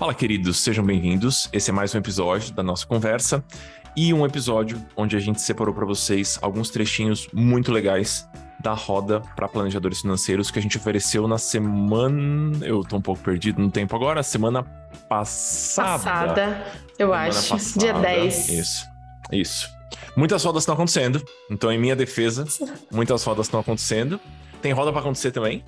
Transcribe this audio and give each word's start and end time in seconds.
Fala, 0.00 0.14
queridos, 0.14 0.60
sejam 0.60 0.82
bem-vindos. 0.82 1.50
Esse 1.52 1.68
é 1.68 1.74
mais 1.74 1.94
um 1.94 1.98
episódio 1.98 2.54
da 2.54 2.62
nossa 2.62 2.86
conversa 2.86 3.44
e 3.94 4.14
um 4.14 4.24
episódio 4.24 4.82
onde 4.96 5.14
a 5.14 5.20
gente 5.20 5.42
separou 5.42 5.74
para 5.74 5.84
vocês 5.84 6.38
alguns 6.40 6.70
trechinhos 6.70 7.28
muito 7.34 7.70
legais 7.70 8.26
da 8.62 8.72
roda 8.72 9.20
para 9.36 9.46
planejadores 9.46 10.00
financeiros 10.00 10.50
que 10.50 10.58
a 10.58 10.62
gente 10.62 10.78
ofereceu 10.78 11.28
na 11.28 11.36
semana. 11.36 12.64
Eu 12.64 12.82
tô 12.82 12.96
um 12.96 13.02
pouco 13.02 13.22
perdido 13.22 13.60
no 13.60 13.70
tempo 13.70 13.94
agora, 13.94 14.22
semana 14.22 14.62
passada. 15.06 15.98
Passada, 15.98 16.66
eu 16.98 17.08
semana 17.08 17.28
acho. 17.28 17.48
Passada. 17.50 17.80
Dia 17.80 17.92
10. 17.92 18.48
Isso, 18.48 18.86
isso. 19.30 19.68
Muitas 20.16 20.42
rodas 20.42 20.62
estão 20.62 20.76
acontecendo, 20.76 21.22
então, 21.50 21.70
em 21.70 21.78
minha 21.78 21.94
defesa, 21.94 22.46
muitas 22.90 23.22
rodas 23.22 23.48
estão 23.48 23.60
acontecendo. 23.60 24.18
Tem 24.62 24.72
roda 24.72 24.92
para 24.92 25.02
acontecer 25.02 25.30
também? 25.30 25.62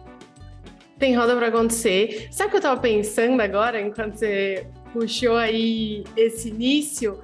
Tem 1.03 1.16
roda 1.16 1.34
para 1.34 1.48
acontecer. 1.48 2.29
Sabe 2.30 2.46
o 2.46 2.50
que 2.53 2.57
eu 2.59 2.61
tava 2.61 2.80
pensando 2.80 3.41
agora, 3.41 3.80
enquanto 3.80 4.14
você 4.14 4.69
puxou 4.93 5.37
aí 5.37 6.05
esse 6.16 6.51
início? 6.51 7.20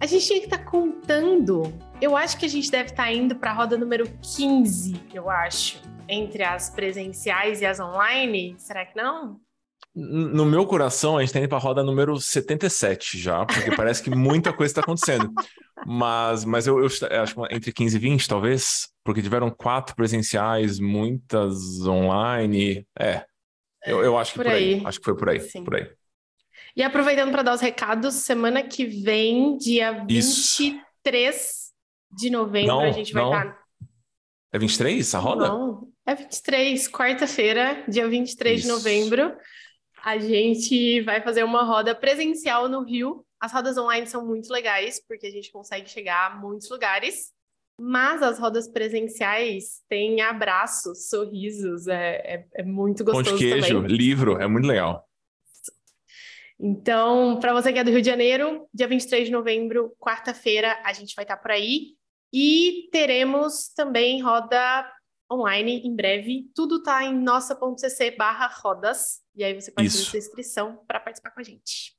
A 0.00 0.06
gente 0.06 0.26
tinha 0.26 0.40
que 0.40 0.46
estar 0.46 0.58
tá 0.58 0.64
contando. 0.64 1.72
Eu 2.00 2.16
acho 2.16 2.36
que 2.36 2.44
a 2.44 2.48
gente 2.48 2.68
deve 2.68 2.90
estar 2.90 3.04
tá 3.04 3.12
indo 3.12 3.36
para 3.36 3.52
a 3.52 3.54
roda 3.54 3.78
número 3.78 4.10
15, 4.20 5.00
eu 5.14 5.30
acho, 5.30 5.80
entre 6.08 6.42
as 6.42 6.70
presenciais 6.70 7.60
e 7.60 7.66
as 7.66 7.78
online. 7.78 8.56
Será 8.58 8.84
que 8.84 8.96
não? 8.96 9.38
No 9.94 10.44
meu 10.44 10.66
coração, 10.66 11.16
a 11.16 11.20
gente 11.20 11.28
está 11.28 11.38
indo 11.38 11.48
para 11.48 11.58
a 11.58 11.60
roda 11.60 11.84
número 11.84 12.20
77 12.20 13.16
já, 13.16 13.46
porque 13.46 13.76
parece 13.76 14.02
que 14.02 14.10
muita 14.10 14.52
coisa 14.52 14.72
está 14.72 14.80
acontecendo. 14.80 15.32
Mas, 15.86 16.44
mas 16.44 16.66
eu, 16.66 16.78
eu, 16.78 16.86
acho 16.86 17.34
que 17.34 17.54
entre 17.54 17.72
15 17.72 17.96
e 17.96 18.00
20, 18.00 18.28
talvez, 18.28 18.88
porque 19.04 19.22
tiveram 19.22 19.50
quatro 19.50 19.94
presenciais, 19.94 20.78
muitas 20.78 21.86
online. 21.86 22.86
É, 22.98 23.24
eu, 23.84 24.02
eu 24.04 24.18
acho 24.18 24.32
que 24.32 24.38
por, 24.38 24.46
por 24.46 24.52
aí. 24.52 24.74
aí. 24.74 24.82
Acho 24.84 24.98
que 24.98 25.04
foi 25.04 25.16
por 25.16 25.28
aí. 25.28 25.40
Sim. 25.40 25.64
Por 25.64 25.76
aí. 25.76 25.90
E 26.76 26.82
aproveitando 26.82 27.30
para 27.30 27.42
dar 27.42 27.54
os 27.54 27.60
recados, 27.60 28.14
semana 28.14 28.62
que 28.62 28.84
vem, 28.84 29.56
dia 29.56 30.04
Isso. 30.08 30.62
23 30.62 31.70
de 32.12 32.30
novembro, 32.30 32.68
não, 32.68 32.80
a 32.80 32.90
gente 32.90 33.12
vai 33.12 33.24
estar. 33.24 33.52
Tá... 33.52 33.60
É 34.52 34.58
23 34.58 35.14
a 35.14 35.18
roda? 35.18 35.48
Não, 35.48 35.88
é 36.06 36.14
23, 36.14 36.88
quarta-feira, 36.88 37.84
dia 37.88 38.08
23 38.08 38.58
Isso. 38.58 38.66
de 38.66 38.72
novembro. 38.72 39.36
A 40.02 40.18
gente 40.18 41.00
vai 41.02 41.20
fazer 41.20 41.44
uma 41.44 41.62
roda 41.62 41.94
presencial 41.94 42.68
no 42.68 42.82
Rio. 42.82 43.24
As 43.40 43.52
rodas 43.52 43.78
online 43.78 44.06
são 44.06 44.26
muito 44.26 44.52
legais, 44.52 45.00
porque 45.06 45.26
a 45.26 45.30
gente 45.30 45.50
consegue 45.50 45.88
chegar 45.88 46.30
a 46.30 46.36
muitos 46.36 46.68
lugares. 46.68 47.32
Mas 47.82 48.22
as 48.22 48.38
rodas 48.38 48.68
presenciais 48.68 49.80
têm 49.88 50.20
abraços, 50.20 51.08
sorrisos, 51.08 51.86
é, 51.86 52.16
é, 52.16 52.46
é 52.56 52.62
muito 52.62 53.02
gostoso. 53.02 53.30
Pão 53.30 53.38
de 53.38 53.44
queijo, 53.44 53.82
também. 53.82 53.96
livro, 53.96 54.36
é 54.36 54.46
muito 54.46 54.66
legal. 54.66 55.08
Então, 56.58 57.40
para 57.40 57.54
você 57.54 57.72
que 57.72 57.78
é 57.78 57.84
do 57.84 57.90
Rio 57.90 58.02
de 58.02 58.06
Janeiro, 58.06 58.68
dia 58.74 58.86
23 58.86 59.28
de 59.28 59.32
novembro, 59.32 59.96
quarta-feira, 59.98 60.78
a 60.84 60.92
gente 60.92 61.14
vai 61.14 61.24
estar 61.24 61.38
por 61.38 61.50
aí. 61.50 61.96
E 62.30 62.90
teremos 62.92 63.70
também 63.74 64.20
roda 64.20 64.86
online 65.32 65.80
em 65.82 65.96
breve. 65.96 66.50
Tudo 66.54 66.76
está 66.76 67.02
em 67.02 67.18
nossa.cc 67.18 68.10
barra 68.10 68.46
rodas. 68.46 69.22
E 69.34 69.42
aí 69.42 69.58
você 69.58 69.72
pode 69.72 69.88
fazer 69.88 70.04
sua 70.04 70.18
inscrição 70.18 70.84
para 70.86 71.00
participar 71.00 71.30
com 71.30 71.40
a 71.40 71.42
gente. 71.42 71.98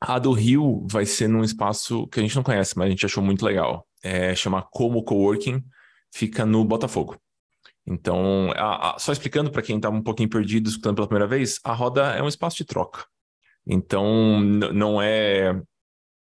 A 0.00 0.18
do 0.18 0.32
Rio 0.32 0.86
vai 0.90 1.06
ser 1.06 1.28
num 1.28 1.42
espaço 1.42 2.06
que 2.08 2.20
a 2.20 2.22
gente 2.22 2.36
não 2.36 2.42
conhece, 2.42 2.76
mas 2.76 2.86
a 2.86 2.90
gente 2.90 3.06
achou 3.06 3.22
muito 3.22 3.44
legal. 3.44 3.86
É, 4.02 4.34
chama 4.34 4.62
Como 4.62 5.02
Coworking, 5.02 5.64
fica 6.12 6.44
no 6.44 6.64
Botafogo. 6.64 7.16
Então, 7.86 8.50
a, 8.56 8.96
a, 8.96 8.98
só 8.98 9.12
explicando 9.12 9.50
para 9.50 9.62
quem 9.62 9.76
está 9.76 9.88
um 9.88 10.02
pouquinho 10.02 10.28
perdido 10.28 10.68
escutando 10.68 10.96
pela 10.96 11.06
primeira 11.06 11.26
vez, 11.26 11.60
a 11.62 11.72
roda 11.72 12.14
é 12.14 12.22
um 12.22 12.28
espaço 12.28 12.56
de 12.56 12.64
troca. 12.64 13.04
Então, 13.66 14.40
não 14.40 15.00
é. 15.00 15.60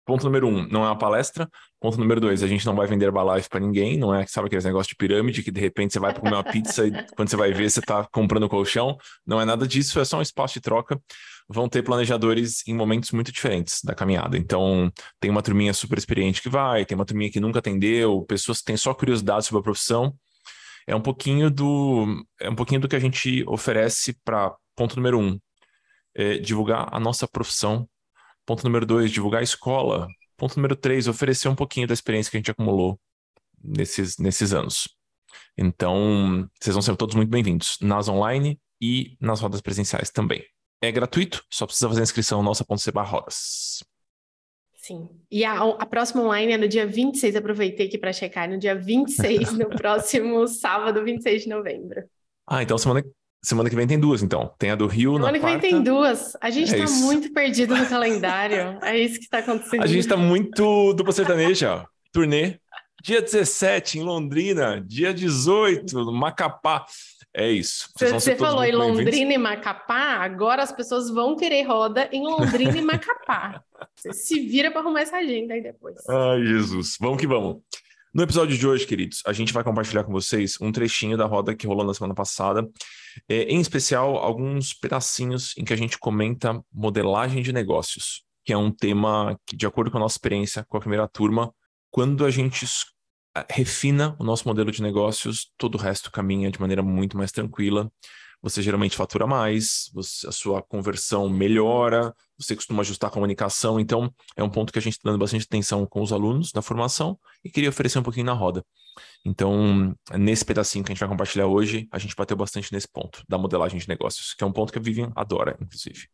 Ponto 0.05 0.25
número 0.25 0.49
um, 0.49 0.67
não 0.69 0.85
é 0.85 0.89
uma 0.89 0.99
palestra. 0.99 1.49
Ponto 1.81 1.99
número 1.99 2.21
dois, 2.21 2.43
a 2.43 2.49
gente 2.49 2.67
não 2.67 2.75
vai 2.75 2.89
vender 2.89 3.07
Herbalife 3.07 3.49
para 3.49 3.61
ninguém. 3.61 3.97
Não 3.97 4.13
é, 4.13 4.27
sabe 4.27 4.49
aquele 4.49 4.65
negócio 4.65 4.91
de 4.91 4.97
pirâmide 4.97 5.43
que 5.43 5.51
de 5.51 5.61
repente 5.61 5.93
você 5.93 6.01
vai 6.01 6.13
comer 6.13 6.35
uma 6.35 6.45
pizza 6.45 6.87
e 6.87 6.93
quando 7.15 7.29
você 7.29 7.37
vai 7.37 7.53
ver 7.53 7.71
você 7.71 7.79
está 7.79 8.07
comprando 8.13 8.49
colchão. 8.49 8.97
Não 9.25 9.41
é 9.41 9.45
nada 9.45 9.67
disso, 9.67 10.01
é 10.01 10.05
só 10.05 10.19
um 10.19 10.23
espaço 10.23 10.55
de 10.55 10.61
troca. 10.61 11.01
Vão 11.49 11.69
ter 11.69 11.83
planejadores 11.83 12.67
em 12.67 12.75
momentos 12.75 13.11
muito 13.13 13.33
diferentes 13.33 13.81
da 13.83 13.95
caminhada. 13.95 14.39
Então, 14.39 14.91
tem 15.21 15.31
uma 15.31 15.43
turminha 15.43 15.75
super 15.75 15.99
experiente 15.99 16.41
que 16.41 16.49
vai, 16.49 16.85
tem 16.85 16.95
uma 16.95 17.05
turminha 17.05 17.31
que 17.31 17.41
nunca 17.41 17.59
atendeu, 17.59 18.23
pessoas 18.23 18.59
que 18.59 18.65
têm 18.65 18.77
só 18.77 18.95
curiosidade 18.95 19.47
sobre 19.47 19.61
a 19.61 19.63
profissão. 19.63 20.15
É 20.87 20.97
um 20.97 21.01
pouquinho 21.01 21.51
do, 21.51 22.25
é 22.41 22.51
um 22.51 22.55
pouquinho 22.55 22.81
do 22.81 22.89
que 22.89 22.97
a 22.97 23.01
gente 23.01 23.45
oferece 23.47 24.17
para 24.25 24.55
ponto 24.75 24.97
número 24.97 25.19
um, 25.19 25.39
é, 26.15 26.39
divulgar 26.39 26.89
a 26.91 26.99
nossa 26.99 27.29
profissão. 27.29 27.89
Ponto 28.45 28.65
número 28.65 28.85
dois, 28.85 29.11
divulgar 29.11 29.41
a 29.41 29.45
escola. 29.45 30.09
Ponto 30.37 30.57
número 30.57 30.75
três, 30.75 31.07
oferecer 31.07 31.49
um 31.49 31.55
pouquinho 31.55 31.87
da 31.87 31.95
experiência 31.95 32.31
que 32.31 32.37
a 32.37 32.41
gente 32.41 32.51
acumulou 32.51 32.99
nesses, 33.63 34.19
nesses 34.19 34.53
anos. 34.53 34.89
Então, 35.57 36.49
vocês 36.61 36.75
vão 36.75 36.83
ser 36.83 36.97
todos 36.97 37.15
muito 37.15 37.31
bem-vindos 37.31 37.77
nas 37.81 38.09
online 38.09 38.59
e 38.81 39.17
nas 39.21 39.41
rodas 39.41 39.61
presenciais 39.61 40.11
também. 40.11 40.45
É 40.83 40.91
gratuito, 40.91 41.45
só 41.49 41.65
precisa 41.65 41.89
fazer 41.89 42.01
a 42.01 42.03
inscrição 42.03 42.43
nossa.c 42.43 42.91
rodas. 42.91 43.85
Sim. 44.75 45.09
E 45.31 45.45
a, 45.45 45.61
a 45.61 45.87
próxima 45.87 46.23
online 46.23 46.53
é 46.53 46.59
no 46.59 46.67
dia 46.67 46.85
26, 46.87 47.37
aproveitei 47.37 47.87
aqui 47.87 47.97
para 47.97 48.13
checar, 48.13 48.51
no 48.51 48.59
dia 48.59 48.75
26, 48.75 49.53
no 49.53 49.69
próximo 49.79 50.47
sábado, 50.49 51.05
26 51.05 51.45
de 51.45 51.49
novembro. 51.49 52.03
Ah, 52.45 52.65
então 52.65 52.77
semana, 52.77 53.05
Semana 53.45 53.69
que 53.69 53.75
vem 53.75 53.89
tem 53.89 53.99
duas, 53.99 54.23
então. 54.23 54.55
Tem 54.57 54.71
a 54.71 54.77
do 54.77 54.87
Rio 54.87 55.15
Semana 55.15 55.33
na 55.33 55.39
que 55.39 55.45
vem 55.45 55.59
tem 55.59 55.83
duas. 55.83 56.37
A 56.41 56.49
gente 56.49 56.73
é 56.73 56.79
tá 56.79 56.89
muito 56.89 57.33
perdido 57.33 57.77
no 57.77 57.85
calendário. 57.91 58.79
É 58.83 58.97
isso 58.97 59.19
que 59.19 59.25
está 59.25 59.39
acontecendo. 59.39 59.83
A 59.83 59.87
gente 59.87 60.07
tá 60.07 60.17
muito 60.17 60.95
dupla 60.95 61.13
sertaneja, 61.13 61.85
Turnê. 62.13 62.61
Dia 63.03 63.21
17 63.21 63.99
em 63.99 64.03
Londrina, 64.03 64.81
dia 64.81 65.13
18 65.13 65.93
no 65.93 66.13
Macapá. 66.13 66.87
É 67.35 67.51
isso. 67.51 67.89
Você, 67.97 68.13
você 68.13 68.37
falou 68.37 68.63
em 68.63 68.73
Londrina 68.73 69.33
e 69.33 69.39
Macapá, 69.39 70.19
agora 70.19 70.63
as 70.63 70.71
pessoas 70.71 71.09
vão 71.09 71.35
querer 71.35 71.63
roda 71.63 72.09
em 72.13 72.23
Londrina 72.23 72.77
e 72.77 72.83
Macapá. 72.83 73.63
Você 73.97 74.13
se 74.13 74.41
vira 74.41 74.71
para 74.71 74.81
arrumar 74.81 75.01
essa 75.01 75.17
agenda 75.17 75.55
aí 75.55 75.63
depois. 75.63 75.97
Ai, 76.09 76.45
Jesus. 76.45 76.97
Vamos 77.01 77.19
que 77.19 77.27
vamos. 77.27 77.63
No 78.15 78.23
episódio 78.23 78.57
de 78.57 78.67
hoje, 78.67 78.87
queridos, 78.87 79.23
a 79.27 79.33
gente 79.33 79.53
vai 79.53 79.65
compartilhar 79.65 80.05
com 80.05 80.13
vocês 80.13 80.59
um 80.61 80.71
trechinho 80.71 81.17
da 81.17 81.25
roda 81.25 81.55
que 81.55 81.67
rolou 81.67 81.85
na 81.85 81.95
semana 81.95 82.15
passada, 82.15 82.69
é, 83.27 83.45
em 83.45 83.59
especial 83.59 84.19
alguns 84.19 84.75
pedacinhos 84.75 85.55
em 85.57 85.65
que 85.65 85.73
a 85.73 85.77
gente 85.77 85.99
comenta 85.99 86.63
modelagem 86.71 87.43
de 87.43 87.53
negócios, 87.53 88.23
que 88.45 88.53
é 88.53 88.57
um 88.57 88.71
tema 88.71 89.41
que, 89.47 89.57
de 89.57 89.67
acordo 89.67 89.91
com 89.91 89.97
a 89.97 90.01
nossa 90.01 90.17
experiência 90.17 90.65
com 90.69 90.77
a 90.77 90.81
primeira 90.81 91.09
turma, 91.09 91.53
quando 91.91 92.27
a 92.27 92.31
gente 92.31 92.67
refina 93.51 94.17
o 94.19 94.25
nosso 94.25 94.47
modelo 94.47 94.71
de 94.71 94.83
negócios, 94.83 95.51
todo 95.57 95.77
o 95.77 95.79
resto 95.79 96.11
caminha 96.11 96.51
de 96.51 96.61
maneira 96.61 96.83
muito 96.83 97.17
mais 97.17 97.33
tranquila 97.33 97.91
você 98.43 98.61
geralmente 98.61 98.97
fatura 98.97 99.25
mais, 99.25 99.89
você, 99.95 100.27
a 100.27 100.33
sua 100.33 100.61
conversão 100.61 101.29
melhora, 101.29 102.13
você 102.37 102.57
costuma 102.57 102.81
ajustar 102.81 103.09
a 103.09 103.13
comunicação. 103.13 103.79
Então, 103.79 104.13
é 104.37 104.43
um 104.43 104.51
ponto 104.51 104.73
que 104.73 104.79
a 104.81 104.83
gente 104.83 104.95
está 104.95 105.09
dando 105.09 105.21
bastante 105.21 105.45
atenção 105.45 105.87
com 105.87 106.03
os 106.03 106.13
alunos 106.13 106.53
na 106.53 106.61
formação 106.61 107.17
e 107.45 107.49
queria 107.49 107.69
oferecer 107.69 108.01
um 108.01 108.03
pouquinho 108.03 108.27
na 108.27 108.33
roda. 108.33 108.65
Então, 109.25 109.95
nesse 110.19 110.45
pedacinho 110.45 110.85
que 110.85 110.91
a 110.91 110.95
gente 110.95 111.01
vai 111.01 111.09
compartilhar 111.09 111.47
hoje, 111.47 111.87
a 111.93 111.99
gente 111.99 112.17
bateu 112.17 112.37
bastante 112.37 112.73
nesse 112.73 112.89
ponto 112.89 113.23
da 113.29 113.39
modelagem 113.39 113.79
de 113.79 113.89
negócios, 113.89 114.35
que 114.35 114.43
é 114.43 114.47
um 114.47 114.53
ponto 114.53 114.73
que 114.73 114.79
a 114.79 114.83
Vivian 114.83 115.13
adora, 115.15 115.57
inclusive. 115.61 116.09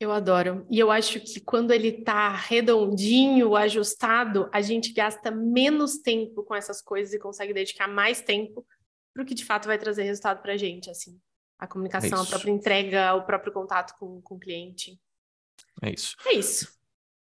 Eu 0.00 0.12
adoro. 0.12 0.66
E 0.70 0.78
eu 0.78 0.90
acho 0.90 1.20
que 1.20 1.40
quando 1.40 1.72
ele 1.72 1.88
está 1.88 2.30
redondinho, 2.30 3.56
ajustado, 3.56 4.48
a 4.52 4.60
gente 4.60 4.92
gasta 4.92 5.30
menos 5.30 5.98
tempo 5.98 6.44
com 6.44 6.54
essas 6.54 6.80
coisas 6.80 7.12
e 7.12 7.18
consegue 7.18 7.52
dedicar 7.52 7.88
mais 7.88 8.20
tempo 8.20 8.64
para 9.12 9.22
o 9.22 9.26
que 9.26 9.34
de 9.34 9.44
fato 9.44 9.66
vai 9.66 9.76
trazer 9.76 10.04
resultado 10.04 10.40
para 10.40 10.52
a 10.52 10.56
gente, 10.56 10.88
assim 10.88 11.20
a 11.58 11.66
comunicação, 11.66 12.20
é 12.20 12.22
a 12.22 12.26
própria 12.26 12.52
entrega, 12.52 13.14
o 13.14 13.22
próprio 13.22 13.52
contato 13.52 13.98
com, 13.98 14.22
com 14.22 14.36
o 14.36 14.38
cliente. 14.38 14.98
É 15.82 15.90
isso. 15.90 16.16
É 16.24 16.34
isso. 16.34 16.68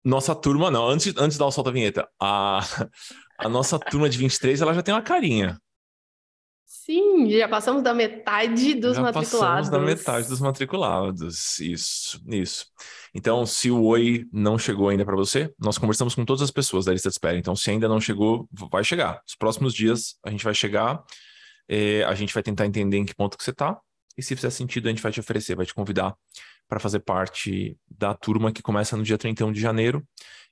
Nossa 0.04 0.34
turma, 0.34 0.70
não, 0.70 0.86
antes, 0.86 1.14
antes 1.16 1.34
de 1.34 1.38
dar 1.38 1.46
o 1.46 1.52
solta 1.52 1.70
a 1.70 1.72
vinheta, 1.72 2.08
a, 2.20 2.60
a 3.38 3.48
nossa 3.48 3.78
turma 3.78 4.08
de 4.08 4.18
23, 4.18 4.60
ela 4.60 4.74
já 4.74 4.82
tem 4.82 4.92
uma 4.92 5.02
carinha. 5.02 5.58
Sim, 6.84 7.30
já 7.30 7.48
passamos 7.48 7.82
da 7.82 7.94
metade 7.94 8.74
dos 8.74 8.96
já 8.96 9.00
matriculados. 9.00 9.70
Passamos 9.70 9.70
da 9.70 9.78
metade 9.78 10.28
dos 10.28 10.38
matriculados. 10.38 11.58
Isso, 11.58 12.22
isso. 12.28 12.66
Então, 13.14 13.46
se 13.46 13.70
o 13.70 13.84
oi 13.84 14.26
não 14.30 14.58
chegou 14.58 14.90
ainda 14.90 15.02
para 15.02 15.16
você, 15.16 15.50
nós 15.58 15.78
conversamos 15.78 16.14
com 16.14 16.26
todas 16.26 16.42
as 16.42 16.50
pessoas 16.50 16.84
da 16.84 16.92
lista 16.92 17.08
de 17.08 17.14
espera. 17.14 17.38
Então, 17.38 17.56
se 17.56 17.70
ainda 17.70 17.88
não 17.88 17.98
chegou, 17.98 18.46
vai 18.70 18.84
chegar. 18.84 19.22
Os 19.26 19.34
próximos 19.34 19.72
dias 19.72 20.16
a 20.22 20.30
gente 20.30 20.44
vai 20.44 20.52
chegar, 20.52 21.02
eh, 21.70 22.04
a 22.04 22.14
gente 22.14 22.34
vai 22.34 22.42
tentar 22.42 22.66
entender 22.66 22.98
em 22.98 23.06
que 23.06 23.14
ponto 23.14 23.38
que 23.38 23.44
você 23.44 23.50
está 23.52 23.80
e 24.14 24.22
se 24.22 24.36
fizer 24.36 24.50
sentido, 24.50 24.86
a 24.86 24.90
gente 24.90 25.02
vai 25.02 25.10
te 25.10 25.20
oferecer, 25.20 25.56
vai 25.56 25.64
te 25.64 25.72
convidar 25.72 26.14
para 26.68 26.78
fazer 26.78 27.00
parte 27.00 27.78
da 27.88 28.12
turma 28.12 28.52
que 28.52 28.60
começa 28.60 28.94
no 28.94 29.02
dia 29.02 29.16
31 29.16 29.52
de 29.52 29.60
janeiro 29.60 30.06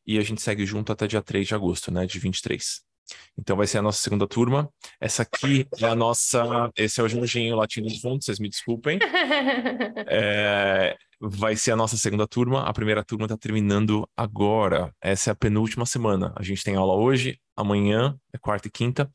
e 0.07 0.19
a 0.19 0.23
gente 0.23 0.41
segue 0.41 0.65
junto 0.65 0.91
até 0.93 1.07
dia 1.07 1.21
3 1.21 1.47
de 1.47 1.55
agosto, 1.55 1.93
né, 1.93 2.07
de 2.07 2.19
23. 2.19 2.91
Então 3.39 3.57
vai 3.57 3.67
ser 3.67 3.79
a 3.79 3.83
nossa 3.83 3.99
segunda 3.99 4.27
turma. 4.27 4.69
Essa 5.01 5.23
aqui 5.23 5.67
é 5.79 5.87
a 5.87 5.95
nossa. 5.95 6.71
Esse 6.77 7.01
é 7.01 7.05
o 7.05 7.09
Jorginho 7.09 7.57
Latino 7.57 7.89
de 7.89 8.01
Fundo, 8.01 8.23
vocês 8.23 8.39
me 8.39 8.49
desculpem. 8.49 8.99
É, 10.15 10.97
vai 11.21 11.57
ser 11.57 11.73
a 11.73 11.77
nossa 11.77 11.97
segunda 11.97 12.27
turma. 12.27 12.63
A 12.63 12.73
primeira 12.73 13.05
turma 13.05 13.25
está 13.25 13.37
terminando 13.37 14.09
agora. 14.17 14.93
Essa 15.01 15.31
é 15.31 15.33
a 15.33 15.37
penúltima 15.37 15.87
semana. 15.87 16.33
A 16.37 16.43
gente 16.43 16.63
tem 16.63 16.77
aula 16.77 16.95
hoje, 16.95 17.39
amanhã, 17.57 18.17
é 18.33 18.39
quarta 18.39 18.69
e 18.69 18.71
quinta, 18.71 19.11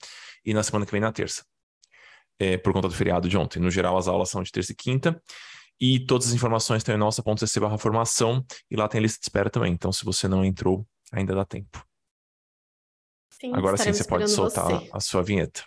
e 0.45 0.53
na 0.53 0.63
semana 0.63 0.85
que 0.85 0.91
vem 0.91 1.01
na 1.01 1.11
terça. 1.11 1.43
É, 2.39 2.57
por 2.57 2.73
conta 2.73 2.87
do 2.87 2.93
feriado 2.93 3.27
de 3.27 3.37
ontem. 3.37 3.59
No 3.59 3.69
geral, 3.69 3.97
as 3.97 4.07
aulas 4.07 4.29
são 4.29 4.41
de 4.41 4.51
terça 4.51 4.71
e 4.71 4.75
quinta. 4.75 5.21
E 5.79 5.99
todas 5.99 6.27
as 6.27 6.33
informações 6.33 6.79
estão 6.79 6.95
em 6.95 6.97
nossa.cc 6.97 7.59
barra 7.59 7.77
formação 7.77 8.43
e 8.69 8.75
lá 8.75 8.87
tem 8.87 8.99
lista 8.99 9.19
de 9.19 9.25
espera 9.25 9.49
também. 9.49 9.71
Então, 9.73 9.91
se 9.91 10.03
você 10.03 10.27
não 10.27 10.43
entrou, 10.43 10.87
ainda 11.11 11.35
dá 11.35 11.45
tempo. 11.45 11.85
Sim, 13.39 13.53
Agora 13.53 13.77
sim, 13.77 13.93
você 13.93 14.03
pode 14.03 14.29
soltar 14.29 14.65
você. 14.65 14.89
a 14.91 14.99
sua 14.99 15.21
vinheta. 15.21 15.63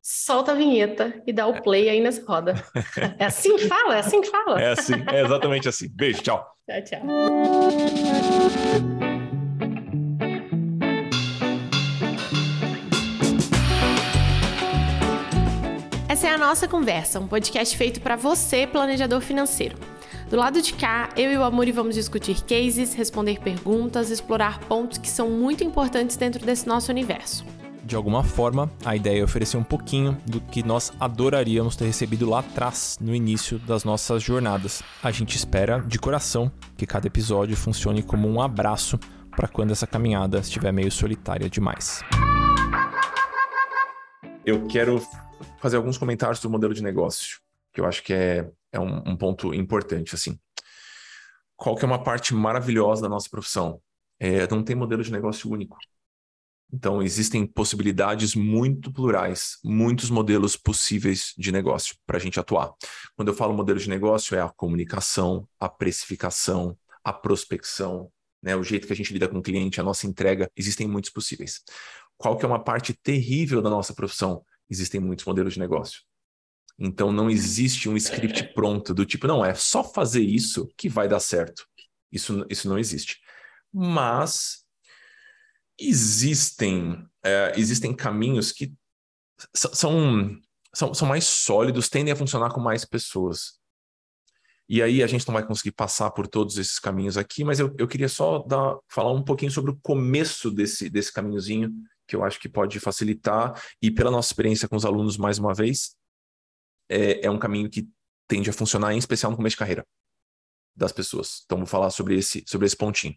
Solta 0.00 0.52
a 0.52 0.54
vinheta 0.54 1.20
e 1.26 1.32
dá 1.32 1.46
o 1.46 1.62
play 1.62 1.88
aí 1.88 2.00
nessa 2.00 2.24
roda. 2.24 2.54
É 3.18 3.24
assim 3.24 3.56
que 3.56 3.68
fala? 3.68 3.96
É 3.96 4.00
assim 4.00 4.20
que 4.20 4.30
fala? 4.30 4.60
É 4.60 4.72
assim, 4.72 4.94
é 5.12 5.22
exatamente 5.22 5.68
assim. 5.68 5.88
Beijo, 5.92 6.22
tchau. 6.22 6.46
Tchau, 6.68 6.82
tchau. 6.84 8.12
Essa 16.08 16.28
é 16.28 16.30
a 16.30 16.38
nossa 16.38 16.68
conversa, 16.68 17.18
um 17.18 17.26
podcast 17.26 17.76
feito 17.76 18.00
para 18.00 18.16
você, 18.16 18.66
planejador 18.66 19.20
financeiro. 19.20 19.76
Do 20.32 20.38
lado 20.38 20.62
de 20.62 20.72
cá, 20.72 21.10
eu 21.14 21.30
e 21.30 21.36
o 21.36 21.42
Amuri 21.44 21.72
vamos 21.72 21.94
discutir 21.94 22.40
cases, 22.44 22.94
responder 22.94 23.38
perguntas, 23.38 24.08
explorar 24.08 24.60
pontos 24.60 24.96
que 24.96 25.10
são 25.10 25.28
muito 25.28 25.62
importantes 25.62 26.16
dentro 26.16 26.42
desse 26.42 26.66
nosso 26.66 26.90
universo. 26.90 27.44
De 27.84 27.94
alguma 27.94 28.24
forma, 28.24 28.72
a 28.82 28.96
ideia 28.96 29.20
é 29.20 29.22
oferecer 29.22 29.58
um 29.58 29.62
pouquinho 29.62 30.16
do 30.24 30.40
que 30.40 30.62
nós 30.62 30.90
adoraríamos 30.98 31.76
ter 31.76 31.84
recebido 31.84 32.26
lá 32.26 32.38
atrás, 32.38 32.96
no 32.98 33.14
início 33.14 33.58
das 33.58 33.84
nossas 33.84 34.22
jornadas. 34.22 34.82
A 35.02 35.10
gente 35.10 35.36
espera, 35.36 35.80
de 35.80 35.98
coração, 35.98 36.50
que 36.78 36.86
cada 36.86 37.06
episódio 37.06 37.54
funcione 37.54 38.02
como 38.02 38.26
um 38.26 38.40
abraço 38.40 38.98
para 39.36 39.48
quando 39.48 39.72
essa 39.72 39.86
caminhada 39.86 40.38
estiver 40.38 40.72
meio 40.72 40.90
solitária 40.90 41.50
demais. 41.50 42.02
Eu 44.46 44.66
quero 44.66 45.06
fazer 45.58 45.76
alguns 45.76 45.98
comentários 45.98 46.40
do 46.40 46.48
modelo 46.48 46.72
de 46.72 46.82
negócio, 46.82 47.38
que 47.70 47.82
eu 47.82 47.84
acho 47.84 48.02
que 48.02 48.14
é 48.14 48.50
é 48.72 48.80
um, 48.80 49.10
um, 49.10 49.16
ponto 49.16 49.54
importante, 49.54 50.14
assim. 50.14 50.38
Qual 51.56 51.76
que 51.76 51.84
é 51.84 51.86
uma 51.86 52.02
parte 52.02 52.34
maravilhosa 52.34 53.02
da 53.02 53.08
nossa 53.08 53.28
profissão? 53.30 53.80
É, 54.18 54.48
não 54.48 54.64
tem 54.64 54.74
modelo 54.74 55.02
de 55.04 55.12
negócio 55.12 55.50
único. 55.50 55.76
Então, 56.72 57.02
existem 57.02 57.46
possibilidades 57.46 58.34
muito 58.34 58.90
plurais, 58.90 59.58
muitos 59.62 60.08
modelos 60.08 60.56
possíveis 60.56 61.34
de 61.36 61.52
negócio 61.52 61.94
para 62.06 62.16
a 62.16 62.20
gente 62.20 62.40
atuar. 62.40 62.72
Quando 63.14 63.28
eu 63.28 63.34
falo 63.34 63.52
modelo 63.52 63.78
de 63.78 63.90
negócio, 63.90 64.34
é 64.34 64.40
a 64.40 64.48
comunicação, 64.48 65.46
a 65.60 65.68
precificação, 65.68 66.76
a 67.04 67.12
prospecção, 67.12 68.10
né, 68.42 68.56
o 68.56 68.64
jeito 68.64 68.86
que 68.86 68.92
a 68.92 68.96
gente 68.96 69.12
lida 69.12 69.28
com 69.28 69.38
o 69.38 69.42
cliente, 69.42 69.80
a 69.80 69.84
nossa 69.84 70.06
entrega, 70.06 70.50
existem 70.56 70.88
muitos 70.88 71.10
possíveis. 71.10 71.60
Qual 72.16 72.38
que 72.38 72.44
é 72.44 72.48
uma 72.48 72.62
parte 72.62 72.94
terrível 72.94 73.60
da 73.60 73.68
nossa 73.68 73.92
profissão? 73.92 74.42
Existem 74.70 74.98
muitos 75.00 75.26
modelos 75.26 75.52
de 75.52 75.60
negócio. 75.60 76.00
Então 76.78 77.12
não 77.12 77.30
existe 77.30 77.88
um 77.88 77.96
script 77.96 78.52
pronto 78.54 78.94
do 78.94 79.06
tipo, 79.06 79.26
não, 79.26 79.44
é 79.44 79.54
só 79.54 79.84
fazer 79.84 80.22
isso 80.22 80.68
que 80.76 80.88
vai 80.88 81.08
dar 81.08 81.20
certo. 81.20 81.66
Isso, 82.10 82.44
isso 82.48 82.68
não 82.68 82.78
existe. 82.78 83.18
Mas 83.72 84.64
existem, 85.78 87.06
é, 87.24 87.52
existem 87.56 87.94
caminhos 87.94 88.52
que 88.52 88.72
são, 89.54 90.38
são, 90.74 90.94
são 90.94 91.08
mais 91.08 91.24
sólidos, 91.24 91.88
tendem 91.88 92.12
a 92.12 92.16
funcionar 92.16 92.50
com 92.50 92.60
mais 92.60 92.84
pessoas. 92.84 93.60
E 94.68 94.80
aí 94.82 95.02
a 95.02 95.06
gente 95.06 95.26
não 95.26 95.34
vai 95.34 95.46
conseguir 95.46 95.72
passar 95.72 96.10
por 96.12 96.26
todos 96.26 96.56
esses 96.56 96.78
caminhos 96.78 97.18
aqui, 97.18 97.44
mas 97.44 97.58
eu, 97.58 97.74
eu 97.78 97.88
queria 97.88 98.08
só 98.08 98.38
dar, 98.38 98.78
falar 98.88 99.12
um 99.12 99.22
pouquinho 99.22 99.50
sobre 99.50 99.70
o 99.70 99.78
começo 99.82 100.50
desse, 100.50 100.88
desse 100.88 101.12
caminhozinho, 101.12 101.70
que 102.06 102.16
eu 102.16 102.24
acho 102.24 102.40
que 102.40 102.48
pode 102.48 102.78
facilitar, 102.80 103.60
e 103.80 103.90
pela 103.90 104.10
nossa 104.10 104.28
experiência 104.28 104.68
com 104.68 104.76
os 104.76 104.84
alunos, 104.84 105.16
mais 105.16 105.38
uma 105.38 105.52
vez, 105.52 105.94
é, 106.92 107.26
é 107.26 107.30
um 107.30 107.38
caminho 107.38 107.70
que 107.70 107.88
tende 108.28 108.50
a 108.50 108.52
funcionar, 108.52 108.92
em 108.92 108.98
especial 108.98 109.30
no 109.30 109.36
começo 109.36 109.54
de 109.54 109.58
carreira 109.58 109.86
das 110.76 110.92
pessoas. 110.92 111.42
Então, 111.44 111.58
vou 111.58 111.66
falar 111.66 111.90
sobre 111.90 112.16
esse, 112.16 112.44
sobre 112.46 112.66
esse 112.66 112.76
pontinho. 112.76 113.14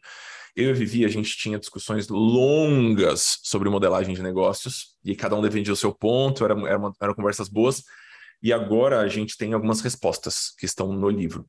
Eu 0.55 0.69
e 0.69 0.73
Vivi, 0.73 1.03
a 1.03 1.09
gente 1.09 1.37
tinha 1.37 1.59
discussões 1.59 2.07
longas 2.07 3.39
sobre 3.43 3.69
modelagem 3.69 4.15
de 4.15 4.23
negócios, 4.23 4.97
e 5.03 5.15
cada 5.15 5.35
um 5.35 5.41
defendia 5.41 5.73
o 5.73 5.77
seu 5.77 5.93
ponto, 5.93 6.45
eram, 6.45 6.65
eram, 6.65 6.93
eram 7.01 7.13
conversas 7.13 7.49
boas, 7.49 7.83
e 8.41 8.53
agora 8.53 9.01
a 9.01 9.07
gente 9.07 9.37
tem 9.37 9.53
algumas 9.53 9.81
respostas 9.81 10.53
que 10.57 10.65
estão 10.65 10.93
no 10.93 11.09
livro. 11.09 11.45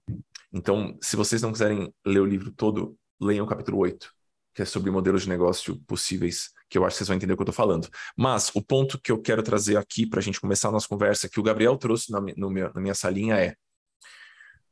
Então, 0.52 0.96
se 1.00 1.14
vocês 1.14 1.42
não 1.42 1.52
quiserem 1.52 1.92
ler 2.04 2.20
o 2.20 2.26
livro 2.26 2.50
todo, 2.50 2.96
leiam 3.20 3.44
o 3.44 3.48
capítulo 3.48 3.78
8, 3.78 4.12
que 4.54 4.62
é 4.62 4.64
sobre 4.64 4.90
modelos 4.90 5.22
de 5.22 5.28
negócio 5.28 5.76
possíveis 5.86 6.50
que 6.68 6.76
eu 6.76 6.84
acho 6.84 6.94
que 6.94 6.98
vocês 6.98 7.08
vão 7.08 7.16
entender 7.16 7.32
o 7.32 7.36
que 7.36 7.42
eu 7.42 7.44
estou 7.44 7.54
falando. 7.54 7.88
Mas 8.16 8.50
o 8.54 8.62
ponto 8.62 9.00
que 9.00 9.12
eu 9.12 9.20
quero 9.20 9.42
trazer 9.42 9.76
aqui 9.76 10.06
para 10.06 10.20
a 10.20 10.22
gente 10.22 10.40
começar 10.40 10.68
a 10.68 10.72
nossa 10.72 10.88
conversa, 10.88 11.28
que 11.28 11.38
o 11.38 11.42
Gabriel 11.42 11.76
trouxe 11.76 12.10
na, 12.10 12.20
no 12.20 12.50
meu, 12.50 12.72
na 12.74 12.80
minha 12.80 12.94
salinha, 12.94 13.36
é: 13.36 13.54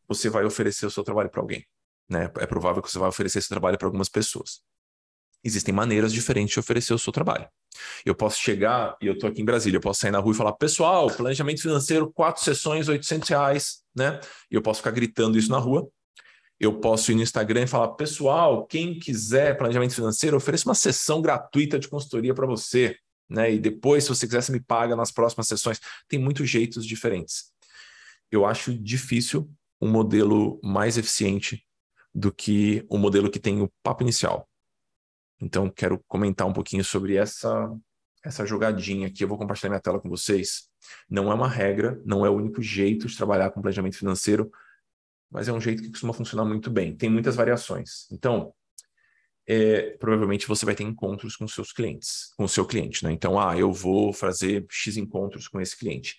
você 0.08 0.28
vai 0.28 0.44
oferecer 0.44 0.86
o 0.86 0.90
seu 0.90 1.04
trabalho 1.04 1.30
para 1.30 1.40
alguém. 1.40 1.64
Né? 2.08 2.24
É 2.38 2.46
provável 2.46 2.82
que 2.82 2.90
você 2.90 2.98
vai 2.98 3.08
oferecer 3.08 3.38
esse 3.38 3.48
trabalho 3.48 3.78
para 3.78 3.86
algumas 3.86 4.08
pessoas. 4.08 4.60
Existem 5.42 5.74
maneiras 5.74 6.12
diferentes 6.12 6.54
de 6.54 6.60
oferecer 6.60 6.94
o 6.94 6.98
seu 6.98 7.12
trabalho. 7.12 7.46
Eu 8.04 8.14
posso 8.14 8.40
chegar, 8.40 8.96
e 9.00 9.06
eu 9.06 9.14
estou 9.14 9.28
aqui 9.28 9.42
em 9.42 9.44
Brasília, 9.44 9.76
eu 9.76 9.80
posso 9.80 10.00
sair 10.00 10.10
na 10.10 10.18
rua 10.18 10.32
e 10.32 10.36
falar, 10.36 10.52
pessoal, 10.52 11.08
planejamento 11.08 11.60
financeiro, 11.60 12.10
quatro 12.12 12.42
sessões, 12.42 12.88
800 12.88 13.28
reais, 13.28 13.82
né? 13.94 14.20
E 14.50 14.54
eu 14.54 14.62
posso 14.62 14.78
ficar 14.78 14.92
gritando 14.92 15.38
isso 15.38 15.50
na 15.50 15.58
rua, 15.58 15.86
eu 16.58 16.78
posso 16.80 17.10
ir 17.10 17.14
no 17.14 17.22
Instagram 17.22 17.62
e 17.62 17.66
falar: 17.66 17.88
pessoal, 17.88 18.66
quem 18.66 18.98
quiser 18.98 19.56
planejamento 19.56 19.94
financeiro, 19.94 20.36
ofereço 20.36 20.68
uma 20.68 20.74
sessão 20.74 21.20
gratuita 21.20 21.78
de 21.78 21.88
consultoria 21.88 22.34
para 22.34 22.46
você. 22.46 22.96
Né? 23.28 23.54
E 23.54 23.58
depois, 23.58 24.04
se 24.04 24.10
você 24.10 24.26
quiser, 24.26 24.42
você 24.42 24.52
me 24.52 24.60
paga 24.60 24.94
nas 24.94 25.10
próximas 25.10 25.48
sessões. 25.48 25.80
Tem 26.08 26.18
muitos 26.18 26.48
jeitos 26.48 26.86
diferentes. 26.86 27.52
Eu 28.30 28.44
acho 28.44 28.76
difícil 28.76 29.50
um 29.80 29.90
modelo 29.90 30.60
mais 30.62 30.96
eficiente 30.96 31.64
do 32.14 32.32
que 32.32 32.84
o 32.88 32.96
modelo 32.96 33.30
que 33.30 33.40
tem 33.40 33.60
o 33.60 33.70
papo 33.82 34.02
inicial. 34.02 34.48
Então, 35.40 35.68
quero 35.68 36.02
comentar 36.06 36.46
um 36.46 36.52
pouquinho 36.52 36.84
sobre 36.84 37.16
essa, 37.16 37.74
essa 38.24 38.46
jogadinha 38.46 39.08
aqui. 39.08 39.24
Eu 39.24 39.28
vou 39.28 39.36
compartilhar 39.36 39.70
minha 39.70 39.80
tela 39.80 40.00
com 40.00 40.08
vocês. 40.08 40.68
Não 41.08 41.30
é 41.30 41.34
uma 41.34 41.48
regra, 41.48 42.00
não 42.04 42.24
é 42.24 42.30
o 42.30 42.34
único 42.34 42.62
jeito 42.62 43.08
de 43.08 43.16
trabalhar 43.16 43.50
com 43.50 43.60
planejamento 43.60 43.98
financeiro, 43.98 44.50
mas 45.30 45.48
é 45.48 45.52
um 45.52 45.60
jeito 45.60 45.82
que 45.82 45.90
costuma 45.90 46.12
funcionar 46.12 46.44
muito 46.44 46.70
bem. 46.70 46.96
Tem 46.96 47.10
muitas 47.10 47.36
variações. 47.36 48.10
Então, 48.10 48.54
é, 49.46 49.96
provavelmente 49.98 50.46
você 50.46 50.64
vai 50.64 50.74
ter 50.74 50.84
encontros 50.84 51.36
com 51.36 51.46
seus 51.46 51.72
clientes, 51.72 52.32
com 52.36 52.44
o 52.44 52.48
seu 52.48 52.66
cliente, 52.66 53.04
né? 53.04 53.12
Então, 53.12 53.38
ah, 53.38 53.56
eu 53.58 53.72
vou 53.72 54.12
fazer 54.12 54.64
X 54.70 54.96
encontros 54.96 55.48
com 55.48 55.60
esse 55.60 55.76
cliente. 55.76 56.16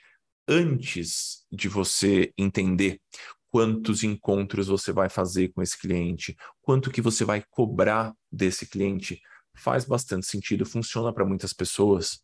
Antes 0.47 1.45
de 1.51 1.67
você 1.67 2.31
entender 2.37 3.01
quantos 3.47 4.03
encontros 4.03 4.67
você 4.67 4.91
vai 4.91 5.09
fazer 5.09 5.49
com 5.53 5.61
esse 5.61 5.79
cliente, 5.79 6.35
quanto 6.61 6.91
que 6.91 7.01
você 7.01 7.23
vai 7.23 7.43
cobrar 7.49 8.13
desse 8.31 8.67
cliente, 8.67 9.19
faz 9.55 9.85
bastante 9.85 10.27
sentido, 10.27 10.65
funciona 10.65 11.13
para 11.13 11.25
muitas 11.25 11.53
pessoas 11.53 12.21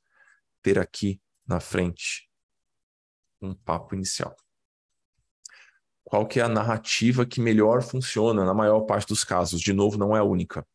ter 0.62 0.78
aqui 0.78 1.20
na 1.48 1.60
frente 1.60 2.30
um 3.42 3.56
papo 3.56 3.96
inicial 3.96 4.36
qual 6.04 6.26
que 6.26 6.40
é 6.40 6.44
a 6.44 6.50
narrativa 6.50 7.26
que 7.26 7.40
melhor 7.40 7.82
funciona 7.82 8.46
na 8.46 8.54
maior 8.54 8.82
parte 8.82 9.08
dos 9.08 9.24
casos. 9.24 9.62
De 9.62 9.74
novo, 9.74 9.98
não 9.98 10.16
é 10.16 10.20
a 10.20 10.24
única. 10.24 10.66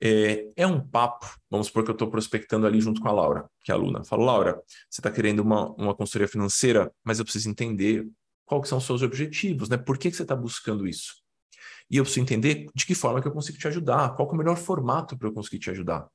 É, 0.00 0.46
é 0.56 0.66
um 0.66 0.80
papo, 0.80 1.26
vamos 1.50 1.66
supor 1.66 1.82
que 1.82 1.90
eu 1.90 1.94
estou 1.94 2.08
prospectando 2.08 2.66
ali 2.66 2.80
junto 2.80 3.00
com 3.00 3.08
a 3.08 3.12
Laura, 3.12 3.50
que 3.64 3.72
é 3.72 3.74
a 3.74 3.76
aluna. 3.76 4.04
Falo, 4.04 4.24
Laura, 4.24 4.62
você 4.88 5.00
está 5.00 5.10
querendo 5.10 5.40
uma, 5.40 5.72
uma 5.72 5.94
consultoria 5.94 6.28
financeira, 6.28 6.92
mas 7.04 7.18
eu 7.18 7.24
preciso 7.24 7.50
entender 7.50 8.06
quais 8.44 8.68
são 8.68 8.78
os 8.78 8.84
seus 8.84 9.02
objetivos, 9.02 9.68
né? 9.68 9.76
Por 9.76 9.98
que, 9.98 10.10
que 10.10 10.16
você 10.16 10.22
está 10.22 10.36
buscando 10.36 10.86
isso? 10.86 11.16
E 11.90 11.96
eu 11.96 12.04
preciso 12.04 12.22
entender 12.22 12.66
de 12.74 12.86
que 12.86 12.94
forma 12.94 13.20
que 13.20 13.26
eu 13.26 13.32
consigo 13.32 13.58
te 13.58 13.66
ajudar, 13.66 14.14
qual 14.14 14.28
é 14.28 14.32
o 14.32 14.36
melhor 14.36 14.56
formato 14.56 15.18
para 15.18 15.28
eu 15.28 15.32
conseguir 15.32 15.58
te 15.58 15.70
ajudar. 15.70 16.06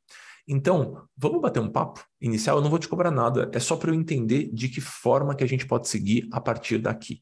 Então, 0.48 1.06
vamos 1.18 1.42
bater 1.42 1.60
um 1.60 1.70
papo 1.70 2.06
inicial, 2.22 2.58
eu 2.58 2.62
não 2.62 2.70
vou 2.70 2.80
te 2.80 2.88
cobrar 2.88 3.12
nada, 3.12 3.50
é 3.54 3.60
só 3.60 3.76
para 3.76 3.92
eu 3.92 3.96
entender 3.96 4.50
de 4.54 4.70
que 4.70 4.82
forma 4.82 5.36
que 5.36 5.44
a 5.44 5.48
gente 5.48 5.66
pode 5.66 5.88
seguir 5.88 6.28
a 6.32 6.40
partir 6.40 6.78
daqui 6.78 7.22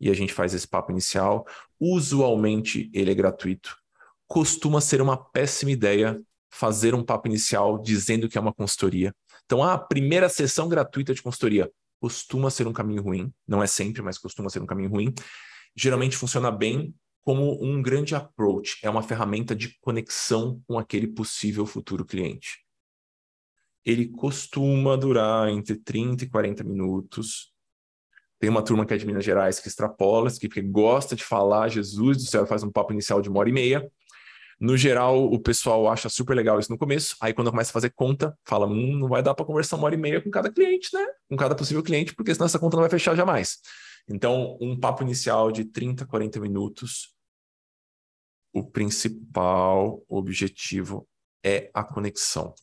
e 0.00 0.10
a 0.10 0.14
gente 0.14 0.32
faz 0.32 0.54
esse 0.54 0.66
papo 0.66 0.92
inicial. 0.92 1.46
Usualmente 1.78 2.90
ele 2.92 3.10
é 3.10 3.14
gratuito. 3.14 3.76
Costuma 4.26 4.80
ser 4.80 5.00
uma 5.00 5.16
péssima 5.16 5.70
ideia 5.70 6.20
fazer 6.50 6.94
um 6.94 7.04
papo 7.04 7.28
inicial 7.28 7.80
dizendo 7.80 8.28
que 8.28 8.38
é 8.38 8.40
uma 8.40 8.52
consultoria. 8.52 9.14
Então, 9.44 9.62
a 9.62 9.78
primeira 9.78 10.28
sessão 10.28 10.68
gratuita 10.68 11.14
de 11.14 11.22
consultoria 11.22 11.70
costuma 12.00 12.50
ser 12.50 12.66
um 12.66 12.72
caminho 12.72 13.02
ruim, 13.02 13.32
não 13.46 13.62
é 13.62 13.66
sempre, 13.66 14.02
mas 14.02 14.18
costuma 14.18 14.50
ser 14.50 14.60
um 14.60 14.66
caminho 14.66 14.90
ruim. 14.90 15.14
Geralmente 15.74 16.16
funciona 16.16 16.50
bem 16.50 16.94
como 17.22 17.62
um 17.62 17.82
grande 17.82 18.14
approach, 18.14 18.78
é 18.82 18.88
uma 18.88 19.02
ferramenta 19.02 19.54
de 19.54 19.76
conexão 19.80 20.62
com 20.66 20.78
aquele 20.78 21.08
possível 21.08 21.66
futuro 21.66 22.04
cliente. 22.04 22.64
ele 23.84 24.08
costuma 24.08 24.96
durar 24.96 25.48
entre 25.48 25.76
30 25.76 26.24
e 26.24 26.28
40 26.28 26.64
minutos. 26.64 27.52
Tem 28.38 28.50
uma 28.50 28.62
turma 28.62 28.84
que 28.84 28.92
é 28.92 28.96
de 28.96 29.06
Minas 29.06 29.24
Gerais 29.24 29.58
que 29.58 29.68
extrapola, 29.68 30.30
que 30.30 30.60
gosta 30.60 31.16
de 31.16 31.24
falar, 31.24 31.68
Jesus 31.68 32.18
do 32.18 32.22
céu, 32.24 32.46
faz 32.46 32.62
um 32.62 32.70
papo 32.70 32.92
inicial 32.92 33.22
de 33.22 33.28
uma 33.28 33.40
hora 33.40 33.48
e 33.48 33.52
meia. 33.52 33.90
No 34.58 34.76
geral, 34.76 35.24
o 35.24 35.38
pessoal 35.38 35.86
acha 35.88 36.08
super 36.08 36.34
legal 36.34 36.58
isso 36.58 36.72
no 36.72 36.78
começo. 36.78 37.16
Aí, 37.20 37.34
quando 37.34 37.50
começa 37.50 37.70
a 37.70 37.72
fazer 37.72 37.90
conta, 37.90 38.36
fala: 38.44 38.66
hum, 38.66 38.98
não 38.98 39.08
vai 39.08 39.22
dar 39.22 39.34
para 39.34 39.44
conversar 39.44 39.76
uma 39.76 39.84
hora 39.84 39.94
e 39.94 39.98
meia 39.98 40.20
com 40.20 40.30
cada 40.30 40.50
cliente, 40.50 40.88
né? 40.94 41.06
Com 41.28 41.36
cada 41.36 41.54
possível 41.54 41.82
cliente, 41.82 42.14
porque 42.14 42.34
senão 42.34 42.46
essa 42.46 42.58
conta 42.58 42.76
não 42.76 42.82
vai 42.82 42.90
fechar 42.90 43.14
jamais. 43.14 43.58
Então, 44.08 44.56
um 44.60 44.78
papo 44.78 45.02
inicial 45.02 45.50
de 45.50 45.64
30, 45.64 46.06
40 46.06 46.40
minutos. 46.40 47.14
O 48.52 48.64
principal 48.64 50.02
objetivo 50.08 51.06
é 51.44 51.70
a 51.74 51.84
conexão. 51.84 52.54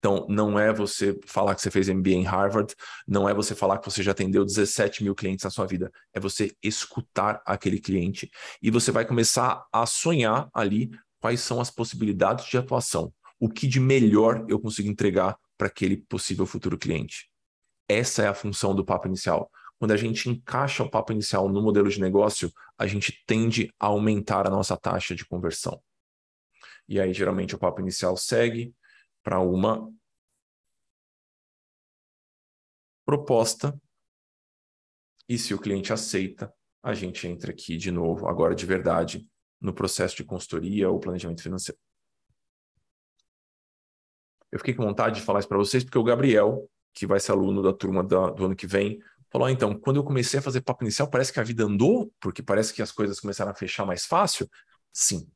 Então, 0.00 0.26
não 0.30 0.58
é 0.58 0.72
você 0.72 1.20
falar 1.26 1.54
que 1.54 1.60
você 1.60 1.70
fez 1.70 1.86
MBA 1.90 2.10
em 2.10 2.24
Harvard, 2.24 2.74
não 3.06 3.28
é 3.28 3.34
você 3.34 3.54
falar 3.54 3.78
que 3.78 3.84
você 3.84 4.02
já 4.02 4.12
atendeu 4.12 4.46
17 4.46 5.04
mil 5.04 5.14
clientes 5.14 5.44
na 5.44 5.50
sua 5.50 5.66
vida, 5.66 5.92
é 6.14 6.18
você 6.18 6.56
escutar 6.62 7.42
aquele 7.44 7.78
cliente 7.78 8.30
e 8.62 8.70
você 8.70 8.90
vai 8.90 9.04
começar 9.04 9.62
a 9.70 9.84
sonhar 9.84 10.48
ali 10.54 10.90
quais 11.20 11.40
são 11.40 11.60
as 11.60 11.70
possibilidades 11.70 12.46
de 12.46 12.56
atuação, 12.56 13.12
o 13.38 13.46
que 13.46 13.66
de 13.66 13.78
melhor 13.78 14.46
eu 14.48 14.58
consigo 14.58 14.88
entregar 14.88 15.36
para 15.58 15.66
aquele 15.66 15.98
possível 15.98 16.46
futuro 16.46 16.78
cliente. 16.78 17.28
Essa 17.86 18.22
é 18.22 18.26
a 18.26 18.34
função 18.34 18.74
do 18.74 18.84
papo 18.84 19.06
inicial. 19.06 19.50
Quando 19.78 19.92
a 19.92 19.96
gente 19.98 20.30
encaixa 20.30 20.82
o 20.82 20.90
papo 20.90 21.12
inicial 21.12 21.46
no 21.46 21.60
modelo 21.60 21.90
de 21.90 22.00
negócio, 22.00 22.50
a 22.78 22.86
gente 22.86 23.22
tende 23.26 23.70
a 23.78 23.86
aumentar 23.86 24.46
a 24.46 24.50
nossa 24.50 24.78
taxa 24.78 25.14
de 25.14 25.26
conversão. 25.26 25.78
E 26.88 26.98
aí, 26.98 27.12
geralmente, 27.12 27.54
o 27.54 27.58
papo 27.58 27.80
inicial 27.80 28.16
segue, 28.16 28.74
para 29.22 29.40
uma 29.40 29.90
proposta. 33.04 33.80
E 35.28 35.38
se 35.38 35.54
o 35.54 35.58
cliente 35.58 35.92
aceita, 35.92 36.52
a 36.82 36.94
gente 36.94 37.26
entra 37.26 37.50
aqui 37.50 37.76
de 37.76 37.90
novo, 37.90 38.28
agora 38.28 38.54
de 38.54 38.66
verdade, 38.66 39.26
no 39.60 39.72
processo 39.72 40.16
de 40.16 40.24
consultoria 40.24 40.88
ou 40.88 40.98
planejamento 40.98 41.42
financeiro. 41.42 41.78
Eu 44.50 44.58
fiquei 44.58 44.74
com 44.74 44.84
vontade 44.84 45.20
de 45.20 45.22
falar 45.22 45.40
isso 45.40 45.48
para 45.48 45.58
vocês, 45.58 45.84
porque 45.84 45.98
o 45.98 46.04
Gabriel, 46.04 46.68
que 46.92 47.06
vai 47.06 47.20
ser 47.20 47.32
aluno 47.32 47.62
da 47.62 47.72
turma 47.72 48.02
da, 48.02 48.30
do 48.30 48.46
ano 48.46 48.56
que 48.56 48.66
vem, 48.66 49.00
falou: 49.30 49.46
ah, 49.46 49.52
então, 49.52 49.78
quando 49.78 49.96
eu 49.96 50.04
comecei 50.04 50.40
a 50.40 50.42
fazer 50.42 50.60
papo 50.62 50.82
inicial, 50.82 51.08
parece 51.08 51.32
que 51.32 51.38
a 51.38 51.44
vida 51.44 51.64
andou, 51.64 52.12
porque 52.20 52.42
parece 52.42 52.74
que 52.74 52.82
as 52.82 52.90
coisas 52.90 53.20
começaram 53.20 53.52
a 53.52 53.54
fechar 53.54 53.86
mais 53.86 54.06
fácil. 54.06 54.48
Sim, 54.92 55.30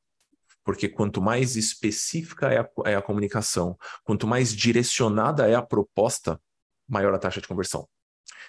porque 0.65 0.89
quanto 0.89 1.21
mais 1.21 1.57
específica 1.57 2.49
é 2.49 2.61
a, 2.61 2.69
é 2.87 2.95
a 2.97 3.03
comunicação, 3.03 3.77
quanto 4.03 4.27
mais 4.27 4.55
direcionada 4.55 5.49
é 5.49 5.55
a 5.55 5.63
proposta, 5.63 6.41
maior 6.89 7.15
a 7.15 7.19
taxa 7.19 7.41
de 7.41 7.49
conversão. 7.49 7.87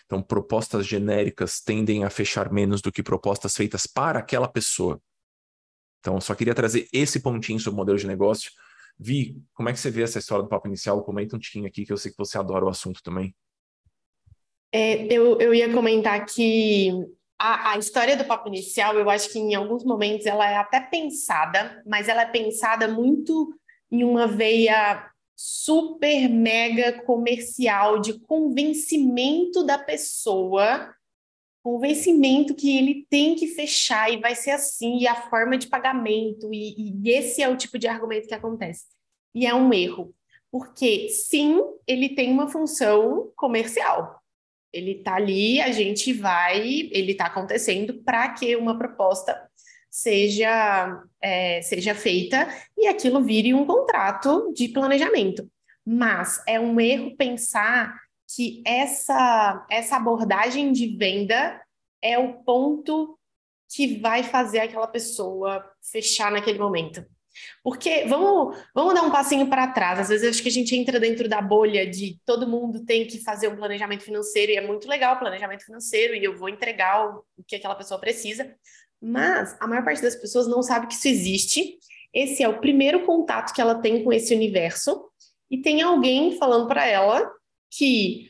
Então, 0.06 0.22
propostas 0.22 0.86
genéricas 0.86 1.60
tendem 1.60 2.04
a 2.04 2.10
fechar 2.10 2.52
menos 2.52 2.82
do 2.82 2.92
que 2.92 3.04
propostas 3.04 3.56
feitas 3.56 3.86
para 3.86 4.20
aquela 4.20 4.48
pessoa. 4.48 5.02
Então, 6.00 6.22
só 6.22 6.36
queria 6.36 6.54
trazer 6.54 6.88
esse 6.94 7.20
pontinho 7.20 7.60
sobre 7.60 7.76
o 7.76 7.78
modelo 7.78 7.98
de 7.98 8.08
negócio. 8.08 8.52
Vi, 8.98 9.42
como 9.54 9.68
é 9.68 9.74
que 9.74 9.80
você 9.80 9.90
vê 9.90 10.04
essa 10.04 10.20
história 10.20 10.44
do 10.44 10.50
papo 10.50 10.68
inicial? 10.68 11.04
Comenta 11.04 11.36
um 11.36 11.40
tiquinho 11.40 11.66
aqui, 11.66 11.86
que 11.86 11.92
eu 11.92 11.98
sei 11.98 12.12
que 12.12 12.18
você 12.18 12.38
adora 12.38 12.64
o 12.64 12.70
assunto 12.70 13.02
também. 13.04 13.36
É, 14.72 15.12
eu, 15.12 15.40
eu 15.40 15.54
ia 15.54 15.74
comentar 15.74 16.24
que 16.26 16.92
a, 17.38 17.72
a, 17.72 17.78
história 17.78 18.16
do 18.16 18.26
papo 18.26 18.48
inicial, 18.48 18.96
eu 18.96 19.10
acho 19.10 19.30
que 19.32 19.40
em 19.40 19.56
alguns 19.56 19.84
momentos 19.84 20.26
ela 20.26 20.50
é 20.50 20.56
até 20.56 20.80
pensada, 20.80 21.82
mas 21.86 22.08
ela 22.08 22.22
é 22.22 22.26
pensada 22.26 22.88
muito 22.88 23.54
em 23.92 24.04
uma 24.04 24.28
veia 24.28 25.10
super 25.36 26.30
mega 26.30 27.04
comercial 27.04 28.00
de 28.00 28.20
convencimento 28.20 29.64
da 29.64 29.78
pessoa, 29.78 30.94
convencimento 31.62 32.56
que 32.56 32.78
ele 32.78 33.06
tem 33.10 33.36
que 33.36 33.48
fechar 33.48 34.12
e 34.12 34.18
vai 34.18 34.34
ser 34.34 34.52
assim, 34.52 35.00
e 35.00 35.08
a 35.08 35.30
forma 35.30 35.58
de 35.58 35.68
pagamento, 35.68 36.54
e, 36.54 37.02
e 37.04 37.10
esse 37.10 37.42
é 37.42 37.50
o 37.50 37.58
tipo 37.58 37.78
de 37.78 37.88
argumento 37.88 38.28
que 38.28 38.34
acontece. 38.34 38.86
E 39.34 39.46
é 39.46 39.54
um 39.54 39.74
erro, 39.74 40.14
porque 40.50 41.10
sim, 41.10 41.62
ele 41.86 42.16
tem 42.16 42.32
uma 42.32 42.48
função 42.48 43.30
comercial, 43.36 44.22
ele 44.76 44.98
está 44.98 45.16
ali, 45.16 45.62
a 45.62 45.72
gente 45.72 46.12
vai, 46.12 46.90
ele 46.92 47.14
está 47.14 47.28
acontecendo 47.28 47.94
para 48.04 48.30
que 48.30 48.56
uma 48.58 48.78
proposta 48.78 49.50
seja, 49.90 51.02
é, 51.22 51.62
seja 51.62 51.96
feita 51.96 52.50
e 52.78 52.86
aquilo 52.86 53.24
vire 53.24 53.54
um 53.54 53.66
contrato 53.66 54.52
de 54.54 54.68
planejamento. 54.68 55.50
Mas 55.86 56.44
é 56.46 56.60
um 56.60 56.80
erro 56.82 57.16
pensar 57.16 57.98
que 58.36 58.62
essa, 58.66 59.66
essa 59.72 59.96
abordagem 59.96 60.74
de 60.74 60.98
venda 60.98 61.62
é 62.02 62.20
o 62.20 62.44
ponto 62.44 63.18
que 63.74 64.00
vai 64.00 64.24
fazer 64.24 64.60
aquela 64.60 64.88
pessoa 64.88 65.66
fechar 65.82 66.32
naquele 66.32 66.60
momento. 66.60 67.06
Porque 67.64 68.06
vamos, 68.06 68.58
vamos 68.74 68.94
dar 68.94 69.04
um 69.04 69.12
passinho 69.12 69.48
para 69.50 69.68
trás. 69.68 70.00
Às 70.00 70.10
vezes 70.10 70.30
acho 70.30 70.42
que 70.42 70.50
a 70.50 70.52
gente 70.52 70.76
entra 70.76 71.00
dentro 71.00 71.28
da 71.28 71.42
bolha 71.42 71.90
de 71.90 72.20
todo 72.26 72.48
mundo 72.48 72.86
tem 72.86 73.06
que 73.06 73.24
fazer 73.24 73.48
um 73.48 73.56
planejamento 73.56 74.04
financeiro 74.04 74.52
e 74.52 74.56
é 74.56 74.66
muito 74.66 74.88
legal 74.88 75.16
o 75.16 75.20
planejamento 75.20 75.66
financeiro 75.66 76.16
e 76.16 76.24
eu 76.24 76.38
vou 76.38 76.50
entregar 76.50 77.08
o, 77.08 77.24
o 77.38 77.44
que 77.44 77.56
aquela 77.56 77.76
pessoa 77.76 78.00
precisa. 78.00 78.56
Mas 79.02 79.56
a 79.60 79.68
maior 79.68 79.84
parte 79.84 80.02
das 80.02 80.16
pessoas 80.16 80.48
não 80.48 80.64
sabe 80.64 80.88
que 80.88 80.94
isso 80.94 81.08
existe. 81.08 81.78
Esse 82.14 82.44
é 82.44 82.48
o 82.48 82.60
primeiro 82.60 83.06
contato 83.06 83.54
que 83.54 83.62
ela 83.62 83.76
tem 83.76 84.04
com 84.04 84.12
esse 84.14 84.34
universo 84.34 85.10
e 85.50 85.62
tem 85.62 85.82
alguém 85.82 86.38
falando 86.38 86.68
para 86.68 86.86
ela 86.86 87.30
que 87.70 88.30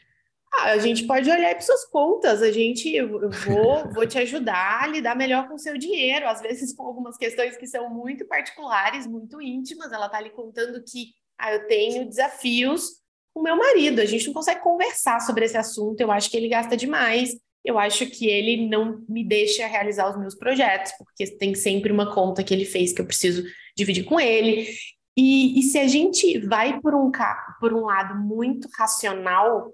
ah, 0.59 0.71
a 0.71 0.77
gente 0.77 1.05
pode 1.05 1.29
olhar 1.29 1.51
para 1.51 1.61
suas 1.61 1.85
contas, 1.85 2.41
a 2.41 2.51
gente 2.51 2.93
eu 2.93 3.29
vou, 3.29 3.89
vou 3.93 4.07
te 4.07 4.17
ajudar 4.19 4.83
a 4.83 4.87
lidar 4.87 5.15
melhor 5.15 5.47
com 5.47 5.55
o 5.55 5.59
seu 5.59 5.77
dinheiro, 5.77 6.27
às 6.27 6.41
vezes 6.41 6.73
com 6.73 6.83
algumas 6.83 7.17
questões 7.17 7.57
que 7.57 7.67
são 7.67 7.89
muito 7.89 8.25
particulares, 8.25 9.07
muito 9.07 9.41
íntimas. 9.41 9.91
Ela 9.91 10.05
está 10.05 10.17
ali 10.17 10.29
contando 10.29 10.83
que 10.83 11.13
ah, 11.37 11.53
eu 11.53 11.67
tenho 11.67 12.05
desafios 12.05 13.01
com 13.33 13.41
meu 13.41 13.57
marido, 13.57 13.99
a 13.99 14.05
gente 14.05 14.27
não 14.27 14.33
consegue 14.33 14.61
conversar 14.61 15.19
sobre 15.19 15.43
esse 15.43 15.57
assunto, 15.57 15.99
eu 15.99 16.09
acho 16.09 16.31
que 16.31 16.37
ele 16.37 16.47
gasta 16.47 16.77
demais, 16.77 17.31
eu 17.65 17.77
acho 17.77 18.05
que 18.05 18.27
ele 18.27 18.69
não 18.69 19.03
me 19.09 19.27
deixa 19.27 19.67
realizar 19.67 20.09
os 20.09 20.17
meus 20.17 20.35
projetos, 20.35 20.93
porque 20.97 21.25
tem 21.35 21.53
sempre 21.53 21.91
uma 21.91 22.13
conta 22.13 22.43
que 22.43 22.53
ele 22.53 22.63
fez 22.63 22.93
que 22.93 23.01
eu 23.01 23.05
preciso 23.05 23.43
dividir 23.75 24.05
com 24.05 24.19
ele. 24.19 24.69
E, 25.17 25.59
e 25.59 25.63
se 25.63 25.79
a 25.79 25.87
gente 25.87 26.39
vai 26.47 26.79
por 26.79 26.93
um, 26.93 27.11
por 27.59 27.73
um 27.73 27.85
lado 27.85 28.15
muito 28.15 28.69
racional, 28.77 29.73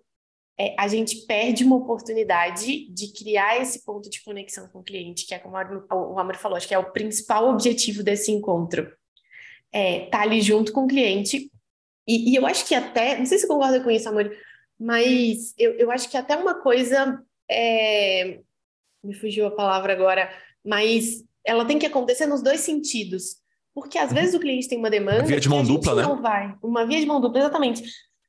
é, 0.62 0.76
a 0.78 0.88
gente 0.88 1.26
perde 1.26 1.64
uma 1.64 1.76
oportunidade 1.76 2.88
de 2.90 3.12
criar 3.12 3.60
esse 3.60 3.84
ponto 3.84 4.08
de 4.12 4.24
conexão 4.24 4.68
com 4.68 4.80
o 4.80 4.84
cliente, 4.84 5.26
que 5.26 5.34
é 5.34 5.40
como 5.40 5.56
o 5.58 6.20
Amor 6.20 6.36
falou, 6.36 6.56
acho 6.56 6.68
que 6.68 6.76
é 6.76 6.78
o 6.78 6.92
principal 6.92 7.50
objetivo 7.50 8.04
desse 8.04 8.32
encontro. 8.32 8.94
É, 9.72 10.02
tá 10.02 10.22
ali 10.22 10.40
junto 10.40 10.72
com 10.72 10.84
o 10.84 10.88
cliente. 10.88 11.50
E, 12.08 12.32
e, 12.32 12.36
eu 12.36 12.46
acho 12.46 12.68
que 12.68 12.76
até, 12.76 13.18
não 13.18 13.26
sei 13.26 13.40
se 13.40 13.48
você 13.48 13.52
concorda 13.52 13.82
com 13.82 13.90
isso, 13.90 14.08
Amor, 14.08 14.32
mas 14.80 15.56
eu, 15.58 15.72
eu 15.74 15.90
acho 15.90 16.08
que 16.10 16.18
até 16.18 16.36
uma 16.36 16.54
coisa. 16.62 17.20
É, 17.50 18.40
me 19.04 19.16
fugiu 19.16 19.48
a 19.48 19.52
palavra 19.52 19.94
agora, 19.94 20.32
mas 20.64 21.24
ela 21.44 21.66
tem 21.66 21.80
que 21.80 21.88
acontecer 21.88 22.28
nos 22.28 22.44
dois 22.44 22.60
sentidos. 22.60 23.38
Porque 23.74 23.98
às 23.98 24.10
uhum. 24.10 24.16
vezes 24.16 24.36
o 24.36 24.40
cliente 24.40 24.68
tem 24.68 24.78
uma 24.78 24.92
demanda. 24.92 25.22
Uma 25.22 25.28
via 25.28 25.40
de 25.40 25.50
mão 25.50 25.64
dupla, 25.64 25.96
né? 25.96 26.04
Não 26.04 26.22
vai. 26.22 26.56
Uma 26.62 26.86
via 26.86 27.00
de 27.00 27.06
mão 27.08 27.20
dupla, 27.20 27.40
exatamente. 27.40 27.84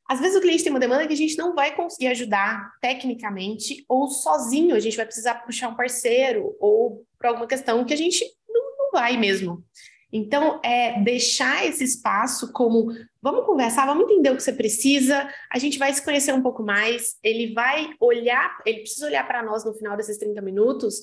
Às 0.08 0.20
vezes 0.20 0.36
o 0.36 0.40
cliente 0.40 0.62
tem 0.62 0.72
uma 0.72 0.80
demanda 0.80 1.06
que 1.06 1.12
a 1.12 1.16
gente 1.16 1.36
não 1.38 1.54
vai 1.54 1.74
conseguir 1.74 2.08
ajudar 2.08 2.72
tecnicamente 2.80 3.84
ou 3.88 4.08
sozinho, 4.08 4.74
a 4.74 4.80
gente 4.80 4.96
vai 4.96 5.06
precisar 5.06 5.36
puxar 5.36 5.68
um 5.68 5.76
parceiro 5.76 6.56
ou 6.60 7.04
por 7.18 7.26
alguma 7.26 7.46
questão 7.46 7.84
que 7.84 7.94
a 7.94 7.96
gente 7.96 8.24
não, 8.48 8.62
não 8.78 8.90
vai 8.92 9.16
mesmo. 9.16 9.64
Então, 10.12 10.60
é 10.62 11.00
deixar 11.00 11.64
esse 11.64 11.82
espaço 11.82 12.52
como 12.52 12.92
vamos 13.22 13.46
conversar, 13.46 13.86
vamos 13.86 14.04
entender 14.04 14.30
o 14.30 14.36
que 14.36 14.42
você 14.42 14.52
precisa, 14.52 15.26
a 15.50 15.58
gente 15.58 15.78
vai 15.78 15.92
se 15.94 16.04
conhecer 16.04 16.34
um 16.34 16.42
pouco 16.42 16.62
mais, 16.62 17.16
ele 17.22 17.54
vai 17.54 17.94
olhar, 17.98 18.60
ele 18.66 18.80
precisa 18.80 19.06
olhar 19.06 19.26
para 19.26 19.42
nós 19.42 19.64
no 19.64 19.72
final 19.72 19.96
desses 19.96 20.18
30 20.18 20.42
minutos 20.42 21.00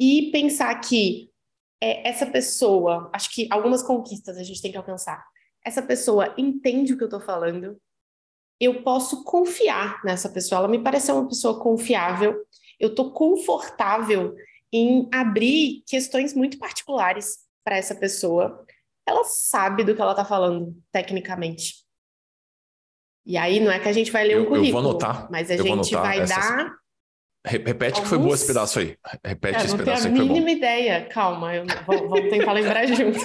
e 0.00 0.30
pensar 0.32 0.74
que 0.76 1.30
é, 1.80 2.08
essa 2.08 2.24
pessoa, 2.24 3.10
acho 3.12 3.30
que 3.34 3.46
algumas 3.50 3.82
conquistas 3.82 4.38
a 4.38 4.42
gente 4.42 4.62
tem 4.62 4.70
que 4.70 4.78
alcançar. 4.78 5.22
Essa 5.62 5.82
pessoa 5.82 6.34
entende 6.38 6.94
o 6.94 6.96
que 6.96 7.02
eu 7.02 7.08
estou 7.08 7.20
falando, 7.20 7.78
eu 8.60 8.82
posso 8.82 9.22
confiar 9.24 10.02
nessa 10.04 10.28
pessoa. 10.28 10.60
Ela 10.60 10.68
me 10.68 10.82
parece 10.82 11.12
uma 11.12 11.28
pessoa 11.28 11.60
confiável. 11.60 12.36
Eu 12.78 12.90
estou 12.90 13.12
confortável 13.12 14.34
em 14.72 15.08
abrir 15.12 15.82
questões 15.86 16.34
muito 16.34 16.58
particulares 16.58 17.38
para 17.64 17.76
essa 17.76 17.94
pessoa. 17.94 18.64
Ela 19.06 19.24
sabe 19.24 19.84
do 19.84 19.94
que 19.94 20.00
ela 20.00 20.10
está 20.10 20.24
falando 20.24 20.76
tecnicamente. 20.92 21.86
E 23.24 23.36
aí 23.36 23.60
não 23.60 23.70
é 23.70 23.78
que 23.78 23.88
a 23.88 23.92
gente 23.92 24.10
vai 24.10 24.26
ler 24.26 24.40
um 24.40 24.46
currículo, 24.46 24.66
eu 24.66 24.72
vou 24.72 24.90
anotar, 24.90 25.30
mas 25.30 25.50
a 25.50 25.56
gente 25.56 25.94
vai 25.94 26.20
essas... 26.20 26.36
dar. 26.36 26.78
Repete 27.46 27.84
Alguns... 27.84 28.00
que 28.00 28.08
foi 28.08 28.18
boa 28.18 28.34
esse 28.34 28.46
pedaço 28.46 28.78
aí. 28.78 28.96
Repete 29.24 29.58
é, 29.60 29.64
esse 29.64 29.76
pedaço 29.76 30.06
aí. 30.06 30.12
Não 30.12 30.18
tenho 30.18 30.30
a 30.30 30.34
mínima 30.34 30.50
ideia. 30.50 31.06
Calma, 31.08 31.54
eu... 31.54 31.64
vamos 31.86 32.30
tentar 32.30 32.52
lembrar 32.52 32.86
junto. 32.88 33.18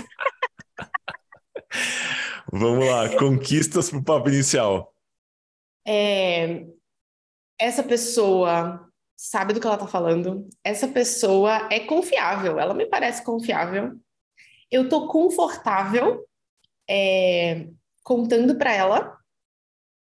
Vamos 2.52 2.86
lá, 2.86 3.18
conquistas 3.18 3.90
para 3.90 4.00
o 4.00 4.04
papo 4.04 4.30
inicial. 4.30 4.92
É, 5.86 6.66
essa 7.60 7.84
pessoa 7.84 8.90
sabe 9.16 9.54
do 9.54 9.60
que 9.60 9.66
ela 9.66 9.75
está 9.75 9.88
falando, 9.88 10.50
essa 10.63 10.88
pessoa 10.88 11.70
é 11.72 11.80
confiável, 11.80 12.60
ela 12.60 12.74
me 12.74 12.86
parece 12.86 13.24
confiável. 13.24 13.98
Eu 14.70 14.84
estou 14.84 15.08
confortável 15.08 16.28
é, 16.90 17.70
contando 18.04 18.58
para 18.58 18.74
ela 18.74 19.18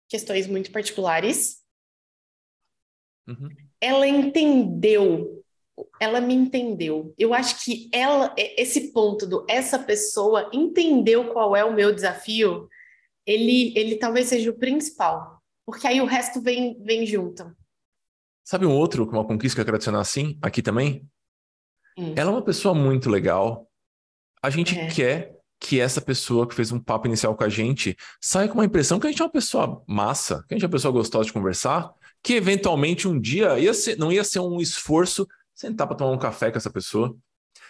questões 0.10 0.48
muito 0.48 0.72
particulares. 0.72 1.62
Uhum. 3.28 3.50
Ela 3.80 4.08
entendeu, 4.08 5.44
ela 6.00 6.20
me 6.20 6.34
entendeu. 6.34 7.14
Eu 7.18 7.34
acho 7.34 7.64
que 7.64 7.90
ela, 7.94 8.34
esse 8.38 8.92
ponto 8.92 9.26
do 9.28 9.46
essa 9.48 9.80
pessoa 9.80 10.50
entendeu 10.54 11.32
qual 11.32 11.56
é 11.56 11.64
o 11.64 11.74
meu 11.74 11.94
desafio, 11.94 12.68
ele, 13.26 13.74
ele 13.78 13.98
talvez 13.98 14.28
seja 14.28 14.50
o 14.50 14.58
principal, 14.58 15.41
porque 15.66 15.88
aí 15.88 16.02
o 16.02 16.06
resto 16.06 16.42
vem, 16.42 16.82
vem 16.84 17.06
junto. 17.06 17.56
Sabe 18.44 18.66
um 18.66 18.72
outro, 18.72 19.08
uma 19.10 19.26
conquista 19.26 19.56
que 19.56 19.62
eu 19.62 19.66
quero 19.66 19.76
adicionar 19.76 20.02
assim, 20.02 20.38
aqui 20.42 20.62
também? 20.62 21.08
Hum. 21.98 22.14
Ela 22.16 22.32
é 22.32 22.34
uma 22.34 22.44
pessoa 22.44 22.74
muito 22.74 23.10
legal. 23.10 23.70
A 24.42 24.50
gente 24.50 24.78
é. 24.78 24.88
quer 24.88 25.42
que 25.60 25.80
essa 25.80 26.02
pessoa 26.02 26.48
que 26.48 26.56
fez 26.56 26.72
um 26.72 26.80
papo 26.80 27.08
inicial 27.08 27.36
com 27.36 27.44
a 27.44 27.50
gente 27.50 27.96
saia 28.20 28.48
com 28.48 28.56
uma 28.56 28.66
impressão 28.66 29.00
que 29.00 29.06
a 29.06 29.12
gente 29.12 29.22
é 29.22 29.26
uma 29.26 29.32
pessoa 29.32 29.84
massa, 29.88 30.44
que 30.48 30.56
a 30.56 30.58
gente 30.58 30.64
é 30.64 30.68
uma 30.68 30.72
pessoa 30.72 30.92
gostosa 30.92 31.26
de 31.26 31.34
conversar, 31.34 31.94
que 32.24 32.34
eventualmente 32.34 33.08
um 33.08 33.20
dia 33.20 33.60
ia 33.60 33.74
ser, 33.74 33.96
não 33.98 34.12
ia 34.12 34.24
ser 34.24 34.40
um 34.40 34.60
esforço 34.60 35.28
sentar 35.54 35.86
para 35.88 35.96
tomar 35.96 36.12
um 36.12 36.18
café 36.18 36.50
com 36.50 36.58
essa 36.58 36.72
pessoa. 36.72 37.16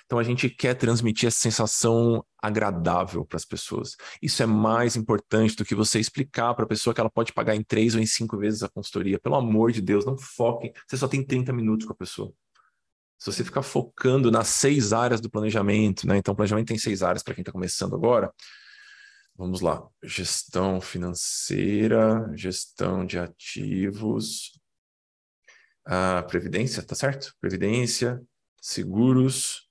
Então 0.05 0.19
a 0.19 0.23
gente 0.23 0.49
quer 0.49 0.73
transmitir 0.75 1.27
essa 1.27 1.39
sensação 1.39 2.25
agradável 2.41 3.25
para 3.25 3.37
as 3.37 3.45
pessoas. 3.45 3.95
Isso 4.21 4.41
é 4.41 4.45
mais 4.45 4.95
importante 4.95 5.55
do 5.55 5.65
que 5.65 5.75
você 5.75 5.99
explicar 5.99 6.53
para 6.53 6.65
a 6.65 6.67
pessoa 6.67 6.93
que 6.93 6.99
ela 6.99 7.09
pode 7.09 7.33
pagar 7.33 7.55
em 7.55 7.63
três 7.63 7.95
ou 7.95 8.01
em 8.01 8.05
cinco 8.05 8.37
vezes 8.37 8.63
a 8.63 8.69
consultoria. 8.69 9.19
Pelo 9.19 9.35
amor 9.35 9.71
de 9.71 9.81
Deus, 9.81 10.05
não 10.05 10.17
foque. 10.17 10.71
Você 10.87 10.97
só 10.97 11.07
tem 11.07 11.23
30 11.25 11.53
minutos 11.53 11.85
com 11.85 11.93
a 11.93 11.95
pessoa. 11.95 12.33
Se 13.17 13.31
você 13.31 13.43
ficar 13.43 13.61
focando 13.61 14.31
nas 14.31 14.47
seis 14.47 14.93
áreas 14.93 15.21
do 15.21 15.29
planejamento, 15.29 16.07
né? 16.07 16.17
Então, 16.17 16.33
o 16.33 16.35
planejamento 16.35 16.69
tem 16.69 16.77
seis 16.79 17.03
áreas 17.03 17.21
para 17.21 17.35
quem 17.35 17.43
está 17.43 17.51
começando 17.51 17.95
agora. 17.95 18.33
Vamos 19.35 19.61
lá: 19.61 19.87
gestão 20.03 20.81
financeira, 20.81 22.31
gestão 22.35 23.05
de 23.05 23.19
ativos, 23.19 24.59
a 25.85 26.23
previdência, 26.23 26.83
tá 26.83 26.95
certo? 26.95 27.33
Previdência, 27.39 28.21
seguros, 28.61 29.69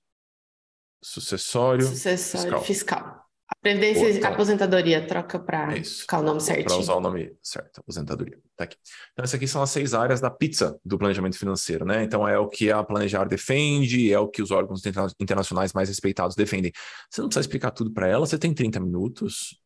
sucessório, 1.01 1.85
sucessório 1.85 2.59
fiscal. 2.61 2.63
fiscal. 2.63 3.21
Então, 3.63 4.31
aposentadoria, 4.31 5.05
troca 5.05 5.37
para 5.37 5.77
é 5.77 5.83
ficar 5.83 6.19
o 6.19 6.23
nome 6.23 6.41
certinho. 6.41 6.67
Para 6.67 6.77
usar 6.77 6.95
o 6.95 6.99
nome 6.99 7.35
certo, 7.43 7.79
aposentadoria. 7.79 8.39
Tá 8.55 8.63
aqui. 8.63 8.75
Então, 9.11 9.23
essas 9.23 9.35
aqui 9.35 9.47
são 9.47 9.61
as 9.61 9.69
seis 9.69 9.93
áreas 9.93 10.19
da 10.19 10.31
pizza 10.31 10.79
do 10.83 10.97
planejamento 10.97 11.37
financeiro, 11.37 11.85
né? 11.85 12.03
Então, 12.03 12.27
é 12.27 12.39
o 12.39 12.47
que 12.47 12.71
a 12.71 12.83
Planejar 12.83 13.25
defende, 13.25 14.11
é 14.11 14.17
o 14.17 14.27
que 14.27 14.41
os 14.41 14.49
órgãos 14.49 14.81
internacionais 15.19 15.73
mais 15.73 15.89
respeitados 15.89 16.35
defendem. 16.35 16.71
Você 17.09 17.21
não 17.21 17.27
precisa 17.27 17.41
explicar 17.41 17.71
tudo 17.71 17.91
para 17.91 18.07
ela, 18.07 18.25
você 18.25 18.37
tem 18.37 18.53
30 18.53 18.79
minutos. 18.79 19.59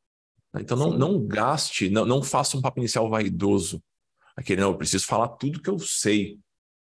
Né? 0.53 0.61
Então, 0.61 0.75
não, 0.75 0.91
não 0.91 1.25
gaste, 1.25 1.89
não, 1.89 2.05
não 2.05 2.21
faça 2.21 2.57
um 2.57 2.61
papo 2.61 2.79
inicial 2.79 3.09
vaidoso. 3.09 3.81
Aquele, 4.35 4.59
não, 4.59 4.71
eu 4.71 4.77
preciso 4.77 5.05
falar 5.05 5.29
tudo 5.29 5.61
que 5.61 5.69
eu 5.69 5.79
sei. 5.79 6.37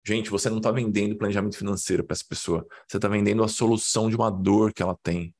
Gente, 0.08 0.30
você 0.30 0.50
não 0.50 0.58
está 0.58 0.72
vendendo 0.72 1.18
planejamento 1.18 1.58
financeiro 1.58 2.04
para 2.04 2.14
essa 2.14 2.26
pessoa. 2.28 2.66
Você 2.88 2.98
está 2.98 3.08
vendendo 3.08 3.44
a 3.44 3.48
solução 3.48 4.08
de 4.08 4.16
uma 4.16 4.30
dor 4.30 4.72
que 4.72 4.84
ela 4.84 4.96
tem. 5.02 5.34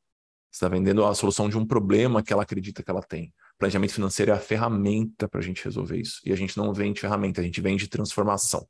Você 0.50 0.58
está 0.58 0.68
vendendo 0.68 1.06
a 1.06 1.14
solução 1.14 1.48
de 1.48 1.58
um 1.58 1.66
problema 1.66 2.24
que 2.24 2.34
ela 2.34 2.42
acredita 2.42 2.82
que 2.82 2.90
ela 2.90 3.04
tem. 3.04 3.32
Planejamento 3.60 3.94
financeiro 3.94 4.32
é 4.32 4.34
a 4.34 4.40
ferramenta 4.40 5.30
para 5.30 5.40
a 5.40 5.44
gente 5.44 5.64
resolver 5.64 6.00
isso. 6.00 6.20
E 6.26 6.34
a 6.34 6.36
gente 6.36 6.58
não 6.58 6.74
vende 6.74 7.00
ferramenta, 7.00 7.42
a 7.42 7.44
gente 7.44 7.62
vende 7.62 7.88
transformação. 7.88 8.68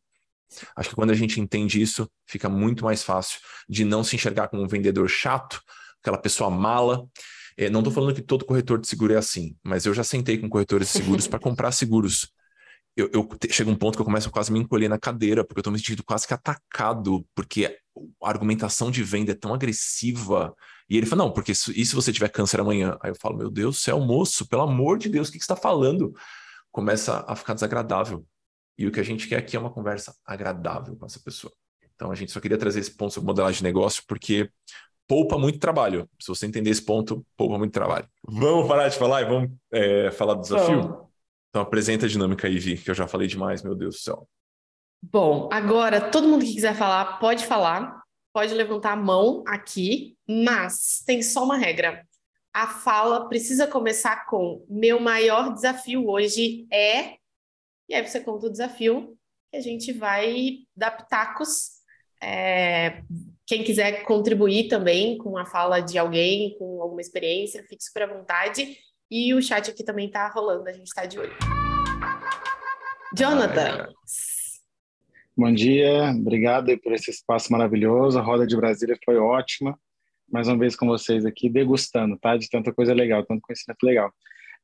Acho 0.75 0.89
que 0.89 0.95
quando 0.95 1.11
a 1.11 1.15
gente 1.15 1.39
entende 1.39 1.81
isso, 1.81 2.09
fica 2.25 2.49
muito 2.49 2.83
mais 2.83 3.01
fácil 3.01 3.39
de 3.69 3.85
não 3.85 4.03
se 4.03 4.15
enxergar 4.15 4.49
como 4.49 4.63
um 4.63 4.67
vendedor 4.67 5.07
chato, 5.07 5.61
aquela 6.01 6.17
pessoa 6.17 6.49
mala. 6.49 7.07
É, 7.57 7.69
não 7.69 7.79
estou 7.79 7.93
falando 7.93 8.13
que 8.13 8.21
todo 8.21 8.45
corretor 8.45 8.79
de 8.79 8.87
seguro 8.87 9.13
é 9.13 9.17
assim, 9.17 9.55
mas 9.63 9.85
eu 9.85 9.93
já 9.93 10.03
sentei 10.03 10.37
com 10.37 10.49
corretores 10.49 10.87
de 10.91 10.93
seguros 10.93 11.25
para 11.25 11.39
comprar 11.39 11.71
seguros 11.71 12.29
eu, 12.95 13.09
eu 13.11 13.27
um 13.67 13.75
ponto 13.75 13.95
que 13.95 14.01
eu 14.01 14.05
começo 14.05 14.29
a 14.29 14.31
quase 14.31 14.51
me 14.51 14.59
encolher 14.59 14.87
na 14.87 14.97
cadeira, 14.97 15.43
porque 15.43 15.59
eu 15.59 15.63
tô 15.63 15.71
me 15.71 15.77
sentindo 15.77 16.03
quase 16.03 16.25
que 16.25 16.33
atacado, 16.33 17.25
porque 17.35 17.77
a 18.23 18.29
argumentação 18.29 18.89
de 18.89 19.03
venda 19.03 19.33
é 19.33 19.35
tão 19.35 19.53
agressiva. 19.53 20.55
E 20.89 20.97
ele 20.97 21.05
fala, 21.05 21.23
não, 21.23 21.31
porque 21.31 21.51
isso, 21.51 21.71
e 21.71 21.85
se 21.85 21.93
você 21.93 22.13
tiver 22.13 22.29
câncer 22.29 22.59
amanhã? 22.59 22.97
Aí 23.01 23.11
eu 23.11 23.15
falo, 23.15 23.37
meu 23.37 23.49
Deus 23.49 23.75
do 23.75 23.79
céu, 23.79 23.99
moço, 23.99 24.47
pelo 24.47 24.61
amor 24.61 24.97
de 24.97 25.09
Deus, 25.09 25.27
o 25.27 25.31
que, 25.31 25.39
que 25.39 25.43
você 25.45 25.51
está 25.51 25.61
falando? 25.61 26.13
Começa 26.71 27.25
a 27.27 27.35
ficar 27.35 27.53
desagradável. 27.53 28.25
E 28.77 28.87
o 28.87 28.91
que 28.91 28.99
a 28.99 29.03
gente 29.03 29.27
quer 29.27 29.37
aqui 29.37 29.55
é 29.55 29.59
uma 29.59 29.71
conversa 29.71 30.15
agradável 30.25 30.95
com 30.95 31.05
essa 31.05 31.19
pessoa. 31.19 31.51
Então 31.95 32.11
a 32.11 32.15
gente 32.15 32.31
só 32.31 32.39
queria 32.39 32.57
trazer 32.57 32.81
esse 32.81 32.91
ponto 32.91 33.13
sobre 33.13 33.27
modelagem 33.27 33.57
de 33.57 33.63
negócio, 33.63 34.03
porque 34.07 34.49
poupa 35.07 35.37
muito 35.37 35.59
trabalho. 35.59 36.09
Se 36.19 36.27
você 36.27 36.45
entender 36.45 36.69
esse 36.69 36.81
ponto, 36.81 37.25
poupa 37.37 37.57
muito 37.57 37.71
trabalho. 37.71 38.07
Vamos 38.27 38.67
parar 38.67 38.87
de 38.87 38.97
falar 38.97 39.21
e 39.21 39.25
vamos 39.25 39.51
é, 39.71 40.11
falar 40.11 40.35
do 40.35 40.41
desafio? 40.41 40.81
Bom. 40.81 41.09
Então 41.55 41.63
apresenta 41.63 42.05
a 42.05 42.09
dinâmica 42.09 42.49
aí, 42.49 42.59
Vi, 42.59 42.75
que 42.75 42.91
eu 42.91 42.93
já 42.93 43.07
falei 43.07 43.29
demais, 43.29 43.63
meu 43.63 43.73
Deus 43.73 43.95
do 43.95 44.01
céu. 44.01 44.27
Bom, 45.01 45.47
agora 45.49 46.11
todo 46.11 46.27
mundo 46.27 46.43
que 46.43 46.53
quiser 46.53 46.75
falar, 46.75 47.17
pode 47.17 47.45
falar, 47.45 48.03
pode 48.33 48.53
levantar 48.53 48.91
a 48.91 48.97
mão 48.97 49.41
aqui, 49.47 50.17
mas 50.27 51.01
tem 51.07 51.21
só 51.21 51.45
uma 51.45 51.55
regra. 51.55 52.05
A 52.53 52.67
fala 52.67 53.29
precisa 53.29 53.65
começar 53.65 54.25
com 54.25 54.65
meu 54.67 54.99
maior 54.99 55.53
desafio 55.53 56.09
hoje 56.09 56.67
é. 56.69 57.13
E 57.87 57.95
aí 57.95 58.05
você 58.05 58.19
conta 58.19 58.47
o 58.47 58.51
desafio 58.51 59.17
e 59.53 59.55
a 59.55 59.61
gente 59.61 59.93
vai 59.93 60.57
dar 60.75 60.91
pitacos. 60.91 61.69
É... 62.21 63.01
Quem 63.47 63.63
quiser 63.63 64.03
contribuir 64.03 64.67
também 64.67 65.17
com 65.17 65.37
a 65.37 65.45
fala 65.45 65.79
de 65.79 65.97
alguém, 65.97 66.57
com 66.57 66.81
alguma 66.81 66.99
experiência, 66.99 67.63
fique 67.63 67.81
super 67.81 68.03
à 68.03 68.07
vontade. 68.07 68.77
E 69.09 69.33
o 69.35 69.41
chat 69.41 69.69
aqui 69.69 69.83
também 69.83 70.09
tá 70.09 70.27
rolando, 70.27 70.67
a 70.67 70.73
gente 70.73 70.91
tá 70.93 71.05
de 71.05 71.19
olho. 71.19 71.35
Jonathan. 73.15 73.87
Bom 75.37 75.53
dia, 75.53 76.11
obrigado 76.11 76.75
por 76.79 76.91
esse 76.91 77.11
espaço 77.11 77.51
maravilhoso. 77.51 78.17
A 78.17 78.21
Roda 78.21 78.47
de 78.47 78.55
Brasília 78.55 78.97
foi 79.05 79.17
ótima. 79.17 79.77
Mais 80.27 80.47
uma 80.47 80.57
vez 80.57 80.75
com 80.75 80.87
vocês 80.87 81.23
aqui, 81.23 81.49
degustando, 81.49 82.17
tá? 82.17 82.35
De 82.35 82.49
tanta 82.49 82.73
coisa 82.73 82.93
legal, 82.95 83.23
tanto 83.23 83.41
conhecimento 83.41 83.83
legal. 83.83 84.11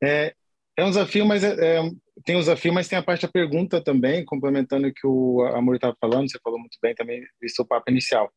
É, 0.04 0.34
é 0.76 0.84
um 0.84 0.90
desafio, 0.90 1.26
mas 1.26 1.44
é, 1.44 1.78
é, 1.78 1.92
tem 2.26 2.36
um 2.36 2.40
desafio, 2.40 2.74
mas 2.74 2.88
tem 2.88 2.98
a 2.98 3.04
parte 3.04 3.28
da 3.28 3.32
pergunta 3.32 3.84
também, 3.84 4.26
complementando 4.26 4.88
o 4.88 4.94
que 4.94 5.06
o 5.06 5.42
Amor 5.54 5.76
estava 5.76 5.96
falando, 6.02 6.32
você 6.32 6.40
falou 6.44 6.58
muito 6.58 6.78
bem 6.82 6.96
também, 6.96 7.24
visto 7.40 7.60
o 7.60 7.66
papo 7.66 7.92
inicial. 7.92 8.32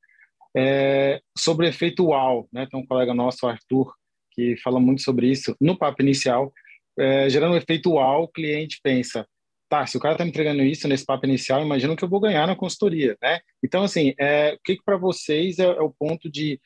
É, 0.55 1.21
sobre 1.37 1.67
o 1.67 1.69
efeito 1.69 2.05
UAU, 2.05 2.47
né? 2.53 2.69
Tem 2.71 2.79
um 2.79 2.87
colega 2.87 3.15
nosso, 3.15 3.47
Arthur, 3.47 3.95
que 4.35 4.57
fala 4.63 4.81
muito 4.81 5.03
sobre 5.03 5.29
isso 5.31 5.57
no 5.61 5.77
papo 5.77 6.03
inicial, 6.03 6.53
é, 6.99 7.29
gerando 7.29 7.55
um 7.55 7.57
efeito 7.57 7.93
uau, 7.93 8.25
o 8.25 8.29
cliente 8.29 8.81
pensa, 8.83 9.27
tá, 9.69 9.87
se 9.87 9.97
o 9.97 10.01
cara 10.01 10.15
está 10.15 10.25
me 10.25 10.31
entregando 10.31 10.63
isso 10.63 10.87
nesse 10.87 11.05
papo 11.05 11.27
inicial, 11.27 11.63
imagina 11.63 11.97
que 11.97 12.05
eu 12.05 12.09
vou 12.09 12.21
ganhar 12.21 12.47
na 12.47 12.57
consultoria, 12.57 13.17
né? 13.21 13.41
Então, 13.63 13.83
assim, 13.83 14.15
é, 14.19 14.55
o 14.55 14.59
que, 14.65 14.77
que 14.77 14.85
para 14.85 14.97
vocês 14.97 15.59
é, 15.59 15.65
é, 15.65 15.81
o 15.81 15.91
ponto 15.91 16.31
de 16.31 16.61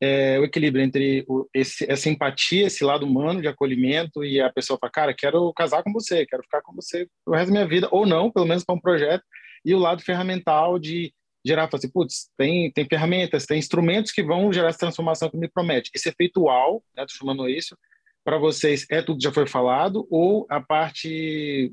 é, 0.00 0.40
o 0.40 0.44
equilíbrio 0.44 0.84
entre 0.84 1.24
o, 1.28 1.48
esse, 1.54 1.88
essa 1.88 2.08
empatia, 2.08 2.66
esse 2.66 2.82
lado 2.82 3.06
humano 3.06 3.40
de 3.40 3.46
acolhimento 3.46 4.24
e 4.24 4.40
a 4.40 4.52
pessoa 4.52 4.76
fala, 4.80 4.90
cara, 4.90 5.14
quero 5.14 5.52
casar 5.52 5.84
com 5.84 5.92
você, 5.92 6.26
quero 6.26 6.42
ficar 6.42 6.60
com 6.62 6.74
você 6.74 7.06
o 7.24 7.32
resto 7.32 7.46
da 7.46 7.52
minha 7.52 7.68
vida, 7.68 7.88
ou 7.92 8.04
não, 8.04 8.28
pelo 8.28 8.46
menos 8.46 8.64
para 8.64 8.74
um 8.74 8.80
projeto, 8.80 9.22
e 9.64 9.72
o 9.72 9.78
lado 9.78 10.02
ferramental 10.02 10.76
de 10.76 11.14
gerar, 11.44 11.68
falar 11.68 11.78
assim, 11.78 11.90
putz, 11.90 12.30
tem, 12.36 12.70
tem 12.72 12.86
ferramentas, 12.86 13.46
tem 13.46 13.58
instrumentos 13.58 14.12
que 14.12 14.22
vão 14.22 14.52
gerar 14.52 14.68
essa 14.68 14.78
transformação 14.78 15.28
que 15.28 15.36
me 15.36 15.48
promete. 15.48 15.90
Esse 15.94 16.08
efeito 16.08 16.42
UAU, 16.42 16.82
né, 16.96 17.04
chamando 17.08 17.48
isso, 17.48 17.76
para 18.24 18.38
vocês 18.38 18.86
é 18.90 19.02
tudo 19.02 19.18
que 19.18 19.24
já 19.24 19.32
foi 19.32 19.46
falado 19.46 20.06
ou 20.10 20.46
a 20.48 20.60
parte 20.60 21.72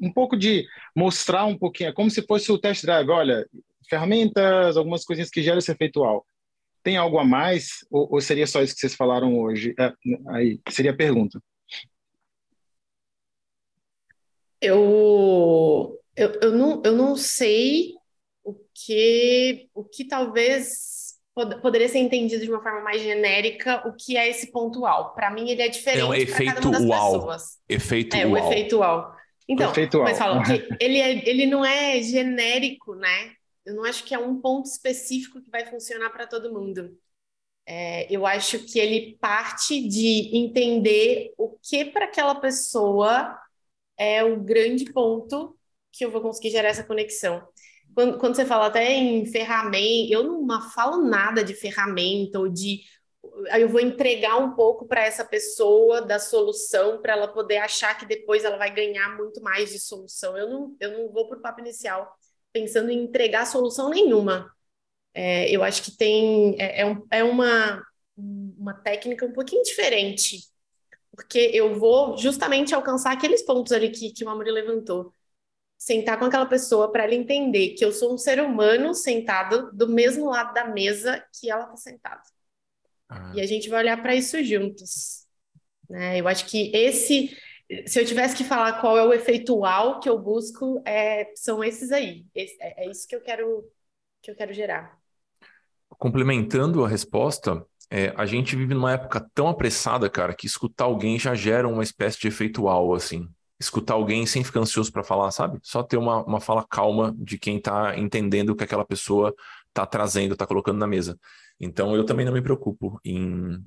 um 0.00 0.12
pouco 0.12 0.36
de 0.36 0.64
mostrar 0.94 1.44
um 1.44 1.58
pouquinho, 1.58 1.90
é 1.90 1.92
como 1.92 2.08
se 2.08 2.22
fosse 2.22 2.52
o 2.52 2.58
test 2.58 2.84
drive, 2.84 3.10
olha, 3.10 3.48
ferramentas, 3.88 4.76
algumas 4.76 5.04
coisinhas 5.04 5.30
que 5.30 5.42
geram 5.42 5.58
esse 5.58 5.72
efeito 5.72 6.00
UAU. 6.00 6.24
Tem 6.84 6.96
algo 6.96 7.18
a 7.18 7.24
mais 7.24 7.84
ou, 7.90 8.08
ou 8.12 8.20
seria 8.20 8.46
só 8.46 8.62
isso 8.62 8.74
que 8.74 8.80
vocês 8.80 8.94
falaram 8.94 9.36
hoje? 9.38 9.74
É, 9.78 9.92
aí 10.28 10.60
seria 10.68 10.92
a 10.92 10.96
pergunta. 10.96 11.42
Eu, 14.60 15.98
eu, 16.16 16.38
eu, 16.42 16.52
não, 16.52 16.82
eu 16.84 16.92
não 16.92 17.16
sei 17.16 17.97
o 18.48 18.56
que, 18.72 19.68
o 19.74 19.84
que 19.84 20.06
talvez 20.06 21.18
pod 21.34 21.60
poderia 21.60 21.86
ser 21.86 21.98
entendido 21.98 22.42
de 22.42 22.50
uma 22.50 22.62
forma 22.62 22.80
mais 22.80 23.02
genérica, 23.02 23.86
o 23.86 23.92
que 23.92 24.16
é 24.16 24.26
esse 24.26 24.50
pontual. 24.50 25.14
Para 25.14 25.30
mim, 25.30 25.50
ele 25.50 25.60
é 25.60 25.68
diferente. 25.68 26.00
É 26.00 26.04
um 26.06 26.14
efeito 26.14 26.70
uau. 26.70 27.12
Pessoas. 27.12 27.58
Efeito 27.68 28.16
é, 28.16 28.24
uau. 28.24 28.32
o 28.32 28.38
efeito 28.38 28.78
uau. 28.78 29.14
Então, 29.46 29.70
efeito 29.70 29.98
mas 30.00 30.16
fala, 30.16 30.42
ele, 30.80 30.98
é, 30.98 31.28
ele 31.28 31.44
não 31.44 31.62
é 31.62 32.00
genérico, 32.02 32.94
né? 32.94 33.32
Eu 33.66 33.74
não 33.74 33.84
acho 33.84 34.02
que 34.02 34.14
é 34.14 34.18
um 34.18 34.40
ponto 34.40 34.64
específico 34.64 35.42
que 35.42 35.50
vai 35.50 35.66
funcionar 35.66 36.08
para 36.08 36.26
todo 36.26 36.52
mundo. 36.52 36.96
É, 37.66 38.06
eu 38.10 38.24
acho 38.24 38.60
que 38.60 38.78
ele 38.78 39.18
parte 39.20 39.86
de 39.86 40.34
entender 40.34 41.34
o 41.36 41.50
que 41.62 41.84
para 41.84 42.06
aquela 42.06 42.34
pessoa 42.34 43.38
é 43.98 44.24
o 44.24 44.40
grande 44.40 44.90
ponto 44.90 45.54
que 45.92 46.02
eu 46.04 46.10
vou 46.10 46.22
conseguir 46.22 46.50
gerar 46.50 46.68
essa 46.68 46.84
conexão. 46.84 47.46
Quando, 47.98 48.16
quando 48.16 48.36
você 48.36 48.46
fala 48.46 48.66
até 48.66 48.92
em 48.92 49.26
ferramenta, 49.26 50.14
eu 50.14 50.22
não 50.22 50.70
falo 50.70 51.02
nada 51.02 51.42
de 51.42 51.52
ferramenta 51.52 52.38
ou 52.38 52.48
de. 52.48 52.82
Eu 53.58 53.68
vou 53.68 53.80
entregar 53.80 54.36
um 54.36 54.54
pouco 54.54 54.86
para 54.86 55.04
essa 55.04 55.24
pessoa 55.24 56.00
da 56.00 56.20
solução 56.20 57.02
para 57.02 57.14
ela 57.14 57.26
poder 57.26 57.56
achar 57.56 57.98
que 57.98 58.06
depois 58.06 58.44
ela 58.44 58.56
vai 58.56 58.72
ganhar 58.72 59.16
muito 59.16 59.42
mais 59.42 59.70
de 59.70 59.80
solução. 59.80 60.38
Eu 60.38 60.48
não, 60.48 60.76
eu 60.78 60.96
não 60.96 61.12
vou 61.12 61.28
para 61.28 61.38
o 61.38 61.42
papo 61.42 61.58
inicial 61.60 62.08
pensando 62.52 62.88
em 62.88 63.02
entregar 63.02 63.44
solução 63.46 63.90
nenhuma. 63.90 64.48
É, 65.12 65.50
eu 65.50 65.64
acho 65.64 65.82
que 65.82 65.96
tem 65.96 66.54
é, 66.60 66.82
é, 66.82 66.96
é 67.10 67.24
uma, 67.24 67.82
uma 68.16 68.74
técnica 68.74 69.26
um 69.26 69.32
pouquinho 69.32 69.64
diferente, 69.64 70.42
porque 71.10 71.50
eu 71.52 71.74
vou 71.74 72.16
justamente 72.16 72.72
alcançar 72.72 73.10
aqueles 73.12 73.42
pontos 73.42 73.72
ali 73.72 73.90
que, 73.90 74.12
que 74.12 74.24
o 74.24 74.28
Amori 74.28 74.52
levantou 74.52 75.12
sentar 75.78 76.18
com 76.18 76.24
aquela 76.24 76.44
pessoa 76.44 76.90
para 76.90 77.04
ela 77.04 77.14
entender 77.14 77.70
que 77.70 77.84
eu 77.84 77.92
sou 77.92 78.12
um 78.12 78.18
ser 78.18 78.42
humano 78.42 78.92
sentado 78.92 79.70
do 79.72 79.88
mesmo 79.88 80.28
lado 80.28 80.52
da 80.52 80.64
mesa 80.64 81.24
que 81.32 81.48
ela 81.48 81.62
está 81.62 81.76
sentada. 81.76 82.22
Ah. 83.08 83.32
E 83.34 83.40
a 83.40 83.46
gente 83.46 83.68
vai 83.68 83.82
olhar 83.82 84.02
para 84.02 84.14
isso 84.14 84.42
juntos. 84.42 85.24
Né? 85.88 86.20
Eu 86.20 86.26
acho 86.26 86.46
que 86.46 86.74
esse, 86.74 87.34
se 87.86 87.98
eu 87.98 88.04
tivesse 88.04 88.36
que 88.36 88.42
falar 88.42 88.80
qual 88.80 88.98
é 88.98 89.04
o 89.04 89.14
efeitual 89.14 90.00
que 90.00 90.08
eu 90.08 90.18
busco, 90.18 90.82
é, 90.84 91.32
são 91.36 91.62
esses 91.62 91.92
aí. 91.92 92.26
Esse, 92.34 92.56
é, 92.60 92.84
é, 92.84 92.90
isso 92.90 93.06
que 93.06 93.14
eu 93.14 93.20
quero 93.20 93.64
que 94.20 94.32
eu 94.32 94.34
quero 94.34 94.52
gerar. 94.52 94.98
Complementando 95.90 96.84
a 96.84 96.88
resposta, 96.88 97.64
é, 97.88 98.12
a 98.16 98.26
gente 98.26 98.56
vive 98.56 98.74
numa 98.74 98.92
época 98.92 99.24
tão 99.32 99.46
apressada, 99.46 100.10
cara, 100.10 100.34
que 100.34 100.44
escutar 100.44 100.84
alguém 100.84 101.20
já 101.20 101.36
gera 101.36 101.68
uma 101.68 101.84
espécie 101.84 102.18
de 102.18 102.26
efeitual, 102.26 102.92
assim 102.92 103.28
escutar 103.60 103.94
alguém 103.94 104.24
sem 104.24 104.44
ficar 104.44 104.60
ansioso 104.60 104.92
para 104.92 105.02
falar, 105.02 105.30
sabe? 105.30 105.58
Só 105.62 105.82
ter 105.82 105.96
uma, 105.96 106.24
uma 106.24 106.40
fala 106.40 106.64
calma 106.64 107.14
de 107.18 107.38
quem 107.38 107.56
está 107.56 107.98
entendendo 107.98 108.50
o 108.50 108.56
que 108.56 108.64
aquela 108.64 108.84
pessoa 108.84 109.34
está 109.68 109.84
trazendo, 109.84 110.32
está 110.32 110.46
colocando 110.46 110.78
na 110.78 110.86
mesa. 110.86 111.18
Então, 111.60 111.94
eu 111.96 112.04
também 112.04 112.24
não 112.24 112.32
me 112.32 112.40
preocupo 112.40 113.00
em, 113.04 113.58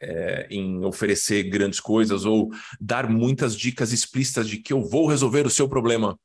é, 0.00 0.46
em 0.50 0.84
oferecer 0.84 1.42
grandes 1.44 1.80
coisas 1.80 2.24
ou 2.24 2.50
dar 2.80 3.08
muitas 3.08 3.56
dicas 3.56 3.92
explícitas 3.92 4.48
de 4.48 4.58
que 4.58 4.72
eu 4.72 4.82
vou 4.82 5.08
resolver 5.08 5.44
o 5.46 5.50
seu 5.50 5.68
problema. 5.68 6.18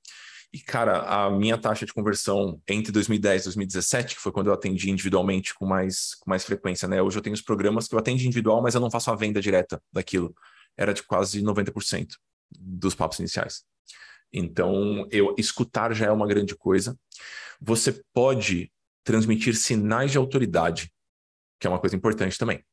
E, 0.54 0.60
cara, 0.60 1.02
a 1.02 1.30
minha 1.32 1.58
taxa 1.58 1.86
de 1.86 1.94
conversão 1.94 2.62
entre 2.70 2.92
2010 2.92 3.42
e 3.42 3.46
2017, 3.46 4.16
que 4.16 4.22
foi 4.22 4.32
quando 4.32 4.48
eu 4.48 4.54
atendi 4.54 4.90
individualmente 4.92 5.54
com 5.56 5.66
mais, 5.66 6.14
com 6.16 6.30
mais 6.30 6.46
frequência, 6.46 6.88
né? 6.88 7.02
Hoje 7.02 7.18
eu 7.18 7.22
tenho 7.22 7.34
os 7.34 7.42
programas 7.42 7.88
que 7.88 7.96
eu 7.96 8.00
atendo 8.00 8.22
individual, 8.22 8.62
mas 8.62 8.76
eu 8.76 8.80
não 8.80 8.92
faço 8.92 9.12
a 9.12 9.16
venda 9.16 9.42
direta 9.42 9.82
daquilo. 9.92 10.34
Era 10.78 10.94
de 10.94 11.04
quase 11.04 11.42
90% 11.42 12.08
dos 12.60 12.96
papos 12.96 13.20
iniciais. 13.20 13.64
Então, 14.32 15.08
eu 15.12 15.34
escutar 15.38 15.94
já 15.94 16.08
é 16.08 16.12
uma 16.12 16.28
grande 16.28 16.56
coisa. 16.56 16.98
Você 17.62 18.04
pode 18.14 18.72
transmitir 19.04 19.56
sinais 19.56 20.12
de 20.12 20.18
autoridade, 20.18 20.92
que 21.60 21.68
é 21.68 21.70
uma 21.70 21.80
coisa 21.80 21.96
importante 21.96 22.38
também. 22.38 22.64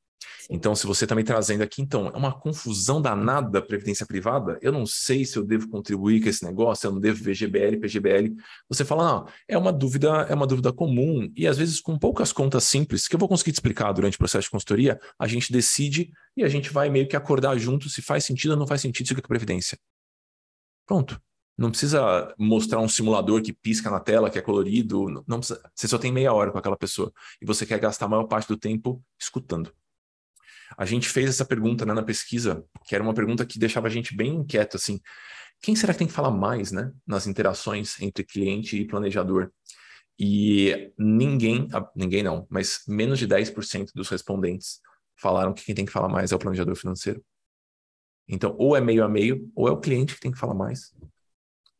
Então, 0.50 0.74
se 0.74 0.86
você 0.86 1.04
está 1.04 1.14
me 1.14 1.24
trazendo 1.24 1.62
aqui, 1.62 1.82
então, 1.82 2.08
é 2.08 2.16
uma 2.16 2.32
confusão 2.32 3.00
danada 3.00 3.50
da 3.50 3.62
previdência 3.62 4.06
privada, 4.06 4.58
eu 4.62 4.72
não 4.72 4.86
sei 4.86 5.24
se 5.24 5.36
eu 5.36 5.44
devo 5.44 5.68
contribuir 5.68 6.22
com 6.22 6.28
esse 6.28 6.44
negócio, 6.44 6.86
eu 6.86 6.92
não 6.92 7.00
devo 7.00 7.22
ver 7.22 7.34
GBL, 7.34 7.78
PGBL. 7.80 8.34
Você 8.68 8.84
fala, 8.84 9.04
não, 9.04 9.28
é 9.48 9.56
uma 9.56 9.72
dúvida, 9.72 10.08
é 10.28 10.34
uma 10.34 10.46
dúvida 10.46 10.72
comum, 10.72 11.30
e 11.36 11.46
às 11.46 11.58
vezes 11.58 11.80
com 11.80 11.98
poucas 11.98 12.32
contas 12.32 12.64
simples, 12.64 13.08
que 13.08 13.14
eu 13.14 13.18
vou 13.18 13.28
conseguir 13.28 13.52
te 13.52 13.56
explicar 13.56 13.92
durante 13.92 14.14
o 14.14 14.18
processo 14.18 14.44
de 14.44 14.50
consultoria, 14.50 15.00
a 15.18 15.26
gente 15.26 15.52
decide 15.52 16.12
e 16.36 16.44
a 16.44 16.48
gente 16.48 16.72
vai 16.72 16.88
meio 16.88 17.06
que 17.06 17.16
acordar 17.16 17.56
junto 17.58 17.88
se 17.88 18.02
faz 18.02 18.24
sentido 18.24 18.52
ou 18.52 18.56
não 18.56 18.66
faz 18.66 18.80
sentido 18.80 19.06
isso 19.06 19.12
aqui 19.12 19.22
a 19.24 19.28
previdência. 19.28 19.78
Pronto. 20.86 21.20
Não 21.56 21.70
precisa 21.70 22.34
mostrar 22.38 22.80
um 22.80 22.88
simulador 22.88 23.42
que 23.42 23.52
pisca 23.52 23.90
na 23.90 24.00
tela, 24.00 24.30
que 24.30 24.38
é 24.38 24.42
colorido. 24.42 25.22
Não 25.26 25.38
precisa. 25.38 25.62
Você 25.74 25.86
só 25.86 25.98
tem 25.98 26.10
meia 26.10 26.32
hora 26.32 26.50
com 26.50 26.58
aquela 26.58 26.76
pessoa. 26.76 27.12
E 27.40 27.46
você 27.46 27.66
quer 27.66 27.78
gastar 27.78 28.06
a 28.06 28.08
maior 28.08 28.24
parte 28.24 28.48
do 28.48 28.56
tempo 28.56 29.02
escutando. 29.20 29.72
A 30.76 30.84
gente 30.84 31.08
fez 31.08 31.28
essa 31.28 31.44
pergunta 31.44 31.84
né, 31.84 31.92
na 31.92 32.02
pesquisa, 32.02 32.64
que 32.86 32.94
era 32.94 33.02
uma 33.02 33.14
pergunta 33.14 33.44
que 33.46 33.58
deixava 33.58 33.86
a 33.86 33.90
gente 33.90 34.16
bem 34.16 34.34
inquieto, 34.34 34.76
assim, 34.76 35.00
quem 35.60 35.76
será 35.76 35.92
que 35.92 36.00
tem 36.00 36.08
que 36.08 36.12
falar 36.12 36.30
mais, 36.30 36.72
né, 36.72 36.92
nas 37.06 37.26
interações 37.26 38.00
entre 38.00 38.24
cliente 38.24 38.76
e 38.76 38.86
planejador? 38.86 39.50
E 40.18 40.92
ninguém, 40.98 41.68
ninguém 41.94 42.22
não, 42.22 42.46
mas 42.50 42.80
menos 42.86 43.18
de 43.18 43.26
10% 43.26 43.90
dos 43.94 44.08
respondentes 44.08 44.80
falaram 45.16 45.54
que 45.54 45.64
quem 45.64 45.74
tem 45.74 45.86
que 45.86 45.92
falar 45.92 46.08
mais 46.08 46.32
é 46.32 46.36
o 46.36 46.38
planejador 46.38 46.74
financeiro. 46.74 47.24
Então, 48.28 48.54
ou 48.58 48.76
é 48.76 48.80
meio 48.80 49.04
a 49.04 49.08
meio, 49.08 49.50
ou 49.54 49.68
é 49.68 49.70
o 49.70 49.80
cliente 49.80 50.14
que 50.14 50.20
tem 50.20 50.32
que 50.32 50.38
falar 50.38 50.54
mais. 50.54 50.92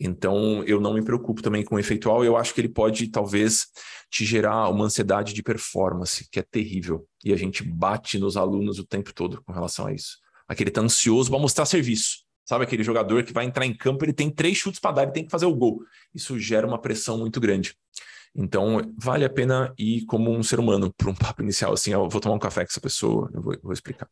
Então, 0.05 0.65
eu 0.65 0.81
não 0.81 0.95
me 0.95 1.03
preocupo 1.03 1.41
também 1.41 1.65
com 1.65 1.77
o 1.77 1.79
efeitual. 1.79 2.25
Eu 2.25 2.37
acho 2.37 2.53
que 2.53 2.61
ele 2.61 2.69
pode, 2.69 3.07
talvez, 3.09 3.69
te 4.11 4.25
gerar 4.25 4.69
uma 4.69 4.85
ansiedade 4.85 5.33
de 5.33 5.43
performance, 5.43 6.29
que 6.29 6.41
é 6.41 6.43
terrível. 6.43 7.07
E 7.25 7.33
a 7.33 7.37
gente 7.37 7.63
bate 7.63 8.19
nos 8.19 8.37
alunos 8.37 8.81
o 8.81 8.85
tempo 8.85 9.15
todo 9.15 9.41
com 9.45 9.53
relação 9.53 9.87
a 9.87 9.93
isso. 9.93 10.19
Aquele 10.49 10.73
tá 10.73 10.81
ansioso 10.81 11.31
para 11.31 11.39
mostrar 11.39 11.67
serviço. 11.67 12.25
Sabe 12.45 12.65
aquele 12.65 12.83
jogador 12.83 13.23
que 13.23 13.33
vai 13.33 13.45
entrar 13.45 13.65
em 13.65 13.73
campo, 13.73 14.05
ele 14.05 14.13
tem 14.13 14.29
três 14.29 14.59
chutes 14.59 14.81
para 14.81 14.97
dar, 14.97 15.03
ele 15.05 15.13
tem 15.13 15.25
que 15.25 15.31
fazer 15.31 15.47
o 15.47 15.55
gol. 15.55 15.81
Isso 16.13 16.37
gera 16.39 16.67
uma 16.67 16.81
pressão 16.81 17.17
muito 17.17 17.41
grande. 17.41 17.77
Então, 18.35 18.81
vale 18.99 19.25
a 19.25 19.31
pena 19.31 19.73
ir 19.79 20.05
como 20.07 20.33
um 20.33 20.43
ser 20.43 20.59
humano 20.59 20.93
para 20.93 21.09
um 21.09 21.15
papo 21.15 21.43
inicial. 21.43 21.73
Assim, 21.73 21.93
eu 21.93 22.09
vou 22.09 22.21
tomar 22.21 22.35
um 22.35 22.41
café 22.41 22.65
com 22.65 22.71
essa 22.71 22.81
pessoa, 22.81 23.31
eu 23.33 23.41
vou, 23.41 23.57
vou 23.63 23.73
explicar. 23.73 24.09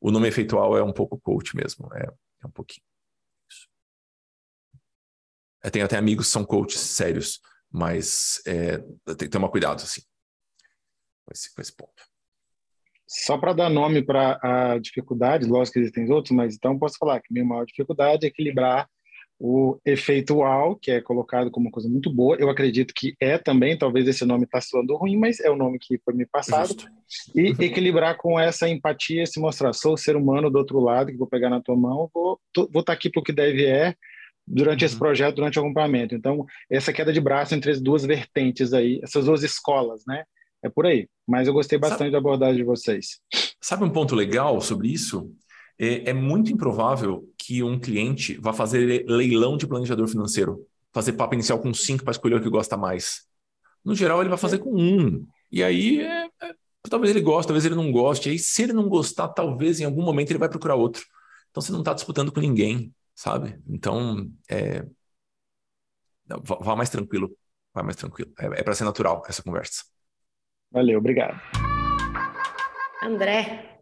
O 0.00 0.10
nome 0.10 0.26
efeitual 0.26 0.76
é 0.76 0.82
um 0.82 0.92
pouco 0.92 1.20
coach 1.20 1.54
mesmo, 1.54 1.88
é, 1.94 2.06
é 2.42 2.46
um 2.46 2.50
pouquinho. 2.50 2.82
Eu 5.62 5.70
tenho 5.70 5.84
até 5.84 5.96
amigos 5.96 6.26
que 6.26 6.32
são 6.32 6.44
coaches 6.44 6.80
sérios, 6.80 7.40
mas 7.70 8.42
é, 8.46 8.78
tem 8.78 9.16
que 9.16 9.28
tomar 9.28 9.48
cuidado, 9.48 9.82
assim, 9.82 10.02
com 11.24 11.32
esse, 11.32 11.54
com 11.54 11.60
esse 11.60 11.76
ponto. 11.76 12.10
Só 13.06 13.36
para 13.36 13.52
dar 13.52 13.68
nome 13.68 14.02
para 14.02 14.38
a 14.40 14.78
dificuldade, 14.78 15.46
lógico 15.46 15.74
que 15.74 15.80
existem 15.80 16.10
outros, 16.12 16.34
mas 16.34 16.54
então 16.54 16.78
posso 16.78 16.96
falar 16.96 17.20
que 17.20 17.32
minha 17.32 17.44
maior 17.44 17.66
dificuldade 17.66 18.24
é 18.24 18.28
equilibrar 18.28 18.88
o 19.40 19.80
efeitual, 19.86 20.76
que 20.76 20.90
é 20.90 21.00
colocado 21.00 21.50
como 21.50 21.66
uma 21.66 21.72
coisa 21.72 21.88
muito 21.88 22.12
boa. 22.12 22.36
Eu 22.38 22.50
acredito 22.50 22.92
que 22.94 23.16
é 23.18 23.38
também, 23.38 23.76
talvez 23.76 24.06
esse 24.06 24.22
nome 24.24 24.44
está 24.44 24.60
soando 24.60 24.94
ruim, 24.96 25.16
mas 25.16 25.40
é 25.40 25.48
o 25.50 25.56
nome 25.56 25.78
que 25.78 25.98
foi 26.04 26.12
me 26.12 26.26
passado. 26.26 26.68
Justo. 26.68 26.90
E 27.34 27.48
equilibrar 27.64 28.18
com 28.18 28.38
essa 28.38 28.68
empatia, 28.68 29.24
se 29.24 29.40
mostrar, 29.40 29.72
sou 29.72 29.94
o 29.94 29.98
ser 29.98 30.14
humano 30.14 30.50
do 30.50 30.58
outro 30.58 30.78
lado, 30.78 31.10
que 31.10 31.16
vou 31.16 31.26
pegar 31.26 31.48
na 31.48 31.60
tua 31.60 31.74
mão, 31.74 32.10
vou 32.12 32.38
estar 32.54 32.70
vou 32.70 32.82
tá 32.82 32.92
aqui 32.92 33.08
para 33.08 33.20
o 33.20 33.24
que 33.24 33.32
deve 33.32 33.64
é, 33.64 33.96
durante 34.46 34.82
uhum. 34.82 34.86
esse 34.86 34.96
projeto, 34.96 35.36
durante 35.36 35.58
o 35.58 35.62
acompanhamento. 35.62 36.14
Então, 36.14 36.44
essa 36.68 36.92
queda 36.92 37.12
de 37.12 37.20
braço 37.20 37.54
entre 37.54 37.70
as 37.70 37.80
duas 37.80 38.04
vertentes 38.04 38.72
aí, 38.72 39.00
essas 39.02 39.24
duas 39.24 39.42
escolas, 39.42 40.02
né? 40.06 40.24
É 40.62 40.68
por 40.68 40.86
aí. 40.86 41.08
Mas 41.26 41.46
eu 41.46 41.54
gostei 41.54 41.78
bastante 41.78 41.98
sabe, 41.98 42.10
da 42.12 42.18
abordagem 42.18 42.56
de 42.56 42.64
vocês. 42.64 43.20
Sabe 43.60 43.84
um 43.84 43.90
ponto 43.90 44.14
legal 44.14 44.60
sobre 44.60 44.88
isso? 44.88 45.32
É, 45.78 46.10
é 46.10 46.12
muito 46.12 46.52
improvável 46.52 47.24
que 47.38 47.62
um 47.62 47.78
cliente 47.78 48.38
vá 48.38 48.52
fazer 48.52 49.04
leilão 49.08 49.56
de 49.56 49.66
planejador 49.66 50.06
financeiro, 50.06 50.66
fazer 50.92 51.14
papo 51.14 51.34
inicial 51.34 51.58
com 51.58 51.72
cinco 51.72 52.04
para 52.04 52.10
escolher 52.10 52.36
o 52.36 52.42
que 52.42 52.50
gosta 52.50 52.76
mais. 52.76 53.22
No 53.84 53.94
geral, 53.94 54.20
ele 54.20 54.28
vai 54.28 54.36
fazer 54.36 54.58
com 54.58 54.74
um. 54.74 55.26
E 55.50 55.64
aí, 55.64 56.00
é, 56.00 56.26
é, 56.42 56.54
talvez 56.88 57.10
ele 57.10 57.22
goste, 57.22 57.48
talvez 57.48 57.64
ele 57.64 57.74
não 57.74 57.90
goste. 57.90 58.28
E 58.28 58.32
aí, 58.32 58.38
se 58.38 58.62
ele 58.62 58.74
não 58.74 58.88
gostar, 58.88 59.28
talvez 59.28 59.80
em 59.80 59.84
algum 59.84 60.02
momento 60.02 60.30
ele 60.30 60.38
vai 60.38 60.50
procurar 60.50 60.74
outro. 60.74 61.02
Então, 61.50 61.62
você 61.62 61.72
não 61.72 61.80
está 61.80 61.94
disputando 61.94 62.30
com 62.30 62.40
ninguém 62.40 62.92
sabe? 63.20 63.60
Então, 63.68 64.32
é... 64.50 64.82
vá 66.26 66.74
mais 66.74 66.88
tranquilo, 66.88 67.30
vá 67.74 67.82
mais 67.82 67.96
tranquilo. 67.96 68.32
É, 68.38 68.46
é 68.46 68.62
para 68.62 68.74
ser 68.74 68.84
natural 68.84 69.22
essa 69.28 69.42
conversa. 69.42 69.84
Valeu, 70.72 70.98
obrigado. 70.98 71.38
André. 73.02 73.78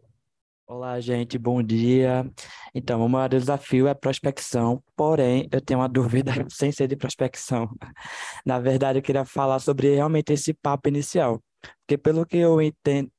Olá, 0.67 0.99
gente, 0.99 1.37
bom 1.37 1.63
dia. 1.63 2.29
Então, 2.75 3.03
o 3.03 3.07
maior 3.07 3.29
desafio 3.29 3.87
é 3.87 3.93
prospecção, 3.93 4.83
porém, 4.93 5.47
eu 5.51 5.61
tenho 5.61 5.79
uma 5.79 5.87
dúvida 5.87 6.31
sem 6.51 6.71
ser 6.71 6.87
de 6.87 6.97
prospecção. 6.97 7.69
Na 8.45 8.59
verdade, 8.59 8.99
eu 8.99 9.03
queria 9.03 9.23
falar 9.23 9.59
sobre 9.59 9.95
realmente 9.95 10.33
esse 10.33 10.53
papo 10.53 10.89
inicial, 10.89 11.41
porque 11.79 11.97
pelo 11.97 12.25
que 12.25 12.37
eu 12.37 12.61
entendo, 12.61 13.09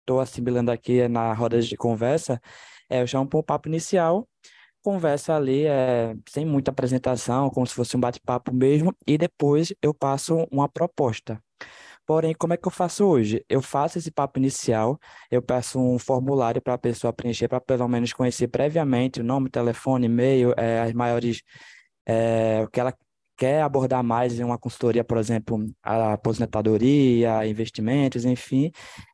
estou 0.00 0.20
é, 0.20 0.22
assimilando 0.22 0.70
aqui 0.70 1.06
na 1.06 1.34
roda 1.34 1.60
de 1.60 1.76
conversa, 1.76 2.40
é, 2.88 3.02
eu 3.02 3.06
chamo 3.06 3.28
para 3.28 3.38
o 3.38 3.42
papo 3.42 3.68
inicial, 3.68 4.26
conversa 4.84 5.34
ali 5.34 5.66
é, 5.66 6.14
sem 6.28 6.44
muita 6.44 6.70
apresentação, 6.70 7.50
como 7.50 7.66
se 7.66 7.74
fosse 7.74 7.96
um 7.96 8.00
bate-papo 8.00 8.52
mesmo, 8.54 8.94
e 9.06 9.16
depois 9.18 9.72
eu 9.82 9.94
passo 9.94 10.46
uma 10.52 10.68
proposta. 10.68 11.42
Porém, 12.06 12.34
como 12.34 12.52
é 12.52 12.56
que 12.58 12.68
eu 12.68 12.70
faço 12.70 13.06
hoje? 13.06 13.42
Eu 13.48 13.62
faço 13.62 13.98
esse 13.98 14.10
papo 14.10 14.38
inicial, 14.38 14.98
eu 15.30 15.40
peço 15.42 15.80
um 15.80 15.98
formulário 15.98 16.60
para 16.60 16.74
a 16.74 16.78
pessoa 16.78 17.12
preencher, 17.14 17.48
para 17.48 17.60
pelo 17.60 17.88
menos 17.88 18.12
conhecer 18.12 18.48
previamente 18.48 19.20
o 19.20 19.24
nome, 19.24 19.48
telefone, 19.50 20.06
e-mail, 20.06 20.52
é, 20.56 20.82
as 20.82 20.92
maiores, 20.92 21.42
é, 22.06 22.62
o 22.64 22.68
que 22.70 22.78
ela 22.80 22.94
quer 23.36 23.62
abordar 23.62 24.02
mais 24.02 24.38
em 24.38 24.44
uma 24.44 24.58
consultoria, 24.58 25.04
por 25.04 25.18
exemplo, 25.18 25.66
a 25.82 26.14
aposentadoria, 26.14 27.46
investimentos, 27.46 28.24
enfim, 28.24 28.70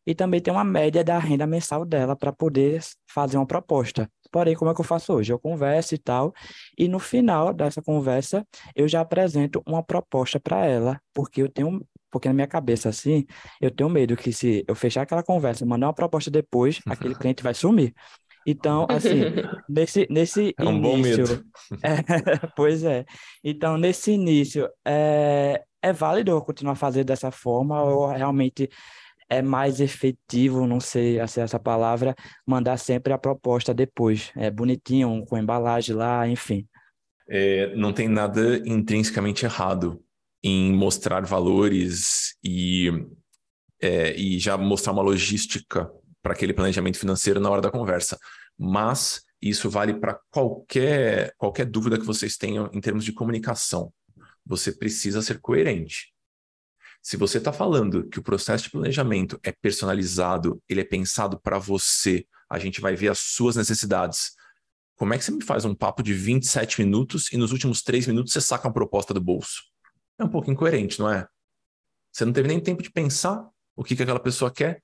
e 0.06 0.14
também 0.14 0.40
tem 0.40 0.52
uma 0.52 0.64
média 0.64 1.02
da 1.04 1.18
renda 1.18 1.46
mensal 1.46 1.84
dela 1.84 2.16
para 2.16 2.32
poder 2.32 2.82
fazer 3.06 3.36
uma 3.36 3.46
proposta. 3.46 4.10
Porém, 4.30 4.54
como 4.54 4.70
é 4.70 4.74
que 4.74 4.80
eu 4.80 4.84
faço 4.84 5.12
hoje? 5.12 5.32
Eu 5.32 5.38
converso 5.38 5.94
e 5.94 5.98
tal, 5.98 6.32
e 6.78 6.86
no 6.86 6.98
final 6.98 7.52
dessa 7.52 7.82
conversa 7.82 8.46
eu 8.76 8.86
já 8.86 9.00
apresento 9.00 9.62
uma 9.66 9.82
proposta 9.82 10.38
para 10.38 10.64
ela, 10.66 11.00
porque 11.12 11.42
eu 11.42 11.48
tenho 11.48 11.84
porque 12.10 12.28
na 12.28 12.34
minha 12.34 12.46
cabeça, 12.46 12.88
assim, 12.88 13.24
eu 13.60 13.70
tenho 13.70 13.88
medo 13.88 14.16
que 14.16 14.32
se 14.32 14.64
eu 14.66 14.74
fechar 14.74 15.02
aquela 15.02 15.22
conversa, 15.22 15.64
mandar 15.64 15.86
uma 15.86 15.94
proposta 15.94 16.30
depois, 16.30 16.80
aquele 16.88 17.14
cliente 17.14 17.42
vai 17.42 17.54
sumir. 17.54 17.94
Então, 18.46 18.86
assim, 18.88 19.20
nesse, 19.68 20.06
nesse 20.10 20.54
é 20.58 20.64
um 20.64 20.98
início. 20.98 21.44
É, 21.82 22.46
pois 22.56 22.82
é. 22.82 23.04
Então, 23.44 23.76
nesse 23.76 24.10
início, 24.12 24.68
é, 24.84 25.62
é 25.80 25.92
válido 25.92 26.32
eu 26.32 26.42
continuar 26.42 26.74
fazendo 26.74 27.06
dessa 27.06 27.30
forma 27.30 27.82
ou 27.82 28.08
realmente 28.08 28.68
é 29.28 29.40
mais 29.40 29.80
efetivo, 29.80 30.66
não 30.66 30.80
sei 30.80 31.24
se 31.28 31.40
é 31.40 31.44
essa 31.44 31.58
palavra, 31.58 32.16
mandar 32.44 32.76
sempre 32.76 33.12
a 33.12 33.18
proposta 33.18 33.72
depois. 33.72 34.32
É 34.36 34.50
bonitinho, 34.50 35.24
com 35.24 35.38
embalagem 35.38 35.94
lá, 35.94 36.26
enfim. 36.26 36.66
É, 37.28 37.72
não 37.76 37.92
tem 37.92 38.08
nada 38.08 38.56
intrinsecamente 38.66 39.44
errado 39.44 40.02
em 40.42 40.72
mostrar 40.72 41.24
valores 41.24 42.34
e, 42.42 42.90
é, 43.80 44.16
e 44.16 44.38
já 44.40 44.58
mostrar 44.58 44.92
uma 44.92 45.02
logística 45.02 45.88
para 46.22 46.32
aquele 46.32 46.52
planejamento 46.52 46.98
financeiro 46.98 47.40
na 47.40 47.50
hora 47.50 47.60
da 47.60 47.70
conversa. 47.70 48.18
Mas 48.58 49.22
isso 49.40 49.70
vale 49.70 49.94
para 49.94 50.20
qualquer, 50.30 51.34
qualquer 51.36 51.64
dúvida 51.64 51.98
que 51.98 52.04
vocês 52.04 52.36
tenham 52.36 52.68
em 52.72 52.80
termos 52.80 53.04
de 53.04 53.12
comunicação. 53.12 53.92
Você 54.44 54.72
precisa 54.72 55.22
ser 55.22 55.40
coerente. 55.40 56.12
Se 57.02 57.16
você 57.16 57.38
está 57.38 57.52
falando 57.52 58.06
que 58.08 58.18
o 58.18 58.22
processo 58.22 58.64
de 58.64 58.70
planejamento 58.70 59.40
é 59.42 59.52
personalizado, 59.52 60.62
ele 60.68 60.82
é 60.82 60.84
pensado 60.84 61.40
para 61.40 61.58
você, 61.58 62.26
a 62.48 62.58
gente 62.58 62.80
vai 62.80 62.94
ver 62.94 63.08
as 63.08 63.18
suas 63.18 63.56
necessidades. 63.56 64.32
Como 64.96 65.14
é 65.14 65.18
que 65.18 65.24
você 65.24 65.30
me 65.30 65.42
faz 65.42 65.64
um 65.64 65.74
papo 65.74 66.02
de 66.02 66.12
27 66.12 66.82
minutos 66.82 67.32
e 67.32 67.38
nos 67.38 67.52
últimos 67.52 67.80
3 67.80 68.06
minutos 68.08 68.34
você 68.34 68.40
saca 68.40 68.68
uma 68.68 68.74
proposta 68.74 69.14
do 69.14 69.20
bolso? 69.20 69.62
É 70.18 70.24
um 70.24 70.28
pouco 70.28 70.50
incoerente, 70.50 71.00
não 71.00 71.10
é? 71.10 71.26
Você 72.12 72.26
não 72.26 72.32
teve 72.34 72.48
nem 72.48 72.60
tempo 72.60 72.82
de 72.82 72.90
pensar 72.90 73.48
o 73.74 73.82
que, 73.82 73.96
que 73.96 74.02
aquela 74.02 74.20
pessoa 74.20 74.50
quer. 74.50 74.82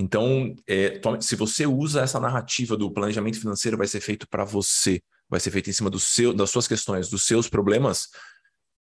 Então, 0.00 0.56
é, 0.66 0.98
se 1.20 1.36
você 1.36 1.66
usa 1.66 2.00
essa 2.00 2.18
narrativa 2.18 2.74
do 2.74 2.90
planejamento 2.90 3.38
financeiro, 3.38 3.76
vai 3.76 3.86
ser 3.86 4.00
feito 4.00 4.26
para 4.26 4.44
você, 4.44 5.02
vai 5.28 5.38
ser 5.38 5.50
feito 5.50 5.68
em 5.68 5.74
cima 5.74 5.90
do 5.90 6.00
seu, 6.00 6.32
das 6.32 6.48
suas 6.48 6.66
questões, 6.66 7.10
dos 7.10 7.26
seus 7.26 7.50
problemas, 7.50 8.08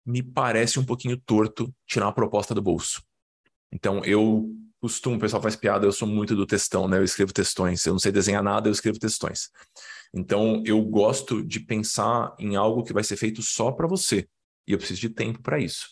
me 0.06 0.22
parece 0.22 0.80
um 0.80 0.84
pouquinho 0.84 1.18
torto 1.18 1.70
tirar 1.86 2.06
uma 2.06 2.14
proposta 2.14 2.54
do 2.54 2.62
bolso. 2.62 3.02
Então, 3.70 4.02
eu 4.06 4.50
costumo, 4.80 5.16
o 5.16 5.18
pessoal 5.18 5.42
faz 5.42 5.54
piada, 5.54 5.84
eu 5.84 5.92
sou 5.92 6.08
muito 6.08 6.34
do 6.34 6.46
textão, 6.46 6.88
né? 6.88 6.96
Eu 6.96 7.04
escrevo 7.04 7.30
textões. 7.30 7.84
Eu 7.84 7.92
não 7.92 8.00
sei 8.00 8.10
desenhar 8.10 8.42
nada, 8.42 8.70
eu 8.70 8.72
escrevo 8.72 8.98
textões. 8.98 9.50
Então, 10.14 10.62
eu 10.64 10.82
gosto 10.82 11.44
de 11.44 11.60
pensar 11.60 12.34
em 12.38 12.56
algo 12.56 12.84
que 12.84 12.94
vai 12.94 13.04
ser 13.04 13.16
feito 13.16 13.42
só 13.42 13.70
para 13.70 13.86
você. 13.86 14.26
E 14.66 14.72
eu 14.72 14.78
preciso 14.78 15.00
de 15.02 15.10
tempo 15.10 15.42
para 15.42 15.60
isso. 15.60 15.88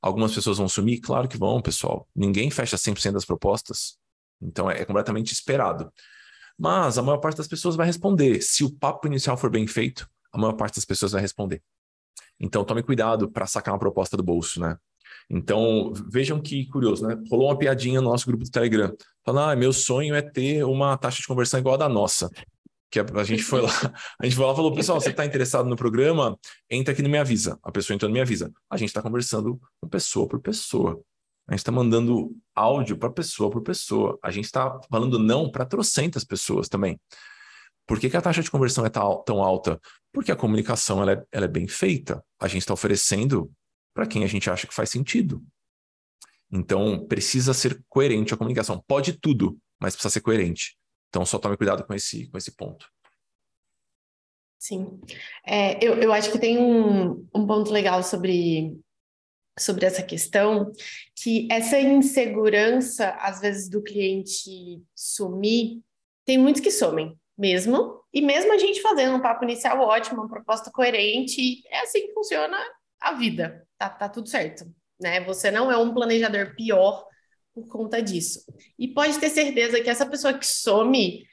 Algumas 0.00 0.34
pessoas 0.34 0.56
vão 0.56 0.70
sumir? 0.70 1.00
Claro 1.00 1.28
que 1.28 1.36
vão, 1.36 1.60
pessoal. 1.60 2.08
Ninguém 2.16 2.50
fecha 2.50 2.78
100% 2.78 3.12
das 3.12 3.26
propostas. 3.26 4.02
Então 4.44 4.70
é, 4.70 4.84
completamente 4.84 5.32
esperado. 5.32 5.92
Mas 6.58 6.98
a 6.98 7.02
maior 7.02 7.18
parte 7.18 7.38
das 7.38 7.48
pessoas 7.48 7.74
vai 7.74 7.86
responder. 7.86 8.40
Se 8.42 8.62
o 8.62 8.70
papo 8.70 9.06
inicial 9.06 9.36
for 9.36 9.50
bem 9.50 9.66
feito, 9.66 10.08
a 10.32 10.38
maior 10.38 10.52
parte 10.52 10.76
das 10.76 10.84
pessoas 10.84 11.12
vai 11.12 11.20
responder. 11.20 11.62
Então 12.38 12.64
tome 12.64 12.82
cuidado 12.82 13.30
para 13.30 13.46
sacar 13.46 13.74
uma 13.74 13.80
proposta 13.80 14.16
do 14.16 14.22
bolso, 14.22 14.60
né? 14.60 14.76
Então, 15.30 15.92
vejam 16.10 16.40
que 16.40 16.66
curioso, 16.66 17.06
né? 17.06 17.16
Rolou 17.30 17.48
uma 17.48 17.58
piadinha 17.58 18.00
no 18.00 18.10
nosso 18.10 18.26
grupo 18.26 18.44
do 18.44 18.50
Telegram. 18.50 18.94
Falando, 19.24 19.50
ah, 19.50 19.56
meu 19.56 19.72
sonho 19.72 20.14
é 20.14 20.20
ter 20.20 20.64
uma 20.64 20.96
taxa 20.98 21.20
de 21.20 21.26
conversão 21.26 21.58
igual 21.58 21.76
a 21.76 21.78
da 21.78 21.88
nossa. 21.88 22.30
Que 22.90 23.00
a, 23.00 23.06
a 23.14 23.24
gente 23.24 23.42
foi 23.42 23.62
lá, 23.62 23.70
a 24.20 24.24
gente 24.26 24.36
foi 24.36 24.44
lá 24.44 24.52
e 24.52 24.56
falou, 24.56 24.74
pessoal, 24.74 25.00
você 25.00 25.10
está 25.10 25.24
interessado 25.24 25.68
no 25.68 25.76
programa? 25.76 26.38
Entra 26.70 26.92
aqui 26.92 27.02
no 27.02 27.08
Me 27.08 27.18
Avisa. 27.18 27.58
A 27.62 27.72
pessoa 27.72 27.94
entrou 27.94 28.08
no 28.08 28.14
Me 28.14 28.20
Avisa. 28.20 28.52
A 28.68 28.76
gente 28.76 28.88
está 28.88 29.00
conversando 29.00 29.58
com 29.80 29.88
pessoa 29.88 30.28
por 30.28 30.40
pessoa. 30.40 31.00
A 31.46 31.52
gente 31.52 31.60
está 31.60 31.72
mandando 31.72 32.34
áudio 32.54 32.96
para 32.96 33.10
pessoa 33.10 33.50
por 33.50 33.62
pessoa. 33.62 34.18
A 34.22 34.30
gente 34.30 34.46
está 34.46 34.80
falando 34.90 35.18
não 35.18 35.50
para 35.50 35.66
trocentas 35.66 36.24
pessoas 36.24 36.68
também. 36.68 36.98
Por 37.86 38.00
que, 38.00 38.08
que, 38.08 38.16
a 38.16 38.22
taxa 38.22 38.42
de 38.42 38.50
conversão 38.50 38.86
é 38.86 38.88
tão 38.88 39.42
alta? 39.42 39.78
Porque 40.10 40.32
a 40.32 40.36
comunicação 40.36 41.02
ela 41.02 41.12
é, 41.12 41.22
ela 41.30 41.44
é 41.44 41.48
bem 41.48 41.68
feita. 41.68 42.24
A 42.40 42.48
gente 42.48 42.62
está 42.62 42.72
oferecendo 42.72 43.52
para 43.92 44.06
quem 44.06 44.24
a 44.24 44.26
gente 44.26 44.48
acha 44.48 44.66
que 44.66 44.74
faz 44.74 44.88
sentido. 44.88 45.44
Então, 46.50 47.04
precisa 47.06 47.52
ser 47.52 47.82
coerente 47.88 48.32
a 48.32 48.36
comunicação. 48.36 48.82
Pode 48.86 49.14
tudo, 49.14 49.58
mas 49.78 49.94
precisa 49.94 50.12
ser 50.12 50.20
coerente. 50.20 50.78
Então, 51.08 51.26
só 51.26 51.38
tome 51.38 51.56
cuidado 51.56 51.84
com 51.84 51.92
esse, 51.92 52.26
com 52.28 52.38
esse 52.38 52.56
ponto. 52.56 52.88
Sim. 54.58 54.98
É, 55.46 55.84
eu, 55.84 55.94
eu 55.94 56.12
acho 56.12 56.32
que 56.32 56.38
tem 56.38 56.56
um, 56.56 57.26
um 57.34 57.46
ponto 57.46 57.70
legal 57.70 58.02
sobre 58.02 58.80
sobre 59.58 59.86
essa 59.86 60.02
questão, 60.02 60.72
que 61.14 61.46
essa 61.50 61.78
insegurança, 61.78 63.10
às 63.20 63.40
vezes, 63.40 63.68
do 63.68 63.82
cliente 63.82 64.82
sumir, 64.94 65.80
tem 66.24 66.38
muitos 66.38 66.60
que 66.60 66.70
somem 66.70 67.16
mesmo, 67.36 68.00
e 68.12 68.22
mesmo 68.22 68.52
a 68.52 68.58
gente 68.58 68.80
fazendo 68.80 69.16
um 69.16 69.20
papo 69.20 69.44
inicial 69.44 69.80
ótimo, 69.80 70.20
uma 70.20 70.28
proposta 70.28 70.70
coerente, 70.70 71.62
é 71.68 71.80
assim 71.80 72.06
que 72.06 72.14
funciona 72.14 72.56
a 73.00 73.12
vida, 73.12 73.66
tá, 73.76 73.88
tá 73.88 74.08
tudo 74.08 74.28
certo, 74.28 74.64
né? 75.00 75.20
Você 75.24 75.50
não 75.50 75.70
é 75.70 75.76
um 75.76 75.92
planejador 75.92 76.54
pior 76.54 77.04
por 77.52 77.68
conta 77.68 78.00
disso. 78.02 78.44
E 78.78 78.88
pode 78.88 79.18
ter 79.18 79.30
certeza 79.30 79.80
que 79.80 79.90
essa 79.90 80.06
pessoa 80.06 80.34
que 80.34 80.46
some, 80.46 81.24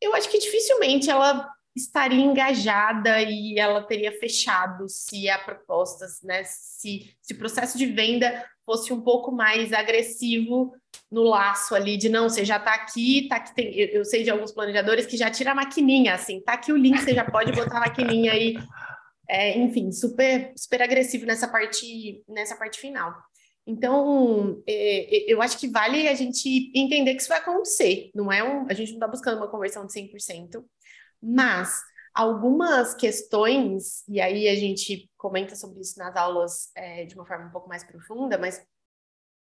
eu 0.00 0.14
acho 0.14 0.30
que 0.30 0.38
dificilmente 0.38 1.10
ela 1.10 1.48
estaria 1.74 2.24
engajada 2.24 3.22
e 3.22 3.58
ela 3.58 3.82
teria 3.82 4.12
fechado 4.18 4.88
se 4.88 5.28
a 5.28 5.38
proposta, 5.38 6.06
né, 6.22 6.42
se, 6.44 7.14
se 7.20 7.32
o 7.32 7.38
processo 7.38 7.78
de 7.78 7.86
venda 7.86 8.44
fosse 8.64 8.92
um 8.92 9.00
pouco 9.00 9.32
mais 9.32 9.72
agressivo 9.72 10.72
no 11.10 11.22
laço 11.22 11.74
ali 11.74 11.96
de 11.96 12.08
não, 12.08 12.28
você 12.28 12.44
já 12.44 12.56
está 12.56 12.74
aqui, 12.74 13.26
tá 13.28 13.36
aqui 13.36 13.54
tem, 13.54 13.74
eu, 13.74 13.88
eu, 13.88 14.04
sei 14.04 14.22
de 14.22 14.30
alguns 14.30 14.52
planejadores 14.52 15.06
que 15.06 15.16
já 15.16 15.30
tira 15.30 15.52
a 15.52 15.54
maquininha, 15.54 16.14
assim, 16.14 16.40
tá 16.40 16.52
aqui 16.52 16.72
o 16.72 16.76
link, 16.76 16.98
você 16.98 17.14
já 17.14 17.28
pode 17.28 17.52
botar 17.52 17.78
a 17.78 17.80
maquininha 17.80 18.32
aí, 18.32 18.56
é, 19.28 19.58
enfim, 19.58 19.90
super 19.90 20.52
super 20.56 20.82
agressivo 20.82 21.26
nessa 21.26 21.48
parte 21.48 22.22
nessa 22.28 22.56
parte 22.56 22.78
final. 22.78 23.14
Então, 23.66 24.62
é, 24.66 25.16
é 25.16 25.32
eu 25.32 25.42
acho 25.42 25.58
que 25.58 25.68
vale 25.68 26.08
a 26.08 26.14
gente 26.14 26.72
entender 26.74 27.14
que 27.14 27.22
isso 27.22 27.28
vai 27.28 27.38
acontecer, 27.38 28.10
não 28.14 28.32
é 28.32 28.42
um, 28.42 28.66
a 28.68 28.74
gente 28.74 28.90
não 28.90 28.98
está 28.98 29.08
buscando 29.08 29.38
uma 29.38 29.50
conversão 29.50 29.86
de 29.86 29.92
100%, 29.92 30.64
mas 31.22 31.82
algumas 32.14 32.94
questões, 32.94 34.02
e 34.08 34.20
aí 34.20 34.48
a 34.48 34.54
gente 34.54 35.08
comenta 35.16 35.54
sobre 35.54 35.80
isso 35.80 35.98
nas 35.98 36.16
aulas 36.16 36.70
é, 36.74 37.04
de 37.04 37.14
uma 37.14 37.26
forma 37.26 37.46
um 37.46 37.50
pouco 37.50 37.68
mais 37.68 37.84
profunda, 37.84 38.36
mas 38.36 38.60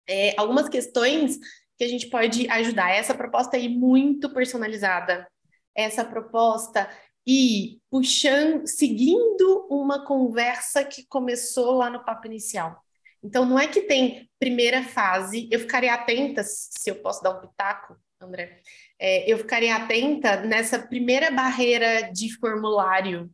é, 0.09 0.35
algumas 0.39 0.69
questões 0.69 1.39
que 1.77 1.85
a 1.85 1.89
gente 1.89 2.09
pode 2.09 2.49
ajudar. 2.51 2.91
Essa 2.91 3.15
proposta 3.15 3.57
aí 3.57 3.69
muito 3.69 4.33
personalizada, 4.33 5.27
essa 5.75 6.05
proposta 6.05 6.91
e 7.27 7.79
puxando, 7.91 8.67
seguindo 8.67 9.67
uma 9.71 10.05
conversa 10.05 10.85
que 10.85 11.07
começou 11.07 11.73
lá 11.73 11.89
no 11.91 12.05
papo 12.05 12.27
inicial. 12.27 12.83
Então, 13.23 13.45
não 13.45 13.59
é 13.59 13.67
que 13.67 13.83
tem 13.83 14.29
primeira 14.39 14.83
fase, 14.83 15.49
eu 15.51 15.61
ficaria 15.61 15.93
atenta, 15.93 16.43
se 16.45 16.89
eu 16.89 16.97
posso 16.97 17.23
dar 17.23 17.37
um 17.37 17.41
pitaco, 17.41 17.97
André, 18.21 18.61
é, 18.99 19.31
eu 19.31 19.39
ficaria 19.39 19.77
atenta 19.77 20.41
nessa 20.41 20.79
primeira 20.79 21.31
barreira 21.31 22.11
de 22.13 22.37
formulário 22.39 23.31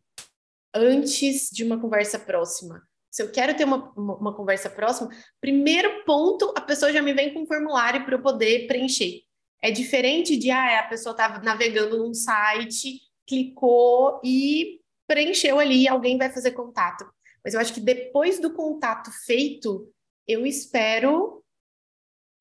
antes 0.74 1.48
de 1.50 1.64
uma 1.64 1.80
conversa 1.80 2.18
próxima. 2.18 2.82
Se 3.10 3.22
eu 3.22 3.30
quero 3.30 3.56
ter 3.56 3.64
uma, 3.64 3.92
uma, 3.96 4.16
uma 4.16 4.36
conversa 4.36 4.68
próxima, 4.68 5.08
primeiro 5.40 6.04
ponto, 6.04 6.52
a 6.56 6.60
pessoa 6.60 6.92
já 6.92 7.00
me 7.00 7.14
vem 7.14 7.32
com 7.32 7.42
um 7.42 7.46
formulário 7.46 8.04
para 8.04 8.16
eu 8.16 8.22
poder 8.22 8.66
preencher. 8.66 9.22
É 9.62 9.70
diferente 9.70 10.36
de, 10.36 10.50
ah, 10.50 10.80
a 10.80 10.88
pessoa 10.88 11.12
estava 11.12 11.40
navegando 11.42 11.96
num 11.96 12.12
site, 12.12 13.00
clicou 13.26 14.20
e 14.22 14.80
preencheu 15.06 15.58
ali, 15.58 15.88
alguém 15.88 16.18
vai 16.18 16.30
fazer 16.30 16.50
contato. 16.50 17.06
Mas 17.42 17.54
eu 17.54 17.60
acho 17.60 17.72
que 17.72 17.80
depois 17.80 18.38
do 18.38 18.52
contato 18.52 19.10
feito, 19.24 19.90
eu 20.26 20.44
espero 20.44 21.43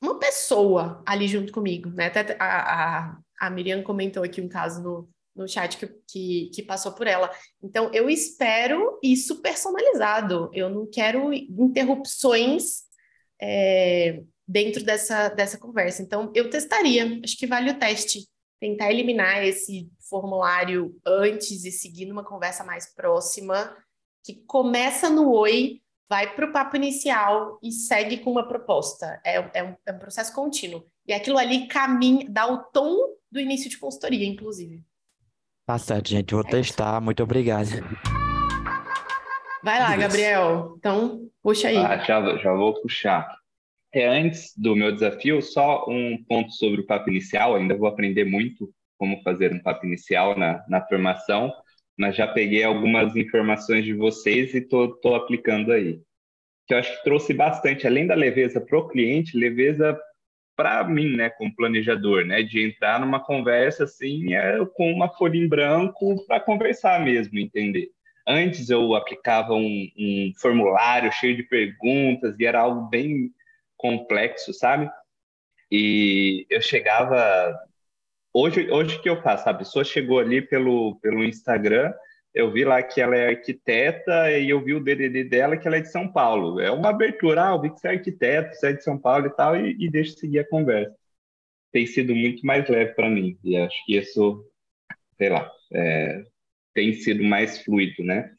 uma 0.04 0.20
pessoa 0.20 1.02
ali 1.06 1.28
junto 1.28 1.52
comigo, 1.52 1.90
né? 1.90 2.08
Até 2.08 2.36
a, 2.40 3.10
a, 3.10 3.18
a 3.40 3.50
Miriam 3.50 3.82
comentou 3.82 4.22
aqui 4.24 4.42
um 4.42 4.50
caso 4.50 4.84
no, 4.84 5.10
no 5.36 5.48
chat 5.48 5.78
que, 5.78 5.88
que, 6.08 6.52
que, 6.54 6.64
passou 6.64 6.92
por 6.92 7.08
ela. 7.08 7.32
Então, 7.62 7.90
eu 7.94 8.10
espero 8.10 9.00
isso 9.02 9.42
personalizado. 9.42 10.50
Eu 10.54 10.70
não 10.70 10.86
quero 10.86 11.34
interrupções 11.34 12.82
é, 13.42 14.22
dentro 14.48 14.84
dessa, 14.84 15.30
dessa 15.30 15.58
conversa. 15.58 16.02
Então, 16.02 16.32
eu 16.36 16.50
testaria. 16.50 17.20
Acho 17.24 17.38
que 17.38 17.48
vale 17.48 17.72
o 17.72 17.80
teste. 17.80 18.28
Tentar 18.60 18.92
eliminar 18.92 19.44
esse 19.44 19.90
formulário 20.10 20.96
antes 21.06 21.66
e 21.66 21.72
seguir 21.72 22.06
numa 22.06 22.24
conversa 22.24 22.64
mais 22.64 22.94
próxima, 22.94 23.76
que 24.24 24.36
começa 24.46 25.10
no 25.10 25.34
oi, 25.34 25.82
vai 26.10 26.34
para 26.36 26.46
o 26.46 26.52
papo 26.52 26.76
inicial 26.76 27.60
e 27.62 27.72
segue 27.72 28.18
com 28.18 28.32
uma 28.32 28.48
proposta. 28.48 29.20
É, 29.26 29.36
é, 29.54 29.64
um, 29.64 29.76
é 29.86 29.92
um 29.92 30.00
processo 30.00 30.34
contínuo. 30.34 30.86
E 31.08 31.14
aquilo 31.14 31.38
ali 31.38 31.68
caminha, 31.68 32.26
dá 32.30 32.48
o 32.48 32.64
tom 32.72 33.16
do 33.32 33.40
início 33.40 33.70
de 33.70 33.78
consultoria, 33.78 34.26
inclusive. 34.26 34.82
Tá 35.66 35.78
certo, 35.78 36.10
gente. 36.10 36.34
Vou 36.34 36.44
é 36.46 36.50
testar. 36.50 37.02
Muito 37.02 37.24
obrigado. 37.24 37.70
Vai 39.64 39.80
lá, 39.80 39.96
Gabriel. 39.96 40.76
Então, 40.78 41.30
puxa 41.42 41.70
aí. 41.70 41.78
Ah, 41.78 41.98
já, 41.98 42.38
já 42.38 42.54
vou 42.54 42.74
puxar. 42.82 43.38
É, 43.94 44.08
antes 44.08 44.54
do 44.58 44.76
meu 44.76 44.92
desafio, 44.92 45.42
só 45.42 45.86
um 45.88 46.22
ponto 46.28 46.52
sobre 46.52 46.82
o 46.82 46.86
papo 46.86 47.10
inicial. 47.10 47.56
Ainda 47.56 47.78
vou 47.78 47.88
aprender 47.88 48.26
muito 48.26 48.70
como 48.98 49.22
fazer 49.24 49.54
um 49.54 49.60
papo 49.60 49.86
inicial 49.86 50.38
na, 50.38 50.64
na 50.68 50.86
formação, 50.86 51.52
mas 51.98 52.16
já 52.16 52.28
peguei 52.28 52.64
algumas 52.64 53.16
informações 53.16 53.86
de 53.86 53.94
vocês 53.94 54.54
e 54.54 54.60
estou 54.60 55.16
aplicando 55.16 55.72
aí. 55.72 56.02
Que 56.68 56.74
eu 56.74 56.78
acho 56.78 56.96
que 56.98 57.04
trouxe 57.04 57.34
bastante, 57.34 57.86
além 57.86 58.08
da 58.08 58.16
leveza 58.16 58.60
para 58.60 58.78
o 58.78 58.88
cliente, 58.88 59.38
leveza 59.38 60.00
para 60.56 60.84
mim, 60.84 61.16
né, 61.16 61.30
como 61.32 61.56
planejador, 61.56 62.26
né, 62.26 62.44
de 62.44 62.64
entrar 62.64 63.00
numa 63.00 63.20
conversa 63.20 63.86
assim, 63.86 64.34
é, 64.34 64.64
com 64.76 64.92
uma 64.92 65.10
folha 65.10 65.38
em 65.38 65.48
branco 65.48 66.24
para 66.28 66.40
conversar 66.40 67.04
mesmo, 67.04 67.40
entender. 67.40 67.90
Antes 68.28 68.70
eu 68.70 68.96
aplicava 68.96 69.54
um, 69.54 69.90
um, 69.98 70.32
formulário 70.40 71.12
cheio 71.12 71.36
de 71.36 71.44
perguntas 71.44 72.40
e 72.40 72.46
era 72.46 72.62
algo 72.62 72.88
bem 72.88 73.32
complexo, 73.76 74.54
sabe? 74.54 74.90
E 75.70 76.46
eu 76.50 76.62
chegava 76.62 77.60
hoje, 78.34 78.70
hoje 78.72 79.02
que 79.02 79.10
eu 79.10 79.22
faço, 79.22 79.48
a 79.48 79.54
pessoa 79.54 79.86
chegou 79.86 80.20
ali 80.20 80.42
pelo 80.42 80.96
pelo 81.02 81.24
Instagram, 81.24 81.94
eu 82.34 82.52
vi 82.52 82.66
lá 82.66 82.82
que 82.82 83.00
ela 83.00 83.16
é 83.16 83.30
arquiteta 83.30 84.32
e 84.32 84.50
eu 84.50 84.64
vi 84.64 84.74
o 84.74 84.80
DDD 84.84 85.26
dela 85.26 85.56
que 85.56 85.68
ela 85.68 85.78
é 85.78 85.82
de 85.82 85.92
São 85.92 86.12
Paulo. 86.12 86.60
É 86.60 86.72
uma 86.72 86.90
abertura, 86.90 87.50
ah, 87.50 87.52
eu 87.52 87.62
vi 87.62 87.70
que 87.70 87.80
você 87.80 87.88
é 87.90 87.92
arquiteto, 87.92 88.56
você 88.56 88.68
é 88.70 88.74
de 88.74 88.84
São 88.84 88.98
Paulo 88.98 89.28
e 89.28 89.30
tal, 89.36 89.56
e, 89.56 89.76
e 89.80 89.90
deixa 89.90 90.18
seguir 90.18 90.40
a 90.40 90.48
conversa. 90.50 90.96
Tem 91.72 91.86
sido 91.86 92.16
muito 92.16 92.46
mais 92.46 92.68
leve 92.68 92.94
para 92.94 93.10
mim, 93.10 93.38
e 93.44 93.56
acho 93.58 93.76
que 93.86 93.98
isso, 93.98 94.44
sei 95.18 95.30
lá, 95.30 95.52
é, 95.72 96.24
tem 96.74 96.94
sido 96.94 97.24
mais 97.24 97.64
fluido, 97.64 98.04
né? 98.04 98.32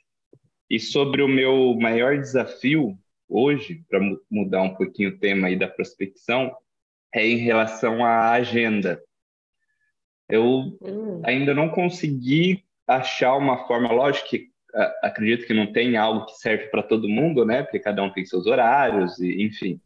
E 0.68 0.80
sobre 0.80 1.22
o 1.22 1.28
meu 1.28 1.76
maior 1.76 2.18
desafio 2.18 2.98
hoje, 3.28 3.84
para 3.88 4.00
mudar 4.30 4.62
um 4.62 4.74
pouquinho 4.74 5.10
o 5.10 5.18
tema 5.18 5.48
aí 5.48 5.56
da 5.56 5.68
prospecção, 5.68 6.52
é 7.14 7.26
em 7.26 7.36
relação 7.36 8.04
à 8.04 8.30
agenda. 8.32 9.00
Eu 10.28 10.76
hum. 10.82 11.22
ainda 11.24 11.54
não 11.54 11.68
consegui 11.68 12.64
achar 12.86 13.36
uma 13.36 13.66
forma, 13.66 13.92
lógico 13.92 14.28
que 14.28 14.54
acredito 15.02 15.46
que 15.46 15.54
não 15.54 15.72
tem 15.72 15.96
algo 15.96 16.26
que 16.26 16.32
serve 16.32 16.66
para 16.66 16.82
todo 16.82 17.08
mundo, 17.08 17.44
né? 17.44 17.62
Porque 17.62 17.78
cada 17.78 18.02
um 18.02 18.10
tem 18.10 18.24
seus 18.24 18.46
horários 18.46 19.18
e 19.20 19.42
enfim. 19.42 19.80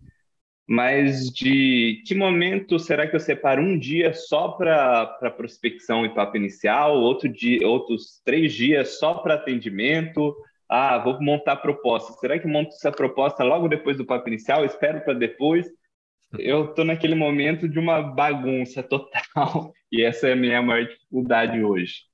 Mas 0.66 1.30
de 1.30 2.02
que 2.06 2.14
momento 2.14 2.78
será 2.78 3.06
que 3.06 3.16
eu 3.16 3.20
separo 3.20 3.62
um 3.62 3.78
dia 3.78 4.12
só 4.12 4.48
para 4.48 5.06
prospecção 5.36 6.04
e 6.04 6.14
papo 6.14 6.36
inicial, 6.36 6.96
outro 7.00 7.28
dia, 7.28 7.66
outros 7.66 8.20
três 8.24 8.52
dias 8.52 8.98
só 8.98 9.14
para 9.14 9.34
atendimento? 9.34 10.34
Ah, 10.68 10.98
vou 10.98 11.20
montar 11.22 11.52
a 11.52 11.56
proposta. 11.56 12.12
Será 12.14 12.38
que 12.38 12.46
monto 12.46 12.74
essa 12.74 12.92
proposta 12.92 13.42
logo 13.42 13.68
depois 13.68 13.96
do 13.96 14.04
papo 14.04 14.28
inicial? 14.28 14.64
Espero 14.64 15.00
para 15.02 15.14
depois? 15.14 15.66
Eu 16.32 16.66
estou 16.66 16.84
naquele 16.84 17.14
momento 17.14 17.68
de 17.68 17.78
uma 17.78 18.02
bagunça 18.02 18.82
total 18.82 19.72
e 19.90 20.02
essa 20.02 20.28
é 20.28 20.32
a 20.32 20.36
minha 20.36 20.60
maior 20.60 20.86
dificuldade 20.86 21.62
hoje. 21.62 22.08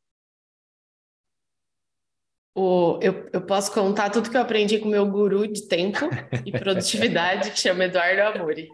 O, 2.57 3.01
eu, 3.03 3.29
eu 3.33 3.45
posso 3.45 3.73
contar 3.73 4.11
tudo 4.11 4.31
que 4.31 4.37
eu 4.37 4.41
aprendi 4.41 4.79
com 4.79 4.87
o 4.87 4.91
meu 4.91 5.05
guru 5.11 5.49
de 5.49 5.67
tempo 5.67 6.09
e 6.47 6.53
produtividade, 6.53 7.51
que 7.51 7.61
chama 7.61 7.85
Eduardo 7.85 8.39
Amori. 8.39 8.69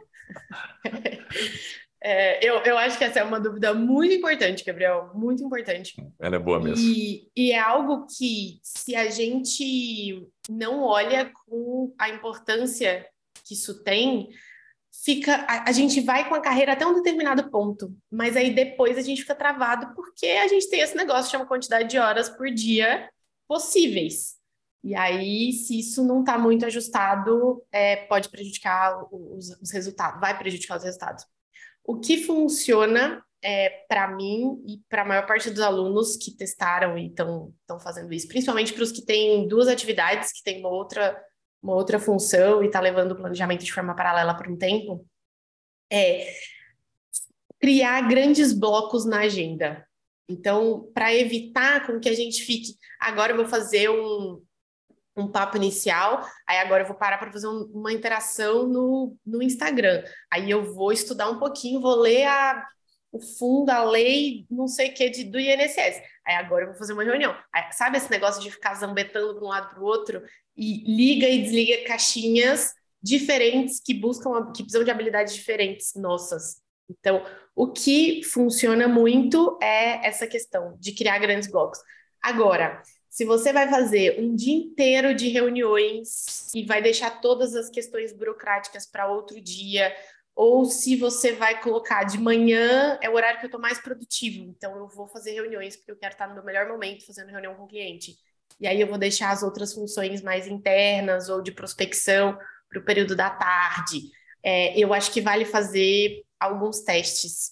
É, 2.03 2.43
eu, 2.47 2.57
eu 2.61 2.79
acho 2.79 2.97
que 2.97 3.05
essa 3.05 3.21
é 3.21 3.23
uma 3.23 3.39
dúvida 3.39 3.75
muito 3.75 4.15
importante, 4.15 4.65
Gabriel, 4.65 5.11
muito 5.15 5.45
importante. 5.45 5.95
Ela 6.19 6.37
é 6.37 6.39
boa 6.39 6.59
mesmo. 6.59 6.83
E, 6.83 7.31
e 7.37 7.53
é 7.53 7.59
algo 7.59 8.07
que, 8.07 8.59
se 8.63 8.97
a 8.97 9.11
gente 9.11 10.27
não 10.49 10.83
olha 10.83 11.31
com 11.47 11.95
a 11.99 12.09
importância 12.09 13.07
que 13.45 13.53
isso 13.53 13.85
tem, 13.85 14.31
fica 14.93 15.47
a, 15.49 15.69
a, 15.69 15.73
gente 15.73 16.01
vai 16.01 16.29
com 16.29 16.35
a 16.35 16.41
carreira 16.41 16.73
até 16.73 16.87
um 16.87 16.95
determinado 16.95 17.51
ponto, 17.51 17.95
mas 18.11 18.37
aí 18.37 18.55
depois 18.55 18.99
a 18.99 19.03
gente 19.03 19.23
fica 19.23 19.35
travado 19.35 19.95
porque 19.95 20.27
a 20.27 20.49
gente 20.49 20.69
tem 20.69 20.81
esse 20.81 20.97
negócio 20.97 21.25
que 21.25 21.31
chama 21.31 21.47
quantidade 21.47 21.89
de 21.89 21.99
horas 21.99 22.29
por 22.29 22.51
dia 22.51 23.09
possíveis. 23.49 24.39
E 24.83 24.95
aí, 24.95 25.53
se 25.53 25.79
isso 25.79 26.03
não 26.03 26.21
está 26.21 26.39
muito 26.39 26.65
ajustado, 26.65 27.63
é, 27.71 27.97
pode 28.07 28.31
prejudicar 28.31 29.07
os, 29.13 29.51
os, 29.61 29.71
resultados, 29.71 30.21
vai 30.21 30.37
prejudicar 30.39 30.79
os 30.79 30.85
resultados. 30.85 31.27
O 31.85 32.01
que 32.01 32.25
funciona 32.25 33.23
é, 33.43 33.85
para 33.89 34.09
mim 34.09 34.63
e 34.67 34.79
para 34.89 35.03
a 35.03 35.05
maior 35.05 35.27
parte 35.27 35.51
dos 35.51 35.61
alunos 35.61 36.17
que 36.17 36.35
testaram 36.35 36.97
e 36.97 37.09
estão 37.09 37.53
fazendo 37.83 38.13
isso, 38.13 38.29
principalmente 38.29 38.73
para 38.73 38.83
os 38.83 38.93
que 38.93 39.05
têm 39.05 39.47
duas 39.47 39.69
atividades, 39.69 40.33
que 40.33 40.43
têm 40.43 40.61
uma 40.61 40.71
outra, 40.71 41.21
uma 41.63 41.75
outra 41.75 41.99
função 41.99 42.63
e 42.63 42.67
está 42.67 42.81
levando 42.81 43.13
o 43.13 43.17
planejamento 43.17 43.65
de 43.65 43.73
forma 43.73 43.95
paralela 43.95 44.37
por 44.37 44.49
um 44.49 44.57
tempo, 44.57 45.07
é 45.93 46.33
criar 47.61 48.09
grandes 48.09 48.53
blocos 48.53 49.05
na 49.05 49.21
agenda. 49.21 49.87
Então, 50.29 50.91
para 50.95 51.15
evitar 51.15 51.87
com 51.87 52.01
que 52.01 52.09
a 52.09 52.15
gente 52.15 52.45
fique, 52.45 52.75
agora 52.99 53.33
eu 53.33 53.37
vou 53.37 53.47
fazer 53.47 53.91
um, 53.91 54.41
um 55.17 55.29
papo 55.29 55.57
inicial, 55.57 56.25
aí 56.47 56.59
agora 56.59 56.85
eu 56.85 56.87
vou 56.87 56.97
parar 56.97 57.19
para 57.19 57.33
fazer 57.33 57.49
um, 57.49 57.65
uma 57.75 57.93
interação 57.93 58.67
no, 58.67 59.17
no 59.27 59.43
Instagram. 59.43 60.03
Aí 60.33 60.51
eu 60.51 60.73
vou 60.73 60.93
estudar 60.93 61.29
um 61.29 61.39
pouquinho, 61.39 61.81
vou 61.81 61.97
ler 61.97 62.27
a, 62.27 62.65
o 63.13 63.21
fundo, 63.21 63.71
a 63.71 63.85
lei, 63.85 64.47
não 64.51 64.69
sei 64.69 64.91
o 64.91 64.95
que, 64.95 65.11
de, 65.11 65.25
do 65.25 65.39
INSS. 65.39 66.01
Aí 66.31 66.37
agora 66.37 66.63
eu 66.63 66.69
vou 66.69 66.79
fazer 66.79 66.93
uma 66.93 67.03
reunião. 67.03 67.37
Aí, 67.53 67.73
sabe 67.73 67.97
esse 67.97 68.09
negócio 68.09 68.41
de 68.41 68.53
ficar 68.53 68.75
zambetando 68.75 69.35
de 69.35 69.45
um 69.45 69.49
lado 69.49 69.71
para 69.71 69.81
o 69.81 69.85
outro? 69.85 70.23
E 70.57 70.85
liga 70.85 71.29
e 71.29 71.43
desliga 71.43 71.85
caixinhas 71.89 72.73
diferentes 73.03 73.81
que 73.81 73.93
buscam, 73.93 74.53
que 74.53 74.63
precisam 74.63 74.85
de 74.85 74.93
habilidades 74.93 75.35
diferentes 75.35 75.93
nossas. 75.97 76.63
Então, 76.89 77.25
o 77.55 77.73
que 77.73 78.23
funciona 78.23 78.87
muito 78.87 79.59
é 79.61 80.07
essa 80.07 80.25
questão 80.25 80.77
de 80.79 80.93
criar 80.93 81.19
grandes 81.19 81.51
blocos. 81.51 81.81
Agora, 82.23 82.81
se 83.09 83.25
você 83.25 83.53
vai 83.53 83.69
fazer 83.69 84.21
um 84.21 84.37
dia 84.37 84.55
inteiro 84.55 85.13
de 85.13 85.31
reuniões 85.31 86.53
e 86.55 86.65
vai 86.65 86.81
deixar 86.81 87.21
todas 87.21 87.57
as 87.57 87.69
questões 87.69 88.13
burocráticas 88.13 88.87
para 88.87 89.11
outro 89.11 89.41
dia, 89.41 89.93
ou 90.43 90.65
se 90.65 90.97
você 90.97 91.33
vai 91.33 91.61
colocar 91.61 92.03
de 92.05 92.17
manhã 92.17 92.99
é 93.03 93.11
o 93.11 93.15
horário 93.15 93.39
que 93.39 93.45
eu 93.45 93.49
estou 93.49 93.61
mais 93.61 93.79
produtivo, 93.79 94.49
então 94.49 94.75
eu 94.75 94.89
vou 94.89 95.07
fazer 95.07 95.33
reuniões 95.33 95.77
porque 95.77 95.93
eu 95.93 95.99
quero 95.99 96.15
estar 96.15 96.27
no 96.27 96.33
meu 96.33 96.43
melhor 96.43 96.67
momento 96.67 97.05
fazendo 97.05 97.29
reunião 97.29 97.55
com 97.55 97.65
o 97.65 97.69
cliente. 97.69 98.17
E 98.59 98.67
aí 98.67 98.81
eu 98.81 98.87
vou 98.87 98.97
deixar 98.97 99.33
as 99.33 99.43
outras 99.43 99.75
funções 99.75 100.23
mais 100.23 100.47
internas 100.47 101.29
ou 101.29 101.43
de 101.43 101.53
prospecção 101.53 102.39
para 102.71 102.79
o 102.79 102.85
período 102.87 103.15
da 103.15 103.29
tarde. 103.29 104.01
É, 104.43 104.79
eu 104.79 104.95
acho 104.95 105.13
que 105.13 105.21
vale 105.21 105.45
fazer 105.45 106.23
alguns 106.41 106.81
testes. 106.81 107.51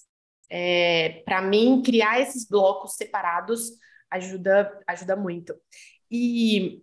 É, 0.49 1.21
para 1.25 1.43
mim, 1.43 1.83
criar 1.85 2.19
esses 2.19 2.47
blocos 2.49 2.95
separados 2.95 3.69
ajuda, 4.09 4.81
ajuda 4.87 5.15
muito. 5.15 5.53
E, 6.09 6.81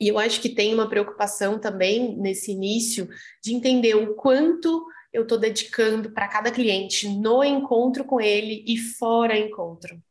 e 0.00 0.06
eu 0.06 0.20
acho 0.20 0.40
que 0.40 0.50
tem 0.50 0.72
uma 0.72 0.88
preocupação 0.88 1.58
também 1.58 2.16
nesse 2.16 2.52
início 2.52 3.08
de 3.42 3.52
entender 3.52 3.96
o 3.96 4.14
quanto 4.14 4.86
eu 5.12 5.22
estou 5.22 5.38
dedicando 5.38 6.10
para 6.10 6.28
cada 6.28 6.50
cliente 6.50 7.08
no 7.08 7.44
encontro 7.44 8.04
com 8.04 8.20
ele 8.20 8.64
e 8.66 8.78
fora 8.78 9.38
encontro. 9.38 10.02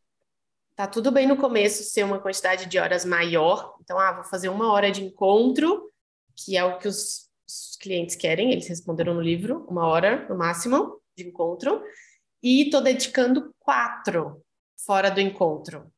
Tá 0.75 0.87
tudo 0.87 1.11
bem 1.11 1.27
no 1.27 1.37
começo 1.37 1.83
ser 1.83 2.03
uma 2.03 2.19
quantidade 2.19 2.65
de 2.67 2.79
horas 2.79 3.03
maior, 3.03 3.75
então, 3.81 3.99
ah, 3.99 4.13
vou 4.13 4.23
fazer 4.23 4.49
uma 4.49 4.71
hora 4.71 4.91
de 4.91 5.03
encontro, 5.03 5.91
que 6.35 6.55
é 6.55 6.63
o 6.63 6.77
que 6.77 6.87
os, 6.87 7.29
os 7.47 7.77
clientes 7.79 8.15
querem, 8.15 8.51
eles 8.51 8.67
responderam 8.67 9.13
no 9.13 9.21
livro, 9.21 9.65
uma 9.69 9.87
hora 9.87 10.27
no 10.29 10.37
máximo 10.37 11.01
de 11.15 11.27
encontro, 11.27 11.83
e 12.41 12.63
estou 12.63 12.81
dedicando 12.81 13.53
quatro 13.59 14.41
fora 14.85 15.09
do 15.09 15.19
encontro. 15.19 15.91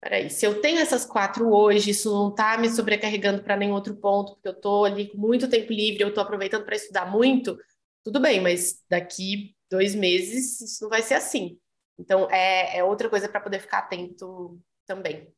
Peraí, 0.00 0.28
se 0.28 0.44
eu 0.44 0.60
tenho 0.60 0.80
essas 0.80 1.04
quatro 1.04 1.52
hoje, 1.52 1.90
isso 1.90 2.12
não 2.12 2.30
está 2.30 2.58
me 2.58 2.68
sobrecarregando 2.68 3.42
para 3.42 3.56
nenhum 3.56 3.74
outro 3.74 3.94
ponto, 3.94 4.34
porque 4.34 4.48
eu 4.48 4.52
estou 4.52 4.84
ali 4.84 5.08
com 5.08 5.16
muito 5.16 5.48
tempo 5.48 5.72
livre, 5.72 6.02
eu 6.02 6.08
estou 6.08 6.22
aproveitando 6.22 6.64
para 6.64 6.74
estudar 6.74 7.10
muito, 7.10 7.56
tudo 8.04 8.20
bem, 8.20 8.40
mas 8.40 8.82
daqui 8.88 9.54
dois 9.70 9.94
meses 9.94 10.60
isso 10.60 10.82
não 10.84 10.90
vai 10.90 11.02
ser 11.02 11.14
assim. 11.14 11.58
Então, 11.98 12.28
é, 12.30 12.78
é 12.78 12.84
outra 12.84 13.08
coisa 13.08 13.28
para 13.28 13.40
poder 13.40 13.60
ficar 13.60 13.78
atento 13.78 14.60
também. 14.86 15.32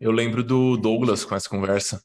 Eu 0.00 0.10
lembro 0.10 0.42
do 0.44 0.76
Douglas 0.76 1.24
com 1.24 1.34
essa 1.34 1.48
conversa. 1.48 2.02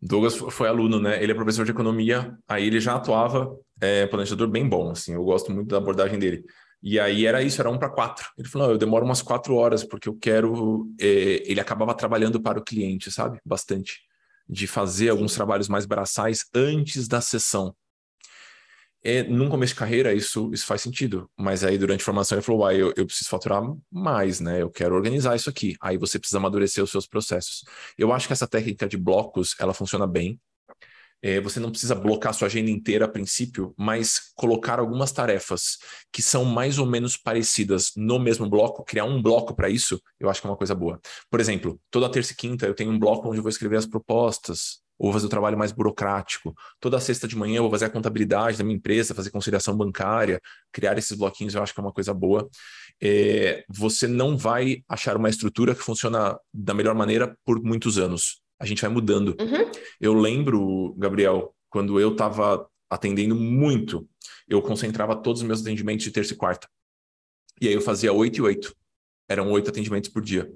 Douglas 0.00 0.36
foi 0.36 0.68
aluno, 0.68 1.00
né? 1.00 1.20
Ele 1.22 1.32
é 1.32 1.34
professor 1.34 1.64
de 1.64 1.72
economia, 1.72 2.36
aí 2.46 2.66
ele 2.66 2.80
já 2.80 2.94
atuava 2.94 3.56
é, 3.80 4.06
planejador 4.06 4.48
bem 4.48 4.68
bom, 4.68 4.90
assim, 4.90 5.12
eu 5.14 5.24
gosto 5.24 5.50
muito 5.52 5.68
da 5.70 5.78
abordagem 5.78 6.18
dele. 6.18 6.44
E 6.80 7.00
aí 7.00 7.26
era 7.26 7.42
isso, 7.42 7.60
era 7.60 7.68
um 7.70 7.78
para 7.78 7.90
quatro. 7.90 8.28
Ele 8.38 8.48
falou: 8.48 8.70
eu 8.70 8.78
demoro 8.78 9.04
umas 9.04 9.20
quatro 9.22 9.54
horas 9.56 9.82
porque 9.84 10.08
eu 10.08 10.16
quero. 10.16 10.88
É, 11.00 11.42
ele 11.50 11.60
acabava 11.60 11.94
trabalhando 11.94 12.40
para 12.40 12.58
o 12.60 12.64
cliente, 12.64 13.10
sabe? 13.10 13.40
Bastante. 13.44 14.00
de 14.48 14.66
fazer 14.66 15.10
alguns 15.10 15.34
trabalhos 15.34 15.68
mais 15.68 15.86
braçais 15.86 16.46
antes 16.54 17.08
da 17.08 17.20
sessão. 17.20 17.74
É, 19.02 19.22
num 19.22 19.48
começo 19.48 19.74
de 19.74 19.78
carreira, 19.78 20.12
isso, 20.12 20.50
isso 20.52 20.66
faz 20.66 20.82
sentido. 20.82 21.30
Mas 21.36 21.62
aí, 21.62 21.78
durante 21.78 22.00
a 22.02 22.04
formação, 22.04 22.36
ele 22.36 22.44
falou: 22.44 22.70
eu, 22.72 22.92
eu 22.96 23.06
preciso 23.06 23.30
faturar 23.30 23.62
mais, 23.90 24.40
né? 24.40 24.60
Eu 24.60 24.70
quero 24.70 24.94
organizar 24.94 25.36
isso 25.36 25.48
aqui. 25.48 25.76
Aí 25.80 25.96
você 25.96 26.18
precisa 26.18 26.38
amadurecer 26.38 26.82
os 26.82 26.90
seus 26.90 27.06
processos. 27.06 27.64
Eu 27.96 28.12
acho 28.12 28.26
que 28.26 28.32
essa 28.32 28.46
técnica 28.46 28.88
de 28.88 28.96
blocos, 28.96 29.54
ela 29.60 29.72
funciona 29.72 30.06
bem. 30.06 30.40
É, 31.20 31.40
você 31.40 31.58
não 31.58 31.70
precisa 31.70 31.96
blocar 31.96 32.32
sua 32.32 32.46
agenda 32.46 32.70
inteira 32.70 33.04
a 33.04 33.08
princípio, 33.08 33.74
mas 33.76 34.32
colocar 34.36 34.78
algumas 34.78 35.10
tarefas 35.10 35.78
que 36.12 36.22
são 36.22 36.44
mais 36.44 36.78
ou 36.78 36.86
menos 36.86 37.16
parecidas 37.16 37.90
no 37.96 38.20
mesmo 38.20 38.48
bloco, 38.48 38.84
criar 38.84 39.04
um 39.04 39.20
bloco 39.20 39.52
para 39.52 39.68
isso, 39.68 40.00
eu 40.20 40.30
acho 40.30 40.40
que 40.40 40.46
é 40.46 40.50
uma 40.50 40.56
coisa 40.56 40.76
boa. 40.76 41.00
Por 41.28 41.40
exemplo, 41.40 41.80
toda 41.90 42.08
terça 42.08 42.32
e 42.32 42.36
quinta 42.36 42.66
eu 42.66 42.74
tenho 42.74 42.92
um 42.92 42.98
bloco 42.98 43.28
onde 43.28 43.38
eu 43.38 43.42
vou 43.42 43.50
escrever 43.50 43.76
as 43.76 43.86
propostas, 43.86 44.80
ou 44.98 45.06
vou 45.06 45.12
fazer 45.12 45.26
o 45.26 45.30
trabalho 45.30 45.56
mais 45.56 45.72
burocrático. 45.72 46.54
Toda 46.80 46.98
sexta 47.00 47.28
de 47.28 47.36
manhã 47.36 47.58
eu 47.58 47.62
vou 47.62 47.70
fazer 47.70 47.84
a 47.84 47.90
contabilidade 47.90 48.58
da 48.58 48.64
minha 48.64 48.76
empresa, 48.76 49.14
fazer 49.14 49.30
conciliação 49.30 49.76
bancária, 49.76 50.40
criar 50.72 50.98
esses 50.98 51.16
bloquinhos, 51.16 51.54
eu 51.54 51.62
acho 51.62 51.72
que 51.72 51.80
é 51.80 51.82
uma 51.82 51.92
coisa 51.92 52.12
boa. 52.12 52.48
É, 53.00 53.64
você 53.68 54.06
não 54.06 54.36
vai 54.36 54.82
achar 54.88 55.16
uma 55.16 55.28
estrutura 55.28 55.74
que 55.74 55.82
funciona 55.82 56.38
da 56.52 56.74
melhor 56.74 56.94
maneira 56.94 57.36
por 57.44 57.62
muitos 57.62 57.98
anos 57.98 58.42
a 58.58 58.66
gente 58.66 58.82
vai 58.82 58.90
mudando. 58.90 59.36
Uhum. 59.40 59.70
Eu 60.00 60.14
lembro, 60.14 60.94
Gabriel, 60.98 61.54
quando 61.70 62.00
eu 62.00 62.12
estava 62.12 62.68
atendendo 62.90 63.34
muito, 63.34 64.08
eu 64.48 64.60
concentrava 64.60 65.14
todos 65.14 65.42
os 65.42 65.46
meus 65.46 65.60
atendimentos 65.60 66.04
de 66.04 66.10
terça 66.10 66.32
e 66.32 66.36
quarta. 66.36 66.68
E 67.60 67.68
aí 67.68 67.74
eu 67.74 67.80
fazia 67.80 68.12
oito 68.12 68.38
e 68.38 68.42
oito. 68.42 68.74
Eram 69.28 69.50
oito 69.52 69.70
atendimentos 69.70 70.10
por 70.10 70.22
dia. 70.22 70.50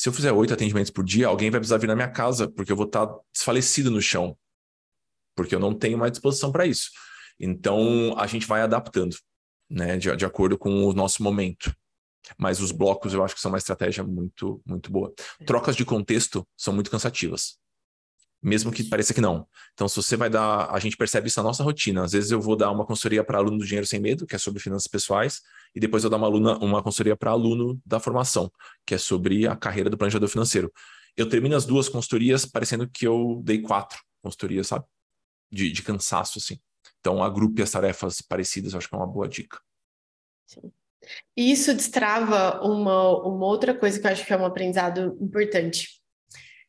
Se 0.00 0.08
eu 0.08 0.14
fizer 0.14 0.32
oito 0.32 0.54
atendimentos 0.54 0.90
por 0.90 1.04
dia, 1.04 1.26
alguém 1.26 1.50
vai 1.50 1.60
precisar 1.60 1.76
vir 1.76 1.86
na 1.86 1.94
minha 1.94 2.08
casa, 2.08 2.48
porque 2.48 2.72
eu 2.72 2.76
vou 2.76 2.86
estar 2.86 3.06
desfalecido 3.34 3.90
no 3.90 4.00
chão. 4.00 4.34
Porque 5.36 5.54
eu 5.54 5.60
não 5.60 5.74
tenho 5.74 5.98
mais 5.98 6.10
disposição 6.10 6.50
para 6.50 6.64
isso. 6.64 6.90
Então, 7.38 8.14
a 8.16 8.26
gente 8.26 8.46
vai 8.46 8.62
adaptando, 8.62 9.14
né, 9.68 9.98
de, 9.98 10.16
de 10.16 10.24
acordo 10.24 10.56
com 10.56 10.86
o 10.86 10.94
nosso 10.94 11.22
momento. 11.22 11.70
Mas 12.38 12.62
os 12.62 12.72
blocos 12.72 13.12
eu 13.12 13.22
acho 13.22 13.34
que 13.34 13.42
são 13.42 13.50
uma 13.50 13.58
estratégia 13.58 14.02
muito, 14.02 14.62
muito 14.64 14.90
boa. 14.90 15.12
É. 15.38 15.44
Trocas 15.44 15.76
de 15.76 15.84
contexto 15.84 16.48
são 16.56 16.72
muito 16.72 16.90
cansativas. 16.90 17.58
Mesmo 18.42 18.72
que 18.72 18.84
pareça 18.84 19.12
que 19.12 19.20
não. 19.20 19.46
Então, 19.74 19.86
se 19.86 19.96
você 19.96 20.16
vai 20.16 20.30
dar. 20.30 20.70
A 20.70 20.78
gente 20.78 20.96
percebe 20.96 21.28
isso 21.28 21.38
na 21.40 21.44
nossa 21.44 21.62
rotina. 21.62 22.04
Às 22.04 22.12
vezes 22.12 22.30
eu 22.30 22.40
vou 22.40 22.56
dar 22.56 22.70
uma 22.70 22.86
consultoria 22.86 23.22
para 23.22 23.36
aluno 23.36 23.58
do 23.58 23.66
Dinheiro 23.66 23.86
Sem 23.86 24.00
Medo, 24.00 24.26
que 24.26 24.34
é 24.34 24.38
sobre 24.38 24.62
finanças 24.62 24.86
pessoais, 24.86 25.42
e 25.74 25.80
depois 25.80 26.04
eu 26.04 26.10
dar 26.10 26.16
uma, 26.16 26.26
aluna, 26.26 26.58
uma 26.58 26.82
consultoria 26.82 27.16
para 27.16 27.30
aluno 27.30 27.80
da 27.84 28.00
formação, 28.00 28.50
que 28.86 28.94
é 28.94 28.98
sobre 28.98 29.46
a 29.46 29.56
carreira 29.56 29.88
do 29.88 29.96
planejador 29.96 30.28
financeiro. 30.28 30.72
Eu 31.16 31.28
termino 31.28 31.56
as 31.56 31.64
duas 31.64 31.88
consultorias 31.88 32.46
parecendo 32.46 32.88
que 32.88 33.06
eu 33.06 33.40
dei 33.44 33.60
quatro 33.60 34.00
consultorias, 34.22 34.68
sabe? 34.68 34.84
De, 35.50 35.70
de 35.70 35.82
cansaço, 35.82 36.38
assim. 36.38 36.58
Então, 37.00 37.22
agrupe 37.22 37.62
as 37.62 37.70
tarefas 37.70 38.20
parecidas, 38.20 38.74
acho 38.74 38.88
que 38.88 38.94
é 38.94 38.98
uma 38.98 39.06
boa 39.06 39.28
dica. 39.28 39.58
Sim. 40.46 40.72
E 41.36 41.50
isso 41.50 41.74
destrava 41.74 42.60
uma, 42.62 43.26
uma 43.26 43.46
outra 43.46 43.74
coisa 43.74 43.98
que 43.98 44.06
eu 44.06 44.10
acho 44.10 44.26
que 44.26 44.32
é 44.32 44.36
um 44.36 44.44
aprendizado 44.44 45.16
importante. 45.20 45.88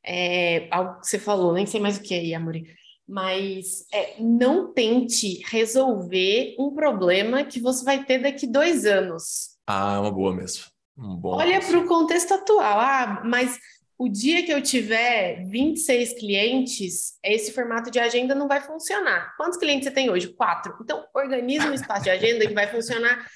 É, 0.03 0.67
algo 0.71 0.99
que 0.99 1.07
você 1.07 1.19
falou, 1.19 1.53
nem 1.53 1.65
sei 1.65 1.79
mais 1.79 1.97
o 1.97 2.01
que 2.01 2.13
aí, 2.13 2.33
Amori. 2.33 2.73
Mas 3.07 3.85
é, 3.91 4.15
não 4.19 4.73
tente 4.73 5.41
resolver 5.47 6.55
um 6.57 6.73
problema 6.73 7.43
que 7.43 7.59
você 7.59 7.83
vai 7.83 8.03
ter 8.03 8.19
daqui 8.19 8.47
dois 8.47 8.85
anos. 8.85 9.57
Ah, 9.67 9.95
é 9.95 9.99
uma 9.99 10.11
boa 10.11 10.33
mesmo. 10.33 10.65
Um 10.97 11.19
Olha 11.23 11.59
para 11.59 11.79
o 11.79 11.87
contexto 11.87 12.33
atual. 12.33 12.79
Ah, 12.79 13.21
mas 13.25 13.59
o 13.97 14.09
dia 14.09 14.43
que 14.43 14.51
eu 14.51 14.61
tiver 14.61 15.45
26 15.47 16.13
clientes, 16.13 17.19
esse 17.23 17.51
formato 17.51 17.91
de 17.91 17.99
agenda 17.99 18.33
não 18.33 18.47
vai 18.47 18.59
funcionar. 18.59 19.35
Quantos 19.37 19.59
clientes 19.59 19.87
você 19.87 19.93
tem 19.93 20.09
hoje? 20.09 20.33
Quatro. 20.33 20.75
Então, 20.81 21.05
organize 21.13 21.67
um 21.67 21.73
espaço 21.73 22.05
de 22.05 22.09
agenda 22.09 22.47
que 22.47 22.53
vai 22.53 22.67
funcionar 22.67 23.27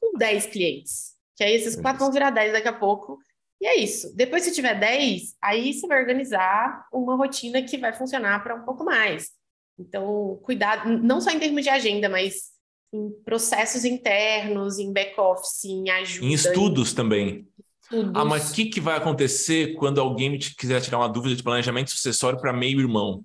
com 0.00 0.16
10 0.16 0.46
clientes. 0.46 1.14
Que 1.36 1.44
aí 1.44 1.54
esses 1.54 1.76
quatro 1.76 2.00
vão 2.00 2.10
virar 2.12 2.30
10 2.30 2.52
daqui 2.52 2.68
a 2.68 2.72
pouco. 2.72 3.18
E 3.64 3.66
é 3.66 3.76
isso. 3.78 4.14
Depois, 4.14 4.42
se 4.42 4.52
tiver 4.52 4.78
10, 4.78 5.36
aí 5.40 5.72
você 5.72 5.86
vai 5.86 5.98
organizar 5.98 6.86
uma 6.92 7.16
rotina 7.16 7.62
que 7.62 7.78
vai 7.78 7.94
funcionar 7.94 8.42
para 8.42 8.54
um 8.54 8.62
pouco 8.62 8.84
mais. 8.84 9.30
Então, 9.78 10.38
cuidado, 10.42 10.90
não 11.02 11.18
só 11.18 11.30
em 11.30 11.38
termos 11.38 11.62
de 11.62 11.70
agenda, 11.70 12.06
mas 12.06 12.50
em 12.92 13.10
processos 13.24 13.86
internos, 13.86 14.78
em 14.78 14.92
back-office, 14.92 15.64
em 15.64 15.88
ajuda. 15.88 16.26
Em 16.26 16.34
estudos 16.34 16.92
em... 16.92 16.94
também. 16.94 17.48
Estudos. 17.82 18.12
Ah, 18.14 18.22
mas 18.26 18.50
o 18.50 18.54
que, 18.54 18.66
que 18.66 18.82
vai 18.82 18.98
acontecer 18.98 19.74
quando 19.76 19.98
alguém 19.98 20.38
quiser 20.38 20.82
tirar 20.82 20.98
uma 20.98 21.08
dúvida 21.08 21.34
de 21.34 21.42
planejamento 21.42 21.90
sucessório 21.90 22.38
para 22.38 22.52
meio-irmão? 22.52 23.24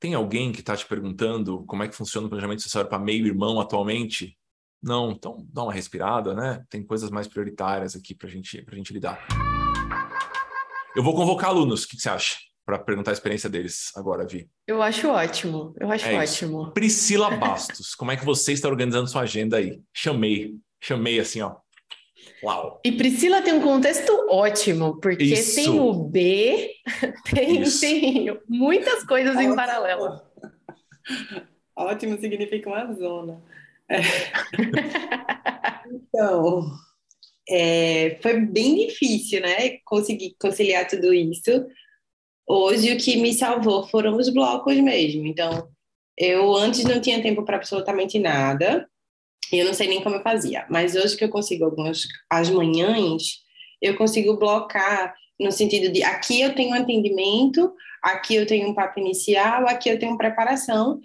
Tem 0.00 0.14
alguém 0.14 0.50
que 0.50 0.60
está 0.60 0.76
te 0.76 0.84
perguntando 0.84 1.64
como 1.64 1.84
é 1.84 1.88
que 1.88 1.94
funciona 1.94 2.26
o 2.26 2.28
planejamento 2.28 2.62
sucessório 2.62 2.90
para 2.90 2.98
meio-irmão 2.98 3.60
atualmente? 3.60 4.36
Não, 4.82 5.12
então 5.12 5.46
dá 5.52 5.62
uma 5.62 5.72
respirada, 5.72 6.34
né? 6.34 6.64
Tem 6.68 6.82
coisas 6.82 7.08
mais 7.08 7.28
prioritárias 7.28 7.94
aqui 7.94 8.16
para 8.16 8.28
gente, 8.28 8.66
a 8.68 8.74
gente 8.74 8.92
lidar. 8.92 9.24
Eu 10.96 11.02
vou 11.02 11.14
convocar 11.14 11.50
alunos, 11.50 11.84
o 11.84 11.88
que, 11.88 11.96
que 11.96 12.02
você 12.02 12.08
acha? 12.08 12.36
Para 12.64 12.78
perguntar 12.78 13.10
a 13.10 13.12
experiência 13.12 13.50
deles 13.50 13.90
agora, 13.94 14.26
Vi. 14.26 14.48
Eu 14.66 14.80
acho 14.80 15.08
ótimo, 15.10 15.74
eu 15.78 15.92
acho 15.92 16.06
é 16.06 16.18
ótimo. 16.18 16.62
Isso. 16.62 16.72
Priscila 16.72 17.30
Bastos, 17.36 17.94
como 17.94 18.12
é 18.12 18.16
que 18.16 18.24
você 18.24 18.54
está 18.54 18.66
organizando 18.66 19.06
sua 19.06 19.20
agenda 19.20 19.58
aí? 19.58 19.78
Chamei, 19.94 20.54
chamei 20.80 21.20
assim, 21.20 21.42
ó. 21.42 21.56
Uau. 22.42 22.80
E 22.82 22.92
Priscila 22.92 23.42
tem 23.42 23.52
um 23.52 23.60
contexto 23.60 24.10
ótimo, 24.30 24.98
porque 24.98 25.24
Isso. 25.24 25.54
tem 25.56 25.78
o 25.78 25.92
B, 25.92 26.70
tem, 27.30 27.62
tem 27.62 28.40
muitas 28.48 29.04
coisas 29.04 29.36
em 29.36 29.54
paralelo. 29.54 30.18
Ótimo 31.76 32.18
significa 32.18 32.70
uma 32.70 32.90
zona. 32.94 33.42
É. 33.90 34.00
então, 35.92 36.72
é, 37.48 38.18
foi 38.20 38.40
bem 38.40 38.86
difícil, 38.86 39.40
né? 39.40 39.78
Conseguir 39.84 40.34
conciliar 40.38 40.86
tudo 40.86 41.12
isso. 41.14 41.66
Hoje, 42.46 42.92
o 42.92 42.98
que 42.98 43.16
me 43.16 43.32
salvou 43.32 43.86
foram 43.88 44.16
os 44.16 44.28
blocos 44.28 44.76
mesmo. 44.76 45.26
Então, 45.26 45.68
eu 46.18 46.54
antes 46.54 46.84
não 46.84 47.00
tinha 47.00 47.22
tempo 47.22 47.44
para 47.44 47.56
absolutamente 47.56 48.18
nada. 48.18 48.88
Eu 49.52 49.64
não 49.64 49.74
sei 49.74 49.86
nem 49.88 50.02
como 50.02 50.16
eu 50.16 50.22
fazia. 50.22 50.66
Mas 50.70 50.94
hoje 50.94 51.16
que 51.16 51.24
eu 51.24 51.28
consigo 51.28 51.64
algumas 51.64 52.02
as 52.30 52.50
manhãs, 52.50 53.40
eu 53.80 53.96
consigo 53.96 54.36
blocar 54.36 55.14
no 55.38 55.52
sentido 55.52 55.92
de 55.92 56.02
aqui 56.02 56.40
eu 56.40 56.54
tenho 56.54 56.74
atendimento, 56.74 57.72
aqui 58.02 58.34
eu 58.34 58.46
tenho 58.46 58.68
um 58.68 58.74
papo 58.74 58.98
inicial, 58.98 59.68
aqui 59.68 59.88
eu 59.88 59.98
tenho 59.98 60.16
preparação 60.16 61.00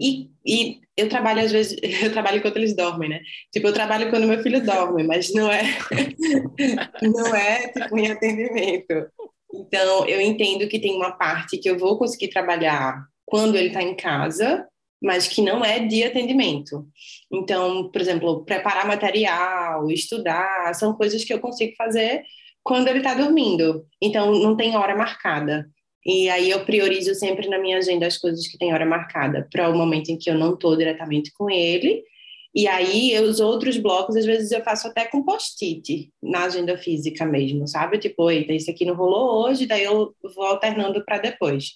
e, 0.00 0.30
e 0.46 0.80
eu 0.96 1.08
trabalho, 1.08 1.42
às 1.42 1.52
vezes, 1.52 1.76
eu 2.02 2.12
trabalho 2.12 2.38
enquanto 2.38 2.56
eles 2.56 2.74
dormem, 2.74 3.10
né? 3.10 3.20
Tipo, 3.52 3.68
eu 3.68 3.72
trabalho 3.72 4.10
quando 4.10 4.26
meu 4.26 4.42
filho 4.42 4.64
dorme, 4.64 5.02
mas 5.04 5.32
não 5.34 5.50
é, 5.50 5.62
não 7.02 7.34
é, 7.34 7.68
tipo, 7.68 7.98
em 7.98 8.10
atendimento. 8.10 9.06
Então, 9.52 10.06
eu 10.06 10.20
entendo 10.20 10.68
que 10.68 10.78
tem 10.78 10.96
uma 10.96 11.12
parte 11.12 11.58
que 11.58 11.68
eu 11.68 11.78
vou 11.78 11.98
conseguir 11.98 12.28
trabalhar 12.28 13.04
quando 13.26 13.56
ele 13.56 13.68
está 13.68 13.82
em 13.82 13.94
casa, 13.94 14.66
mas 15.02 15.26
que 15.26 15.42
não 15.42 15.64
é 15.64 15.80
de 15.80 16.04
atendimento. 16.04 16.86
Então, 17.32 17.90
por 17.90 18.00
exemplo, 18.00 18.44
preparar 18.44 18.86
material, 18.86 19.90
estudar, 19.90 20.74
são 20.74 20.94
coisas 20.94 21.24
que 21.24 21.32
eu 21.32 21.40
consigo 21.40 21.74
fazer 21.76 22.22
quando 22.62 22.88
ele 22.88 22.98
está 22.98 23.14
dormindo. 23.14 23.86
Então, 24.00 24.32
não 24.32 24.56
tem 24.56 24.76
hora 24.76 24.96
marcada. 24.96 25.68
E 26.04 26.30
aí 26.30 26.50
eu 26.50 26.64
priorizo 26.64 27.14
sempre 27.14 27.48
na 27.48 27.58
minha 27.58 27.78
agenda 27.78 28.06
as 28.06 28.16
coisas 28.16 28.46
que 28.46 28.56
têm 28.56 28.72
hora 28.72 28.86
marcada 28.86 29.46
para 29.52 29.68
o 29.68 29.76
momento 29.76 30.10
em 30.10 30.18
que 30.18 30.30
eu 30.30 30.34
não 30.34 30.54
estou 30.54 30.76
diretamente 30.76 31.30
com 31.32 31.50
ele. 31.50 32.02
E 32.54 32.66
aí 32.66 33.16
os 33.20 33.38
outros 33.38 33.76
blocos, 33.76 34.16
às 34.16 34.24
vezes 34.24 34.50
eu 34.50 34.62
faço 34.62 34.88
até 34.88 35.06
com 35.06 35.22
post-it 35.22 36.10
na 36.22 36.44
agenda 36.44 36.76
física 36.76 37.24
mesmo, 37.24 37.66
sabe? 37.68 37.98
Tipo, 37.98 38.30
eita, 38.30 38.52
isso 38.52 38.70
aqui 38.70 38.84
não 38.84 38.94
rolou 38.94 39.46
hoje, 39.46 39.66
daí 39.66 39.84
eu 39.84 40.14
vou 40.34 40.44
alternando 40.44 41.04
para 41.04 41.18
depois. 41.18 41.74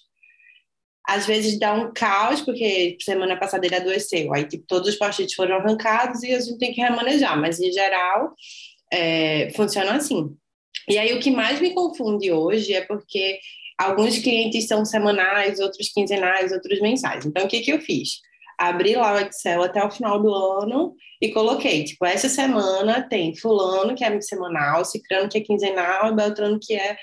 Às 1.07 1.25
vezes 1.25 1.59
dá 1.59 1.73
um 1.73 1.93
caos, 1.93 2.41
porque 2.41 2.97
semana 2.99 3.37
passada 3.37 3.65
ele 3.65 3.75
adoeceu, 3.75 4.33
aí 4.33 4.45
tipo, 4.45 4.65
todos 4.67 4.89
os 4.89 4.95
post-its 4.95 5.35
foram 5.35 5.55
arrancados 5.57 6.23
e 6.23 6.33
a 6.33 6.39
gente 6.39 6.57
tem 6.57 6.73
que 6.73 6.81
remanejar, 6.81 7.39
mas 7.39 7.59
em 7.59 7.71
geral 7.71 8.33
é, 8.91 9.51
funciona 9.55 9.93
assim. 9.93 10.35
E 10.89 10.97
aí 10.97 11.13
o 11.13 11.19
que 11.19 11.31
mais 11.31 11.61
me 11.61 11.73
confunde 11.73 12.31
hoje 12.31 12.73
é 12.73 12.81
porque 12.81 13.39
Alguns 13.77 14.17
clientes 14.19 14.67
são 14.67 14.85
semanais, 14.85 15.59
outros 15.59 15.89
quinzenais, 15.89 16.51
outros 16.51 16.79
mensais. 16.79 17.25
Então, 17.25 17.45
o 17.45 17.47
que, 17.47 17.61
que 17.61 17.71
eu 17.71 17.79
fiz? 17.79 18.21
Abri 18.57 18.95
lá 18.95 19.15
o 19.15 19.19
Excel 19.19 19.63
até 19.63 19.83
o 19.83 19.91
final 19.91 20.21
do 20.21 20.33
ano 20.33 20.95
e 21.21 21.31
coloquei, 21.31 21.83
tipo, 21.83 22.05
essa 22.05 22.29
semana 22.29 23.01
tem 23.01 23.35
fulano 23.35 23.95
que 23.95 24.03
é 24.03 24.21
semanal, 24.21 24.85
cicrano 24.85 25.27
que 25.27 25.37
é 25.37 25.41
quinzenal 25.41 26.09
e 26.09 26.15
beltrano 26.15 26.57
que 26.61 26.73
é 26.73 26.95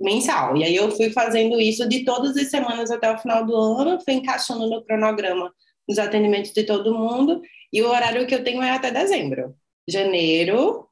mensal. 0.00 0.56
E 0.56 0.64
aí 0.64 0.74
eu 0.74 0.90
fui 0.90 1.10
fazendo 1.10 1.60
isso 1.60 1.86
de 1.88 2.04
todas 2.04 2.36
as 2.36 2.50
semanas 2.50 2.90
até 2.90 3.12
o 3.12 3.18
final 3.18 3.44
do 3.44 3.54
ano, 3.54 4.00
fui 4.02 4.14
encaixando 4.14 4.66
no 4.66 4.82
cronograma 4.84 5.52
os 5.86 5.98
atendimentos 5.98 6.52
de 6.52 6.64
todo 6.64 6.94
mundo, 6.94 7.42
e 7.70 7.82
o 7.82 7.88
horário 7.88 8.26
que 8.26 8.34
eu 8.34 8.42
tenho 8.42 8.62
é 8.62 8.70
até 8.70 8.90
dezembro. 8.90 9.54
Janeiro 9.86 10.88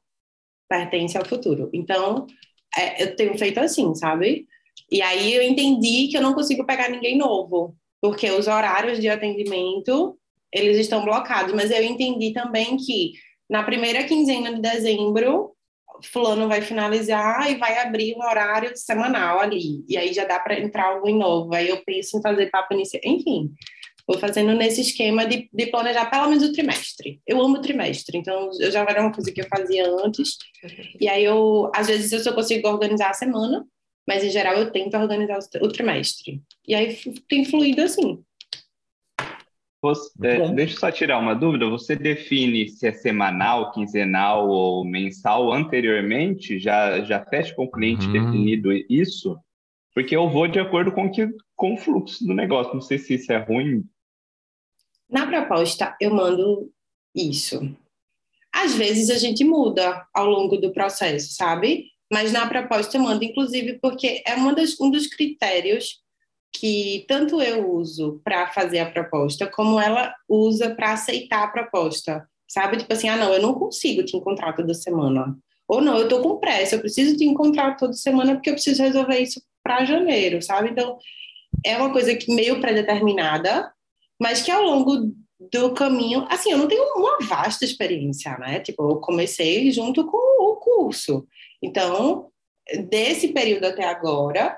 pertence 0.69 1.17
ao 1.17 1.25
futuro. 1.25 1.69
Então, 1.73 2.27
é, 2.77 3.03
eu 3.03 3.15
tenho 3.15 3.37
feito 3.37 3.59
assim, 3.59 3.95
sabe? 3.95 4.45
E 4.91 5.01
aí 5.01 5.33
eu 5.33 5.41
entendi 5.41 6.07
que 6.07 6.17
eu 6.17 6.21
não 6.21 6.33
consigo 6.33 6.65
pegar 6.65 6.89
ninguém 6.89 7.17
novo, 7.17 7.75
porque 8.01 8.29
os 8.29 8.47
horários 8.47 8.99
de 8.99 9.09
atendimento, 9.09 10.17
eles 10.51 10.77
estão 10.77 11.03
blocados, 11.03 11.53
mas 11.53 11.71
eu 11.71 11.83
entendi 11.83 12.31
também 12.31 12.77
que 12.77 13.13
na 13.49 13.63
primeira 13.63 14.03
quinzena 14.03 14.53
de 14.53 14.61
dezembro, 14.61 15.53
fulano 16.11 16.47
vai 16.47 16.61
finalizar 16.61 17.49
e 17.51 17.55
vai 17.55 17.77
abrir 17.79 18.15
um 18.15 18.23
horário 18.23 18.75
semanal 18.75 19.39
ali, 19.39 19.83
e 19.87 19.97
aí 19.97 20.13
já 20.13 20.25
dá 20.25 20.39
para 20.39 20.59
entrar 20.59 20.87
algum 20.87 21.15
novo. 21.15 21.53
Aí 21.53 21.69
eu 21.69 21.81
penso 21.85 22.17
em 22.17 22.21
fazer 22.21 22.49
papo 22.49 22.73
inicial, 22.73 23.01
enfim. 23.05 23.51
Vou 24.05 24.19
fazendo 24.19 24.53
nesse 24.53 24.81
esquema 24.81 25.25
de, 25.25 25.49
de, 25.53 25.67
planejar 25.67 26.09
pelo 26.09 26.27
menos 26.27 26.43
o 26.43 26.51
trimestre. 26.51 27.21
Eu 27.25 27.41
amo 27.41 27.57
o 27.57 27.61
trimestre, 27.61 28.17
então 28.17 28.49
eu 28.59 28.69
já 28.69 28.81
era 28.81 29.01
uma 29.01 29.13
coisa 29.13 29.31
que 29.31 29.39
eu 29.39 29.47
fazia 29.47 29.89
antes. 30.03 30.31
E 30.99 31.07
aí 31.07 31.23
eu, 31.23 31.71
às 31.73 31.87
vezes, 31.87 32.11
eu 32.11 32.19
só 32.19 32.33
consigo 32.33 32.67
organizar 32.67 33.11
a 33.11 33.13
semana, 33.13 33.65
mas 34.07 34.23
em 34.23 34.29
geral 34.29 34.55
eu 34.55 34.71
tento 34.71 34.97
organizar 34.97 35.39
o, 35.61 35.67
trimestre. 35.67 36.41
E 36.67 36.75
aí 36.75 36.97
tem 37.27 37.45
fluído 37.45 37.81
assim. 37.81 38.23
Você, 39.81 40.47
deixa 40.53 40.75
eu 40.75 40.79
só 40.79 40.91
tirar 40.91 41.19
uma 41.19 41.35
dúvida. 41.35 41.69
Você 41.69 41.95
define 41.95 42.69
se 42.69 42.87
é 42.87 42.93
semanal, 42.93 43.71
quinzenal 43.73 44.47
ou 44.47 44.85
mensal 44.85 45.51
anteriormente? 45.51 46.57
Já, 46.57 47.01
já 47.01 47.23
fecha 47.25 47.53
com 47.53 47.65
o 47.65 47.71
cliente 47.71 48.05
uhum. 48.05 48.13
definido 48.13 48.71
isso? 48.89 49.37
Porque 49.93 50.15
eu 50.15 50.29
vou 50.29 50.47
de 50.47 50.59
acordo 50.59 50.91
com, 50.91 51.11
que, 51.11 51.27
com 51.55 51.73
o 51.73 51.77
fluxo 51.77 52.25
do 52.25 52.33
negócio. 52.33 52.73
Não 52.73 52.81
sei 52.81 52.97
se 52.97 53.15
isso 53.15 53.31
é 53.33 53.37
ruim. 53.37 53.83
Na 55.09 55.27
proposta, 55.27 55.95
eu 55.99 56.13
mando 56.13 56.71
isso. 57.13 57.75
Às 58.53 58.75
vezes 58.75 59.09
a 59.09 59.17
gente 59.17 59.43
muda 59.43 60.07
ao 60.13 60.27
longo 60.27 60.57
do 60.57 60.71
processo, 60.71 61.33
sabe? 61.33 61.92
Mas 62.13 62.31
na 62.31 62.45
proposta 62.45 62.95
eu 62.95 63.01
mando, 63.01 63.23
inclusive, 63.23 63.79
porque 63.81 64.21
é 64.23 64.35
uma 64.35 64.53
das, 64.53 64.79
um 64.79 64.91
dos 64.91 65.07
critérios 65.07 65.99
que 66.55 67.05
tanto 67.07 67.41
eu 67.41 67.67
uso 67.73 68.21
para 68.23 68.51
fazer 68.51 68.77
a 68.77 68.91
proposta, 68.91 69.47
como 69.47 69.79
ela 69.81 70.13
usa 70.29 70.75
para 70.75 70.93
aceitar 70.93 71.43
a 71.43 71.47
proposta. 71.47 72.23
Sabe? 72.47 72.77
Tipo 72.77 72.93
assim, 72.93 73.09
ah, 73.09 73.17
não, 73.17 73.33
eu 73.33 73.41
não 73.41 73.55
consigo 73.55 74.05
te 74.05 74.15
encontrar 74.15 74.53
toda 74.53 74.75
semana. 74.75 75.35
Ou 75.67 75.81
não, 75.81 75.97
eu 75.97 76.07
tô 76.07 76.21
com 76.21 76.37
pressa, 76.37 76.75
eu 76.75 76.81
preciso 76.81 77.17
te 77.17 77.25
encontrar 77.25 77.77
toda 77.77 77.93
semana 77.93 78.35
porque 78.35 78.51
eu 78.51 78.53
preciso 78.53 78.83
resolver 78.83 79.17
isso 79.17 79.41
para 79.63 79.83
janeiro, 79.83 80.39
sabe? 80.39 80.69
Então, 80.69 80.99
é 81.65 81.75
uma 81.75 81.91
coisa 81.91 82.13
que 82.13 82.31
meio 82.31 82.61
pré-determinada, 82.61 83.73
mas 84.21 84.43
que 84.43 84.51
ao 84.51 84.61
longo 84.61 85.11
do 85.51 85.73
caminho, 85.73 86.25
assim, 86.29 86.51
eu 86.51 86.57
não 86.57 86.67
tenho 86.67 86.83
uma 86.95 87.17
vasta 87.21 87.65
experiência, 87.65 88.37
né? 88.37 88.59
Tipo, 88.59 88.91
eu 88.91 88.95
comecei 88.97 89.71
junto 89.71 90.05
com 90.05 90.17
o 90.17 90.55
curso. 90.57 91.27
Então, 91.61 92.29
desse 92.89 93.29
período 93.29 93.65
até 93.65 93.85
agora, 93.85 94.57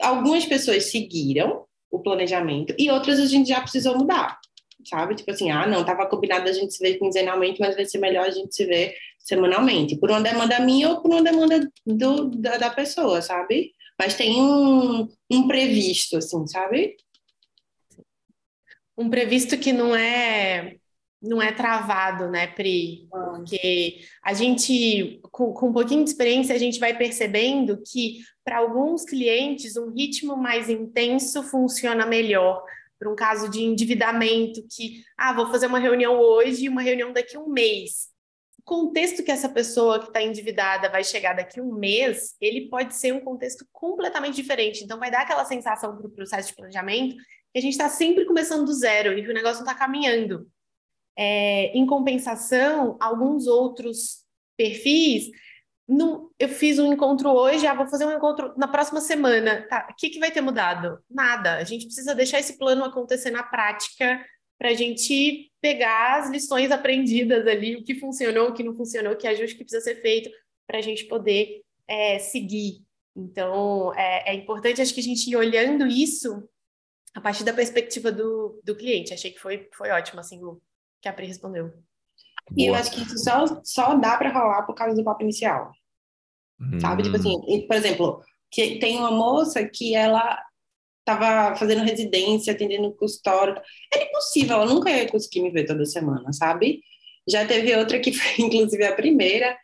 algumas 0.00 0.44
pessoas 0.44 0.90
seguiram 0.90 1.64
o 1.90 2.00
planejamento 2.00 2.74
e 2.78 2.90
outras 2.90 3.20
a 3.20 3.26
gente 3.26 3.48
já 3.48 3.60
precisou 3.60 3.96
mudar, 3.96 4.38
sabe? 4.88 5.14
Tipo 5.14 5.30
assim, 5.30 5.50
ah, 5.50 5.66
não, 5.66 5.84
tava 5.84 6.06
combinado 6.06 6.48
a 6.48 6.52
gente 6.52 6.74
se 6.74 6.82
ver 6.82 6.98
quinzenalmente, 6.98 7.60
mas 7.60 7.76
vai 7.76 7.84
ser 7.84 7.98
melhor 7.98 8.26
a 8.26 8.30
gente 8.30 8.54
se 8.54 8.64
ver 8.64 8.94
semanalmente, 9.18 9.96
por 9.96 10.10
uma 10.10 10.20
demanda 10.20 10.58
minha 10.60 10.90
ou 10.90 11.00
por 11.00 11.10
uma 11.10 11.22
demanda 11.22 11.66
do, 11.86 12.28
da, 12.28 12.58
da 12.58 12.70
pessoa, 12.70 13.22
sabe? 13.22 13.72
Mas 13.98 14.14
tem 14.14 14.40
um, 14.40 15.08
um 15.30 15.46
previsto, 15.46 16.18
assim, 16.18 16.46
sabe? 16.46 16.96
Um 18.96 19.10
previsto 19.10 19.58
que 19.58 19.72
não 19.72 19.94
é 19.94 20.76
não 21.20 21.40
é 21.40 21.52
travado, 21.52 22.30
né, 22.30 22.48
Pri? 22.48 23.08
Porque 23.10 24.00
a 24.22 24.34
gente, 24.34 25.20
com, 25.32 25.54
com 25.54 25.68
um 25.70 25.72
pouquinho 25.72 26.04
de 26.04 26.10
experiência, 26.10 26.54
a 26.54 26.58
gente 26.58 26.78
vai 26.78 26.94
percebendo 26.96 27.80
que 27.82 28.18
para 28.44 28.58
alguns 28.58 29.04
clientes 29.04 29.74
um 29.76 29.90
ritmo 29.90 30.36
mais 30.36 30.68
intenso 30.68 31.42
funciona 31.42 32.04
melhor. 32.04 32.62
Para 32.98 33.10
um 33.10 33.16
caso 33.16 33.48
de 33.48 33.62
endividamento, 33.62 34.66
que, 34.70 35.02
ah, 35.16 35.32
vou 35.32 35.46
fazer 35.46 35.66
uma 35.66 35.78
reunião 35.78 36.20
hoje 36.20 36.64
e 36.64 36.68
uma 36.68 36.82
reunião 36.82 37.10
daqui 37.10 37.36
a 37.36 37.40
um 37.40 37.48
mês 37.48 38.12
contexto 38.64 39.22
que 39.22 39.30
essa 39.30 39.48
pessoa 39.48 40.00
que 40.00 40.06
está 40.06 40.22
endividada 40.22 40.88
vai 40.88 41.04
chegar 41.04 41.34
daqui 41.34 41.60
a 41.60 41.62
um 41.62 41.74
mês, 41.74 42.34
ele 42.40 42.68
pode 42.68 42.94
ser 42.94 43.12
um 43.12 43.20
contexto 43.20 43.66
completamente 43.70 44.34
diferente. 44.34 44.82
Então, 44.82 44.98
vai 44.98 45.10
dar 45.10 45.22
aquela 45.22 45.44
sensação 45.44 45.96
para 45.96 46.06
o 46.06 46.10
processo 46.10 46.48
de 46.48 46.56
planejamento 46.56 47.16
a 47.54 47.60
gente 47.60 47.72
está 47.72 47.88
sempre 47.88 48.24
começando 48.24 48.64
do 48.64 48.72
zero 48.72 49.18
e 49.18 49.28
o 49.28 49.34
negócio 49.34 49.64
não 49.64 49.70
está 49.70 49.74
caminhando. 49.74 50.48
É, 51.16 51.66
em 51.76 51.86
compensação, 51.86 52.96
alguns 53.00 53.46
outros 53.46 54.24
perfis, 54.56 55.30
não, 55.86 56.30
eu 56.38 56.48
fiz 56.48 56.78
um 56.78 56.92
encontro 56.92 57.28
hoje, 57.30 57.66
ah, 57.66 57.74
vou 57.74 57.86
fazer 57.86 58.06
um 58.06 58.16
encontro 58.16 58.54
na 58.56 58.66
próxima 58.66 59.00
semana. 59.00 59.66
Tá, 59.68 59.86
o 59.90 59.94
que, 59.94 60.10
que 60.10 60.18
vai 60.18 60.30
ter 60.30 60.40
mudado? 60.40 60.98
Nada. 61.10 61.56
A 61.56 61.64
gente 61.64 61.86
precisa 61.86 62.14
deixar 62.14 62.40
esse 62.40 62.58
plano 62.58 62.84
acontecer 62.84 63.30
na 63.30 63.42
prática 63.42 64.24
para 64.58 64.70
a 64.70 64.74
gente 64.74 65.50
pegar 65.60 66.20
as 66.20 66.30
lições 66.30 66.70
aprendidas 66.70 67.46
ali, 67.46 67.76
o 67.76 67.84
que 67.84 67.94
funcionou, 67.94 68.48
o 68.48 68.54
que 68.54 68.62
não 68.62 68.74
funcionou, 68.74 69.16
que 69.16 69.26
ajuste 69.26 69.56
que 69.56 69.64
precisa 69.64 69.82
ser 69.82 70.00
feito, 70.00 70.30
para 70.66 70.78
a 70.78 70.82
gente 70.82 71.04
poder 71.04 71.62
é, 71.86 72.18
seguir. 72.18 72.82
Então, 73.14 73.92
é, 73.94 74.30
é, 74.30 74.34
importante, 74.34 74.80
acho 74.80 74.94
que 74.94 75.00
a 75.00 75.04
gente 75.04 75.30
ir 75.30 75.36
olhando 75.36 75.86
isso 75.86 76.48
a 77.14 77.20
partir 77.20 77.44
da 77.44 77.52
perspectiva 77.52 78.10
do, 78.10 78.60
do 78.64 78.76
cliente. 78.76 79.14
Achei 79.14 79.30
que 79.30 79.38
foi, 79.38 79.68
foi 79.72 79.90
ótimo, 79.90 80.20
assim, 80.20 80.42
o 80.42 80.60
que 81.00 81.08
a 81.08 81.12
Pri 81.12 81.26
respondeu. 81.26 81.72
E 82.56 82.66
eu 82.66 82.74
acho 82.74 82.90
que 82.90 83.00
isso 83.00 83.18
só, 83.18 83.60
só 83.64 83.94
dá 83.94 84.16
para 84.18 84.32
rolar 84.32 84.64
por 84.64 84.74
causa 84.74 84.94
do 84.94 85.04
papo 85.04 85.22
inicial. 85.22 85.72
Hum. 86.60 86.78
Sabe? 86.80 87.04
Tipo 87.04 87.16
assim, 87.16 87.66
por 87.66 87.76
exemplo, 87.76 88.22
que 88.50 88.78
tem 88.78 88.98
uma 88.98 89.10
moça 89.10 89.64
que 89.66 89.94
ela 89.94 90.38
estava 91.00 91.54
fazendo 91.56 91.84
residência, 91.84 92.52
atendendo 92.52 92.94
custódio. 92.94 93.60
Era 93.92 94.04
impossível, 94.04 94.56
ela 94.56 94.66
nunca 94.66 94.90
ia 94.90 95.08
conseguir 95.08 95.42
me 95.42 95.50
ver 95.50 95.66
toda 95.66 95.84
semana, 95.84 96.32
sabe? 96.32 96.80
Já 97.28 97.46
teve 97.46 97.74
outra 97.76 98.00
que 98.00 98.12
foi, 98.12 98.44
inclusive, 98.44 98.84
a 98.84 98.94
primeira, 98.94 99.56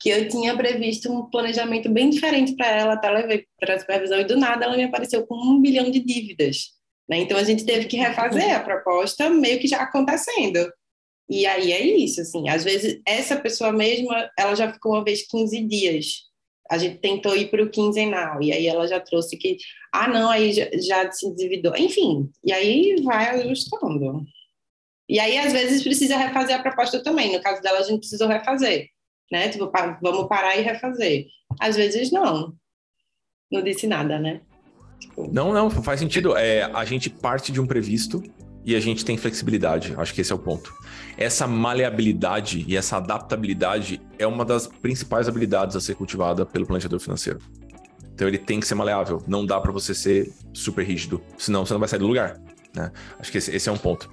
que 0.00 0.08
eu 0.08 0.28
tinha 0.28 0.56
previsto 0.56 1.12
um 1.12 1.28
planejamento 1.28 1.90
bem 1.90 2.10
diferente 2.10 2.54
para 2.56 2.68
ela, 2.68 2.94
até 2.94 3.10
levei 3.10 3.46
para 3.58 3.74
a 3.74 3.78
supervisão, 3.78 4.20
e 4.20 4.24
do 4.24 4.36
nada 4.36 4.64
ela 4.64 4.76
me 4.76 4.84
apareceu 4.84 5.26
com 5.26 5.36
um 5.36 5.60
bilhão 5.60 5.90
de 5.90 6.00
dívidas. 6.00 6.74
Né? 7.08 7.18
Então 7.18 7.36
a 7.36 7.44
gente 7.44 7.64
teve 7.64 7.86
que 7.86 7.96
refazer 7.96 8.56
a 8.56 8.60
proposta, 8.60 9.28
meio 9.30 9.58
que 9.58 9.68
já 9.68 9.78
acontecendo. 9.78 10.70
E 11.28 11.46
aí 11.46 11.72
é 11.72 11.82
isso, 11.82 12.20
assim, 12.20 12.48
às 12.50 12.64
vezes 12.64 13.00
essa 13.06 13.36
pessoa 13.36 13.72
mesma, 13.72 14.30
ela 14.38 14.54
já 14.54 14.70
ficou 14.72 14.92
uma 14.92 15.04
vez 15.04 15.26
15 15.26 15.62
dias 15.64 16.24
a 16.70 16.78
gente 16.78 16.98
tentou 16.98 17.36
ir 17.36 17.50
para 17.50 17.62
o 17.62 17.70
quinzenal, 17.70 18.42
e 18.42 18.52
aí 18.52 18.66
ela 18.66 18.86
já 18.86 18.98
trouxe 18.98 19.36
que, 19.36 19.58
ah, 19.92 20.08
não, 20.08 20.30
aí 20.30 20.52
já, 20.52 20.68
já 20.74 21.12
se 21.12 21.26
endividou, 21.26 21.76
enfim, 21.76 22.30
e 22.42 22.52
aí 22.52 22.96
vai 23.02 23.28
ajustando. 23.40 24.24
E 25.08 25.20
aí, 25.20 25.36
às 25.38 25.52
vezes, 25.52 25.82
precisa 25.82 26.16
refazer 26.16 26.56
a 26.56 26.62
proposta 26.62 27.02
também, 27.02 27.32
no 27.32 27.42
caso 27.42 27.60
dela, 27.60 27.80
a 27.80 27.82
gente 27.82 28.00
precisou 28.00 28.26
refazer, 28.26 28.88
né, 29.30 29.48
tipo, 29.50 29.70
vamos 30.02 30.26
parar 30.26 30.56
e 30.56 30.62
refazer. 30.62 31.26
Às 31.60 31.76
vezes, 31.76 32.10
não, 32.10 32.54
não 33.50 33.62
disse 33.62 33.86
nada, 33.86 34.18
né? 34.18 34.40
Tipo... 35.08 35.30
Não, 35.32 35.52
não, 35.52 35.70
faz 35.70 36.00
sentido, 36.00 36.36
é, 36.36 36.64
a 36.72 36.84
gente 36.84 37.08
parte 37.08 37.52
de 37.52 37.60
um 37.60 37.66
previsto, 37.66 38.22
e 38.64 38.74
a 38.74 38.80
gente 38.80 39.04
tem 39.04 39.16
flexibilidade. 39.16 39.94
Acho 39.96 40.14
que 40.14 40.22
esse 40.22 40.32
é 40.32 40.34
o 40.34 40.38
ponto. 40.38 40.72
Essa 41.18 41.46
maleabilidade 41.46 42.64
e 42.66 42.76
essa 42.76 42.96
adaptabilidade 42.96 44.00
é 44.18 44.26
uma 44.26 44.44
das 44.44 44.66
principais 44.66 45.28
habilidades 45.28 45.76
a 45.76 45.80
ser 45.80 45.94
cultivada 45.94 46.46
pelo 46.46 46.66
planejador 46.66 46.98
financeiro. 46.98 47.40
Então 48.14 48.26
ele 48.26 48.38
tem 48.38 48.60
que 48.60 48.66
ser 48.66 48.74
maleável. 48.74 49.22
Não 49.26 49.44
dá 49.44 49.60
para 49.60 49.70
você 49.70 49.94
ser 49.94 50.32
super 50.52 50.84
rígido, 50.84 51.20
senão 51.36 51.66
você 51.66 51.74
não 51.74 51.80
vai 51.80 51.88
sair 51.88 51.98
do 51.98 52.06
lugar. 52.06 52.40
Né? 52.74 52.90
Acho 53.18 53.30
que 53.30 53.38
esse, 53.38 53.54
esse 53.54 53.68
é 53.68 53.72
um 53.72 53.76
ponto. 53.76 54.10